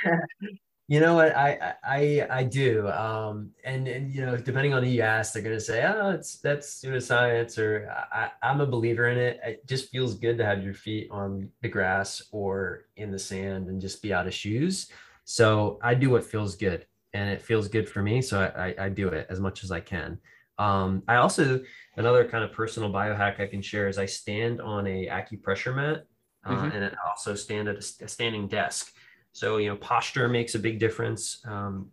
you 0.88 1.00
know 1.00 1.14
what 1.14 1.36
I 1.36 1.76
I 1.84 2.28
I 2.30 2.44
do, 2.44 2.88
um, 2.90 3.52
and 3.64 3.88
and 3.88 4.12
you 4.12 4.26
know 4.26 4.38
depending 4.38 4.74
on 4.74 4.84
who 4.84 4.90
you 4.90 5.02
ask, 5.02 5.34
they're 5.34 5.44
gonna 5.44 5.60
say, 5.60 5.84
oh, 5.86 6.10
it's 6.10 6.40
that's 6.40 6.84
pseudoscience, 6.84 7.60
or 7.60 7.90
I, 8.12 8.32
I'm 8.42 8.62
a 8.62 8.66
believer 8.66 9.08
in 9.10 9.18
it. 9.18 9.40
It 9.44 9.68
just 9.68 9.92
feels 9.92 10.16
good 10.16 10.38
to 10.40 10.46
have 10.46 10.64
your 10.64 10.74
feet 10.74 11.10
on 11.12 11.50
the 11.62 11.70
grass 11.70 12.24
or 12.32 12.86
in 12.96 13.12
the 13.12 13.20
sand 13.20 13.68
and 13.68 13.80
just 13.80 14.02
be 14.02 14.14
out 14.14 14.28
of 14.28 14.34
shoes. 14.34 14.90
So 15.26 15.78
I 15.84 15.94
do 15.94 16.10
what 16.10 16.24
feels 16.24 16.56
good 16.56 16.88
and 17.14 17.30
it 17.30 17.42
feels 17.42 17.68
good 17.68 17.90
for 17.90 18.02
me. 18.02 18.22
So 18.22 18.40
I, 18.40 18.68
I, 18.68 18.86
I 18.86 18.90
do 18.90 19.08
it 19.10 19.28
as 19.30 19.40
much 19.40 19.64
as 19.64 19.72
I 19.72 19.80
can. 19.80 20.20
Um, 20.58 21.04
I 21.08 21.16
also, 21.16 21.62
another 21.96 22.28
kind 22.28 22.44
of 22.44 22.52
personal 22.52 22.92
biohack 22.92 23.40
I 23.40 23.48
can 23.48 23.62
share 23.62 23.88
is 23.88 23.98
I 23.98 24.06
stand 24.06 24.60
on 24.60 24.86
a 24.88 25.08
acupressure 25.08 25.76
mat 25.76 26.06
uh, 26.46 26.52
mm-hmm. 26.52 26.76
and 26.76 26.86
I 26.86 26.92
also 27.08 27.34
stand 27.34 27.70
at 27.70 27.76
a, 27.76 28.04
a, 28.04 28.08
standing 28.08 28.48
desk. 28.48 28.94
So, 29.32 29.58
you 29.58 29.70
know, 29.70 29.78
posture 29.78 30.28
makes 30.28 30.56
a 30.56 30.60
big 30.60 30.80
difference 30.80 31.42
um, 31.46 31.90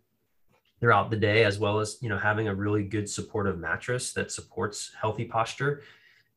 throughout 0.81 1.11
the 1.11 1.17
day, 1.17 1.45
as 1.45 1.59
well 1.59 1.79
as, 1.79 1.99
you 2.01 2.09
know, 2.09 2.19
having 2.19 2.49
a 2.49 2.55
really 2.55 2.83
good 2.83 3.09
supportive 3.09 3.59
mattress 3.59 4.13
that 4.15 4.33
supports 4.33 4.91
healthy 5.01 5.25
posture 5.25 5.83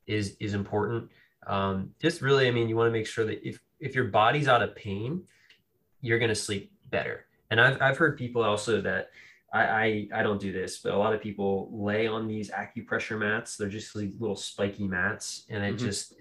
is, 0.06 0.36
is 0.40 0.54
important. 0.54 1.10
Um, 1.48 1.92
just 2.00 2.22
really, 2.22 2.48
I 2.48 2.52
mean, 2.52 2.70
you 2.70 2.76
want 2.76 2.88
to 2.88 2.92
make 2.92 3.08
sure 3.08 3.26
that 3.26 3.48
if, 3.48 3.60
if 3.80 3.96
your 3.96 4.06
body's 4.06 4.48
out 4.48 4.62
of 4.62 4.76
pain, 4.76 5.24
you're 6.02 6.20
going 6.20 6.30
to 6.30 6.36
sleep 6.36 6.72
better 6.90 7.26
and 7.50 7.60
I've, 7.60 7.82
I've 7.82 7.98
heard 7.98 8.18
people 8.18 8.44
also 8.44 8.82
that 8.82 9.10
I, 9.54 9.62
I, 9.62 10.08
I 10.16 10.24
don't 10.24 10.40
do 10.40 10.52
this, 10.52 10.80
but 10.80 10.94
a 10.94 10.98
lot 10.98 11.14
of 11.14 11.22
people 11.22 11.70
lay 11.72 12.08
on 12.08 12.28
these 12.28 12.52
acupressure 12.52 13.18
mats. 13.18 13.58
They're 13.58 13.70
just 13.70 13.96
like 13.96 14.12
little 14.20 14.36
spiky 14.36 14.88
mats, 14.88 15.46
and 15.50 15.64
it 15.64 15.76
mm-hmm. 15.76 15.86
just 15.86 16.14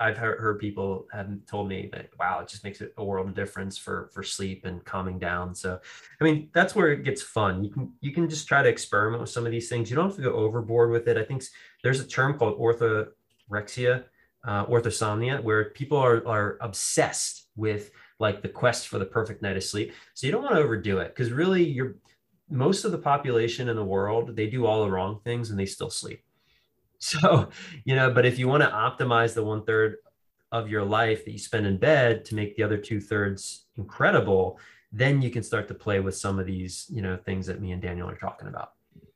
I've 0.00 0.16
heard, 0.16 0.40
heard 0.40 0.58
people 0.58 1.06
have 1.12 1.28
told 1.46 1.68
me 1.68 1.88
that 1.92 2.08
wow, 2.18 2.40
it 2.40 2.48
just 2.48 2.64
makes 2.64 2.80
it 2.80 2.92
a 2.96 3.04
world 3.04 3.28
of 3.28 3.34
difference 3.34 3.78
for 3.78 4.10
for 4.12 4.22
sleep 4.22 4.64
and 4.64 4.84
calming 4.84 5.18
down. 5.18 5.54
So, 5.54 5.78
I 6.20 6.24
mean, 6.24 6.48
that's 6.52 6.74
where 6.74 6.90
it 6.92 7.04
gets 7.04 7.22
fun. 7.22 7.62
You 7.62 7.70
can 7.70 7.92
you 8.00 8.12
can 8.12 8.28
just 8.28 8.48
try 8.48 8.62
to 8.62 8.68
experiment 8.68 9.20
with 9.20 9.30
some 9.30 9.46
of 9.46 9.52
these 9.52 9.68
things. 9.68 9.90
You 9.90 9.96
don't 9.96 10.06
have 10.06 10.16
to 10.16 10.22
go 10.22 10.32
overboard 10.32 10.90
with 10.90 11.06
it. 11.08 11.16
I 11.16 11.24
think 11.24 11.44
there's 11.82 12.00
a 12.00 12.06
term 12.06 12.38
called 12.38 12.58
orthorexia, 12.58 14.04
uh, 14.44 14.66
orthosomnia, 14.66 15.42
where 15.42 15.70
people 15.70 15.98
are 15.98 16.26
are 16.26 16.58
obsessed 16.60 17.48
with 17.54 17.90
like 18.18 18.42
the 18.42 18.48
quest 18.48 18.88
for 18.88 18.98
the 18.98 19.04
perfect 19.04 19.42
night 19.42 19.56
of 19.56 19.64
sleep. 19.64 19.92
So 20.14 20.26
you 20.26 20.32
don't 20.32 20.42
want 20.42 20.54
to 20.54 20.62
overdo 20.62 20.98
it 20.98 21.08
because 21.08 21.32
really 21.32 21.64
you're 21.64 21.96
most 22.50 22.84
of 22.84 22.92
the 22.92 22.98
population 22.98 23.68
in 23.68 23.76
the 23.76 23.84
world, 23.84 24.36
they 24.36 24.46
do 24.46 24.66
all 24.66 24.84
the 24.84 24.90
wrong 24.90 25.20
things 25.24 25.50
and 25.50 25.58
they 25.58 25.66
still 25.66 25.90
sleep. 25.90 26.22
So, 27.00 27.50
you 27.84 27.94
know, 27.96 28.10
but 28.10 28.24
if 28.24 28.38
you 28.38 28.48
want 28.48 28.62
to 28.62 28.70
optimize 28.70 29.34
the 29.34 29.44
one 29.44 29.66
third 29.66 29.96
of 30.52 30.70
your 30.70 30.84
life 30.84 31.26
that 31.26 31.32
you 31.32 31.38
spend 31.38 31.66
in 31.66 31.76
bed 31.76 32.24
to 32.26 32.34
make 32.34 32.56
the 32.56 32.62
other 32.62 32.78
two 32.78 32.98
thirds 32.98 33.66
incredible, 33.76 34.58
then 34.90 35.20
you 35.20 35.28
can 35.28 35.42
start 35.42 35.68
to 35.68 35.74
play 35.74 36.00
with 36.00 36.16
some 36.16 36.38
of 36.38 36.46
these, 36.46 36.86
you 36.88 37.02
know, 37.02 37.18
things 37.18 37.46
that 37.48 37.60
me 37.60 37.72
and 37.72 37.82
Daniel 37.82 38.08
are 38.08 38.16
talking 38.16 38.48
about. 38.48 38.70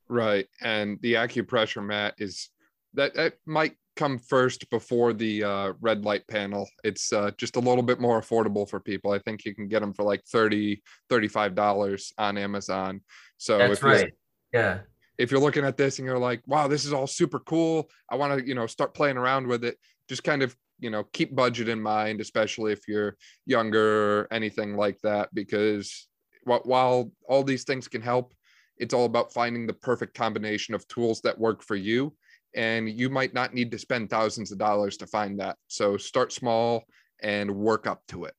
Right. 0.07 0.47
And 0.61 1.01
the 1.01 1.15
acupressure 1.15 1.83
mat 1.83 2.15
is 2.19 2.51
that 2.93 3.15
that 3.15 3.35
might 3.47 3.77
come 3.99 4.17
first 4.17 4.71
before 4.71 5.13
the 5.13 5.43
uh, 5.43 5.73
red 5.81 6.05
light 6.05 6.25
panel. 6.29 6.69
It's 6.85 7.13
uh, 7.13 7.33
just 7.37 7.57
a 7.57 7.61
little 7.61 7.83
bit 7.83 7.99
more 8.01 8.21
affordable 8.21 8.67
for 8.71 8.79
people. 8.79 9.11
I 9.11 9.19
think 9.19 9.45
you 9.45 9.57
can 9.57 9.67
get 9.67 9.81
them 9.81 9.93
for 9.93 10.05
like 10.05 10.25
30 10.25 10.81
$35 11.11 12.13
on 12.17 12.39
Amazon. 12.39 13.01
So 13.39 13.59
that's 13.59 13.83
right. 13.83 14.13
Yeah. 14.53 14.79
If 15.19 15.33
you're 15.33 15.41
looking 15.41 15.65
at 15.65 15.77
this 15.77 15.99
and 15.99 16.07
you're 16.07 16.17
like, 16.17 16.43
wow, 16.47 16.69
this 16.69 16.85
is 16.85 16.93
all 16.93 17.09
super 17.09 17.41
cool. 17.41 17.91
I 18.09 18.15
want 18.15 18.39
to, 18.39 18.47
you 18.47 18.55
know, 18.55 18.69
start 18.69 18.95
playing 18.95 19.17
around 19.17 19.49
with 19.49 19.65
it. 19.65 19.77
Just 20.09 20.23
kind 20.23 20.43
of, 20.43 20.57
you 20.79 20.91
know, 20.91 21.03
keep 21.13 21.35
budget 21.35 21.69
in 21.69 21.83
mind, 21.83 22.21
especially 22.21 22.73
if 22.73 22.87
you're 22.87 23.17
younger 23.47 24.21
or 24.21 24.29
anything 24.31 24.77
like 24.77 25.01
that, 25.03 25.29
because 25.35 26.07
while 26.45 27.11
all 27.29 27.43
these 27.43 27.65
things 27.65 27.89
can 27.89 28.01
help, 28.01 28.33
it's 28.79 28.95
all 28.95 29.07
about 29.07 29.33
finding 29.33 29.67
the 29.67 29.73
perfect 29.73 30.15
combination 30.15 30.73
of 30.73 30.87
tools 30.87 31.21
that 31.23 31.37
work 31.37 31.65
for 31.65 31.75
you 31.75 32.15
and 32.55 32.89
you 32.89 33.09
might 33.11 33.35
not 33.35 33.55
need 33.55 33.71
to 33.71 33.79
spend 33.79 34.11
thousands 34.11 34.53
of 34.53 34.59
dollars 34.59 34.97
to 34.99 35.07
find 35.07 35.39
that. 35.41 35.57
So 35.67 35.97
start 35.97 36.33
small 36.33 36.85
and 37.23 37.51
work 37.51 37.87
up 37.87 38.03
to 38.09 38.25
it. 38.25 38.35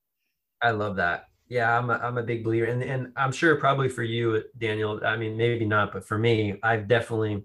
I 0.62 0.72
love 0.72 0.96
that. 0.98 1.28
Yeah, 1.48 1.78
I'm 1.78 1.90
a, 1.90 1.94
I'm 1.94 2.18
a 2.18 2.24
big 2.24 2.44
believer. 2.44 2.68
And, 2.68 2.84
and 2.84 3.12
I'm 3.16 3.32
sure 3.32 3.56
probably 3.56 3.90
for 3.90 4.04
you, 4.04 4.44
Daniel, 4.58 5.02
I 5.06 5.18
mean, 5.18 5.36
maybe 5.36 5.66
not, 5.66 5.92
but 5.92 6.06
for 6.06 6.18
me, 6.18 6.60
I've 6.62 6.88
definitely 6.88 7.44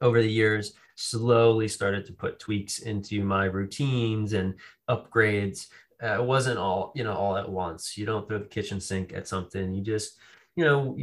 over 0.00 0.20
the 0.20 0.30
years 0.30 0.74
slowly 0.96 1.68
started 1.68 2.06
to 2.06 2.12
put 2.12 2.38
tweaks 2.38 2.80
into 2.80 3.24
my 3.24 3.44
routines 3.44 4.32
and 4.32 4.54
upgrades. 4.88 5.68
Uh, 6.02 6.20
it 6.20 6.24
wasn't 6.24 6.58
all, 6.58 6.92
you 6.94 7.04
know, 7.04 7.14
all 7.14 7.36
at 7.36 7.48
once. 7.48 7.96
You 7.96 8.04
don't 8.04 8.28
throw 8.28 8.38
the 8.38 8.46
kitchen 8.46 8.80
sink 8.80 9.12
at 9.12 9.28
something. 9.28 9.72
You 9.72 9.82
just, 9.82 10.18
you 10.56 10.64
know, 10.64 10.96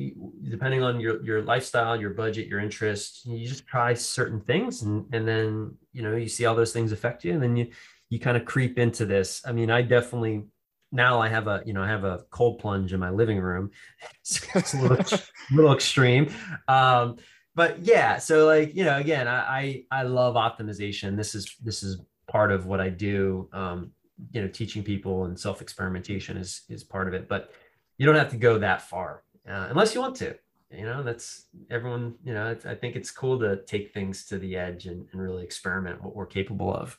depending 0.50 0.82
on 0.82 1.00
your 1.00 1.24
your 1.24 1.42
lifestyle, 1.42 2.00
your 2.00 2.12
budget, 2.12 2.48
your 2.48 2.60
interest, 2.60 3.26
you 3.26 3.48
just 3.48 3.68
try 3.68 3.94
certain 3.94 4.40
things, 4.40 4.82
and 4.82 5.06
and 5.14 5.28
then 5.28 5.76
you 5.92 6.02
know 6.02 6.16
you 6.16 6.30
see 6.30 6.46
all 6.46 6.56
those 6.56 6.72
things 6.72 6.92
affect 6.92 7.26
you, 7.26 7.34
and 7.34 7.44
then 7.44 7.56
you 7.56 7.68
you 8.10 8.20
kind 8.20 8.38
of 8.38 8.46
creep 8.46 8.80
into 8.80 9.06
this. 9.06 9.42
I 9.46 9.52
mean, 9.52 9.70
I 9.70 9.82
definitely 9.82 10.46
now 10.92 11.20
I 11.20 11.28
have 11.28 11.48
a 11.48 11.64
you 11.66 11.74
know 11.74 11.84
I 11.84 11.88
have 11.88 12.06
a 12.06 12.24
cold 12.30 12.60
plunge 12.60 12.94
in 12.94 13.00
my 13.00 13.10
living 13.10 13.40
room. 13.40 13.72
it's, 14.20 14.74
a 14.74 14.82
little, 14.82 15.20
little 15.52 15.74
extreme. 15.74 16.34
Um, 16.70 17.18
but 17.54 17.80
yeah, 17.80 18.20
so 18.20 18.46
like 18.46 18.74
you 18.74 18.86
know, 18.86 18.98
again, 18.98 19.28
I, 19.28 19.84
I 19.92 20.00
I 20.00 20.04
love 20.04 20.36
optimization. 20.36 21.18
This 21.18 21.36
is 21.36 21.58
this 21.62 21.84
is 21.84 22.00
part 22.30 22.54
of 22.54 22.68
what 22.68 22.80
I 22.80 22.88
do. 22.88 23.50
Um, 23.52 23.92
you 24.32 24.42
know, 24.42 24.48
teaching 24.48 24.82
people 24.82 25.26
and 25.26 25.38
self 25.38 25.62
experimentation 25.62 26.38
is 26.38 26.62
is 26.70 26.86
part 26.86 27.10
of 27.10 27.14
it, 27.14 27.28
but 27.28 27.52
you 27.98 28.06
don't 28.06 28.16
have 28.16 28.30
to 28.30 28.38
go 28.38 28.58
that 28.60 28.84
far 28.84 29.24
uh, 29.48 29.68
unless 29.70 29.94
you 29.96 30.02
want 30.02 30.16
to. 30.18 30.36
You 30.72 30.86
know, 30.86 31.04
that's 31.04 31.48
everyone. 31.70 32.16
You 32.24 32.34
know, 32.34 32.56
I 32.66 32.76
think 32.76 32.96
it's 32.96 33.12
cool 33.12 33.38
to 33.40 33.58
take 33.64 33.94
things 33.94 34.26
to 34.28 34.40
the 34.40 34.56
edge 34.56 34.86
and, 34.86 35.06
and 35.12 35.22
really 35.22 35.44
experiment 35.44 36.02
what 36.02 36.16
we're 36.16 36.26
capable 36.26 36.74
of. 36.74 36.98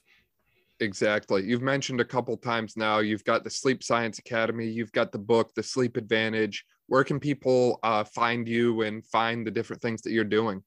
Exactly. 0.80 1.44
You've 1.44 1.62
mentioned 1.62 2.00
a 2.00 2.04
couple 2.04 2.36
times 2.36 2.76
now. 2.76 2.98
You've 2.98 3.24
got 3.24 3.44
the 3.44 3.50
Sleep 3.50 3.82
Science 3.82 4.18
Academy. 4.18 4.66
You've 4.66 4.92
got 4.92 5.12
the 5.12 5.18
book, 5.18 5.54
The 5.54 5.62
Sleep 5.62 5.96
Advantage. 5.96 6.64
Where 6.88 7.04
can 7.04 7.20
people 7.20 7.78
uh, 7.82 8.04
find 8.04 8.48
you 8.48 8.82
and 8.82 9.06
find 9.06 9.46
the 9.46 9.50
different 9.50 9.80
things 9.80 10.02
that 10.02 10.10
you're 10.10 10.24
doing? 10.24 10.62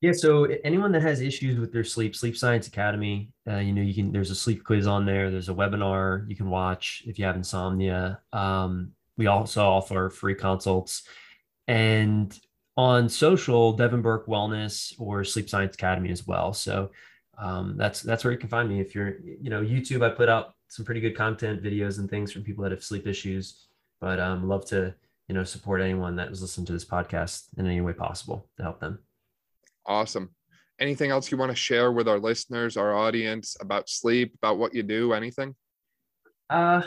Yeah, 0.00 0.12
so 0.12 0.44
anyone 0.64 0.92
that 0.92 1.02
has 1.02 1.20
issues 1.20 1.58
with 1.58 1.72
their 1.72 1.84
sleep, 1.84 2.16
Sleep 2.16 2.36
Science 2.36 2.66
Academy, 2.66 3.30
uh, 3.48 3.56
you 3.56 3.72
know, 3.72 3.80
you 3.80 3.94
can. 3.94 4.12
There's 4.12 4.30
a 4.30 4.34
sleep 4.34 4.64
quiz 4.64 4.86
on 4.86 5.06
there. 5.06 5.30
There's 5.30 5.48
a 5.48 5.54
webinar 5.54 6.28
you 6.28 6.36
can 6.36 6.50
watch 6.50 7.02
if 7.06 7.18
you 7.18 7.24
have 7.24 7.36
insomnia. 7.36 8.20
Um, 8.32 8.92
we 9.16 9.26
also 9.26 9.64
offer 9.64 10.10
free 10.10 10.34
consults. 10.34 11.02
And 11.66 12.38
on 12.76 13.08
social, 13.08 13.72
Devin 13.72 14.02
Burke 14.02 14.26
Wellness 14.26 14.94
or 14.98 15.24
Sleep 15.24 15.48
Science 15.48 15.74
Academy 15.74 16.10
as 16.10 16.26
well. 16.26 16.52
So 16.52 16.90
um, 17.38 17.76
that's 17.76 18.02
that's 18.02 18.24
where 18.24 18.32
you 18.32 18.38
can 18.38 18.48
find 18.48 18.68
me. 18.68 18.80
If 18.80 18.94
you're, 18.94 19.20
you 19.20 19.50
know, 19.50 19.62
YouTube, 19.62 20.04
I 20.04 20.10
put 20.10 20.28
out 20.28 20.54
some 20.68 20.84
pretty 20.84 21.00
good 21.00 21.16
content, 21.16 21.62
videos, 21.62 21.98
and 21.98 22.10
things 22.10 22.32
from 22.32 22.42
people 22.42 22.62
that 22.64 22.72
have 22.72 22.82
sleep 22.82 23.06
issues. 23.06 23.66
But 24.00 24.18
um, 24.18 24.48
love 24.48 24.66
to, 24.66 24.94
you 25.28 25.34
know, 25.34 25.44
support 25.44 25.80
anyone 25.80 26.16
that 26.16 26.30
is 26.30 26.42
listening 26.42 26.66
to 26.66 26.72
this 26.72 26.84
podcast 26.84 27.44
in 27.56 27.66
any 27.66 27.80
way 27.80 27.92
possible 27.92 28.48
to 28.56 28.62
help 28.62 28.80
them. 28.80 28.98
Awesome. 29.86 30.34
Anything 30.80 31.10
else 31.10 31.30
you 31.30 31.38
want 31.38 31.52
to 31.52 31.56
share 31.56 31.92
with 31.92 32.08
our 32.08 32.18
listeners, 32.18 32.76
our 32.76 32.94
audience 32.96 33.56
about 33.60 33.88
sleep, 33.88 34.34
about 34.36 34.58
what 34.58 34.74
you 34.74 34.82
do, 34.82 35.12
anything? 35.12 35.54
Uh, 36.50 36.82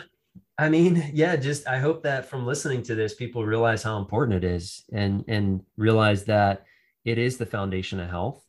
I 0.57 0.69
mean, 0.69 1.11
yeah, 1.13 1.35
just 1.35 1.67
I 1.67 1.77
hope 1.77 2.03
that 2.03 2.29
from 2.29 2.45
listening 2.45 2.83
to 2.83 2.95
this, 2.95 3.13
people 3.13 3.45
realize 3.45 3.83
how 3.83 3.97
important 3.97 4.43
it 4.43 4.47
is 4.47 4.83
and 4.91 5.23
and 5.27 5.63
realize 5.77 6.25
that 6.25 6.65
it 7.05 7.17
is 7.17 7.37
the 7.37 7.45
foundation 7.45 7.99
of 7.99 8.09
health. 8.09 8.43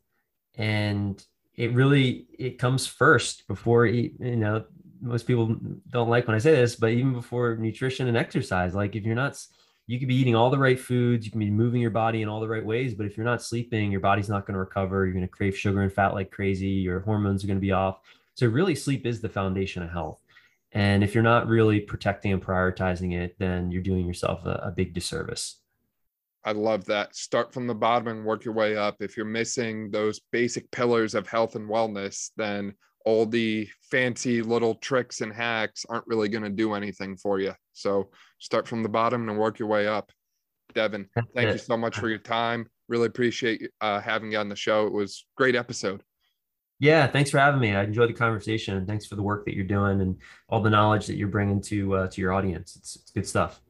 And 0.57 1.23
it 1.55 1.73
really 1.73 2.27
it 2.39 2.59
comes 2.59 2.87
first 2.87 3.47
before 3.47 3.87
you 3.87 4.13
know 4.19 4.65
most 5.01 5.27
people 5.27 5.57
don't 5.91 6.09
like 6.09 6.27
when 6.27 6.35
I 6.37 6.41
say 6.41 6.53
this, 6.53 6.77
but 6.77 6.91
even 6.91 7.13
before 7.13 7.57
nutrition 7.57 8.09
and 8.09 8.17
exercise, 8.17 8.75
like 8.75 8.97
if 8.97 9.05
you're 9.05 9.15
not, 9.15 9.39
you 9.87 9.99
could 9.99 10.09
be 10.09 10.17
eating 10.17 10.35
all 10.35 10.51
the 10.51 10.59
right 10.59 10.79
foods, 10.79 11.25
you 11.25 11.31
can 11.31 11.41
be 11.41 11.51
moving 11.51 11.81
your 11.81 11.91
body 11.91 12.23
in 12.23 12.29
all 12.29 12.41
the 12.41 12.49
right 12.49 12.65
ways, 12.65 12.95
but 12.95 13.07
if 13.07 13.17
you're 13.17 13.27
not 13.27 13.43
sleeping, 13.43 13.91
your 13.91 14.01
body's 14.01 14.29
not 14.29 14.47
going 14.47 14.55
to 14.55 14.61
recover. 14.61 15.05
You're 15.05 15.15
going 15.15 15.27
to 15.27 15.29
crave 15.29 15.57
sugar 15.57 15.83
and 15.83 15.93
fat 15.93 16.15
like 16.15 16.31
crazy. 16.31 16.69
Your 16.69 17.01
hormones 17.01 17.45
are 17.45 17.47
going 17.47 17.59
to 17.59 17.61
be 17.61 17.73
off. 17.73 18.01
So 18.35 18.47
really, 18.47 18.75
sleep 18.75 19.07
is 19.07 19.21
the 19.21 19.29
foundation 19.29 19.83
of 19.83 19.91
health. 19.91 20.21
And 20.73 21.03
if 21.03 21.15
you're 21.15 21.23
not 21.23 21.47
really 21.47 21.81
protecting 21.81 22.33
and 22.33 22.43
prioritizing 22.43 23.19
it, 23.19 23.37
then 23.39 23.71
you're 23.71 23.83
doing 23.83 24.07
yourself 24.07 24.45
a, 24.45 24.61
a 24.65 24.71
big 24.71 24.93
disservice. 24.93 25.61
I 26.45 26.53
love 26.53 26.85
that. 26.87 27.17
Start 27.17 27.53
from 27.53 27.67
the 27.67 27.75
bottom 27.75 28.09
and 28.09 28.25
work 28.25 28.45
your 28.45 28.55
way 28.55 28.77
up. 28.77 28.97
If 29.01 29.17
you're 29.17 29.27
missing 29.27 29.91
those 29.91 30.21
basic 30.31 30.71
pillars 30.71 31.15
of 31.15 31.27
health 31.27 31.57
and 31.57 31.69
wellness, 31.69 32.31
then 32.37 32.75
all 33.05 33.27
the 33.27 33.69
fancy 33.91 34.43
little 34.43 34.75
tricks 34.77 35.21
and 35.21 35.33
hacks 35.33 35.87
aren't 35.89 36.07
really 36.07 36.29
going 36.29 36.45
to 36.45 36.51
do 36.51 36.75
anything 36.75 37.17
for 37.17 37.41
you. 37.41 37.55
So 37.73 38.11
start 38.39 38.69
from 38.69 38.83
the 38.83 38.89
bottom 38.89 39.29
and 39.29 39.39
work 39.39 39.59
your 39.59 39.69
way 39.69 39.87
up. 39.87 40.13
Devin, 40.75 41.09
thank 41.35 41.53
you 41.53 41.59
so 41.59 41.77
much 41.77 41.97
for 41.97 42.09
your 42.09 42.19
time. 42.19 42.67
Really 42.89 43.07
appreciate 43.07 43.71
uh, 43.81 44.01
having 44.01 44.33
you 44.33 44.39
on 44.39 44.49
the 44.49 44.57
show. 44.57 44.87
It 44.87 44.93
was 44.93 45.27
great 45.37 45.57
episode. 45.57 46.03
Yeah, 46.81 47.09
thanks 47.09 47.31
for 47.31 47.39
having 47.39 47.61
me. 47.61 47.75
I 47.75 47.83
enjoyed 47.83 48.09
the 48.09 48.15
conversation, 48.15 48.77
and 48.77 48.87
thanks 48.87 49.07
for 49.07 49.17
the 49.17 49.23
work 49.23 49.45
that 49.47 49.55
you're 49.55 49.65
doing 49.65 50.01
and 50.01 50.17
all 50.49 50.63
the 50.63 50.71
knowledge 50.71 51.07
that 51.07 51.17
you're 51.17 51.29
bringing 51.29 51.61
to 51.63 51.95
uh, 51.97 52.07
to 52.09 52.21
your 52.21 52.33
audience. 52.33 52.77
It's, 52.77 52.97
it's 52.97 53.11
good 53.11 53.27
stuff. 53.27 53.61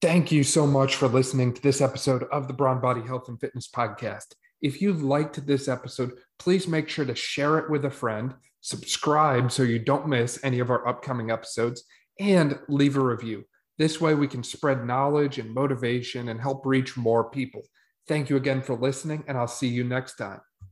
Thank 0.00 0.32
you 0.32 0.44
so 0.44 0.66
much 0.66 0.96
for 0.96 1.08
listening 1.08 1.52
to 1.54 1.62
this 1.62 1.80
episode 1.80 2.24
of 2.32 2.48
the 2.48 2.54
Brawn 2.54 2.80
Body 2.80 3.02
Health 3.02 3.28
and 3.28 3.40
Fitness 3.40 3.68
Podcast. 3.68 4.34
If 4.60 4.80
you 4.80 4.92
liked 4.92 5.44
this 5.46 5.66
episode, 5.66 6.12
please 6.38 6.68
make 6.68 6.88
sure 6.88 7.04
to 7.04 7.14
share 7.14 7.58
it 7.58 7.70
with 7.70 7.84
a 7.84 7.90
friend, 7.90 8.34
subscribe 8.60 9.50
so 9.50 9.64
you 9.64 9.80
don't 9.80 10.08
miss 10.08 10.38
any 10.44 10.60
of 10.60 10.70
our 10.70 10.86
upcoming 10.86 11.32
episodes, 11.32 11.84
and 12.20 12.58
leave 12.68 12.96
a 12.96 13.00
review. 13.00 13.44
This 13.78 14.00
way, 14.00 14.14
we 14.14 14.28
can 14.28 14.44
spread 14.44 14.86
knowledge 14.86 15.38
and 15.38 15.52
motivation 15.52 16.28
and 16.28 16.40
help 16.40 16.64
reach 16.64 16.96
more 16.96 17.30
people. 17.30 17.62
Thank 18.06 18.30
you 18.30 18.36
again 18.36 18.62
for 18.62 18.76
listening, 18.76 19.24
and 19.26 19.36
I'll 19.36 19.48
see 19.48 19.68
you 19.68 19.82
next 19.82 20.16
time. 20.16 20.40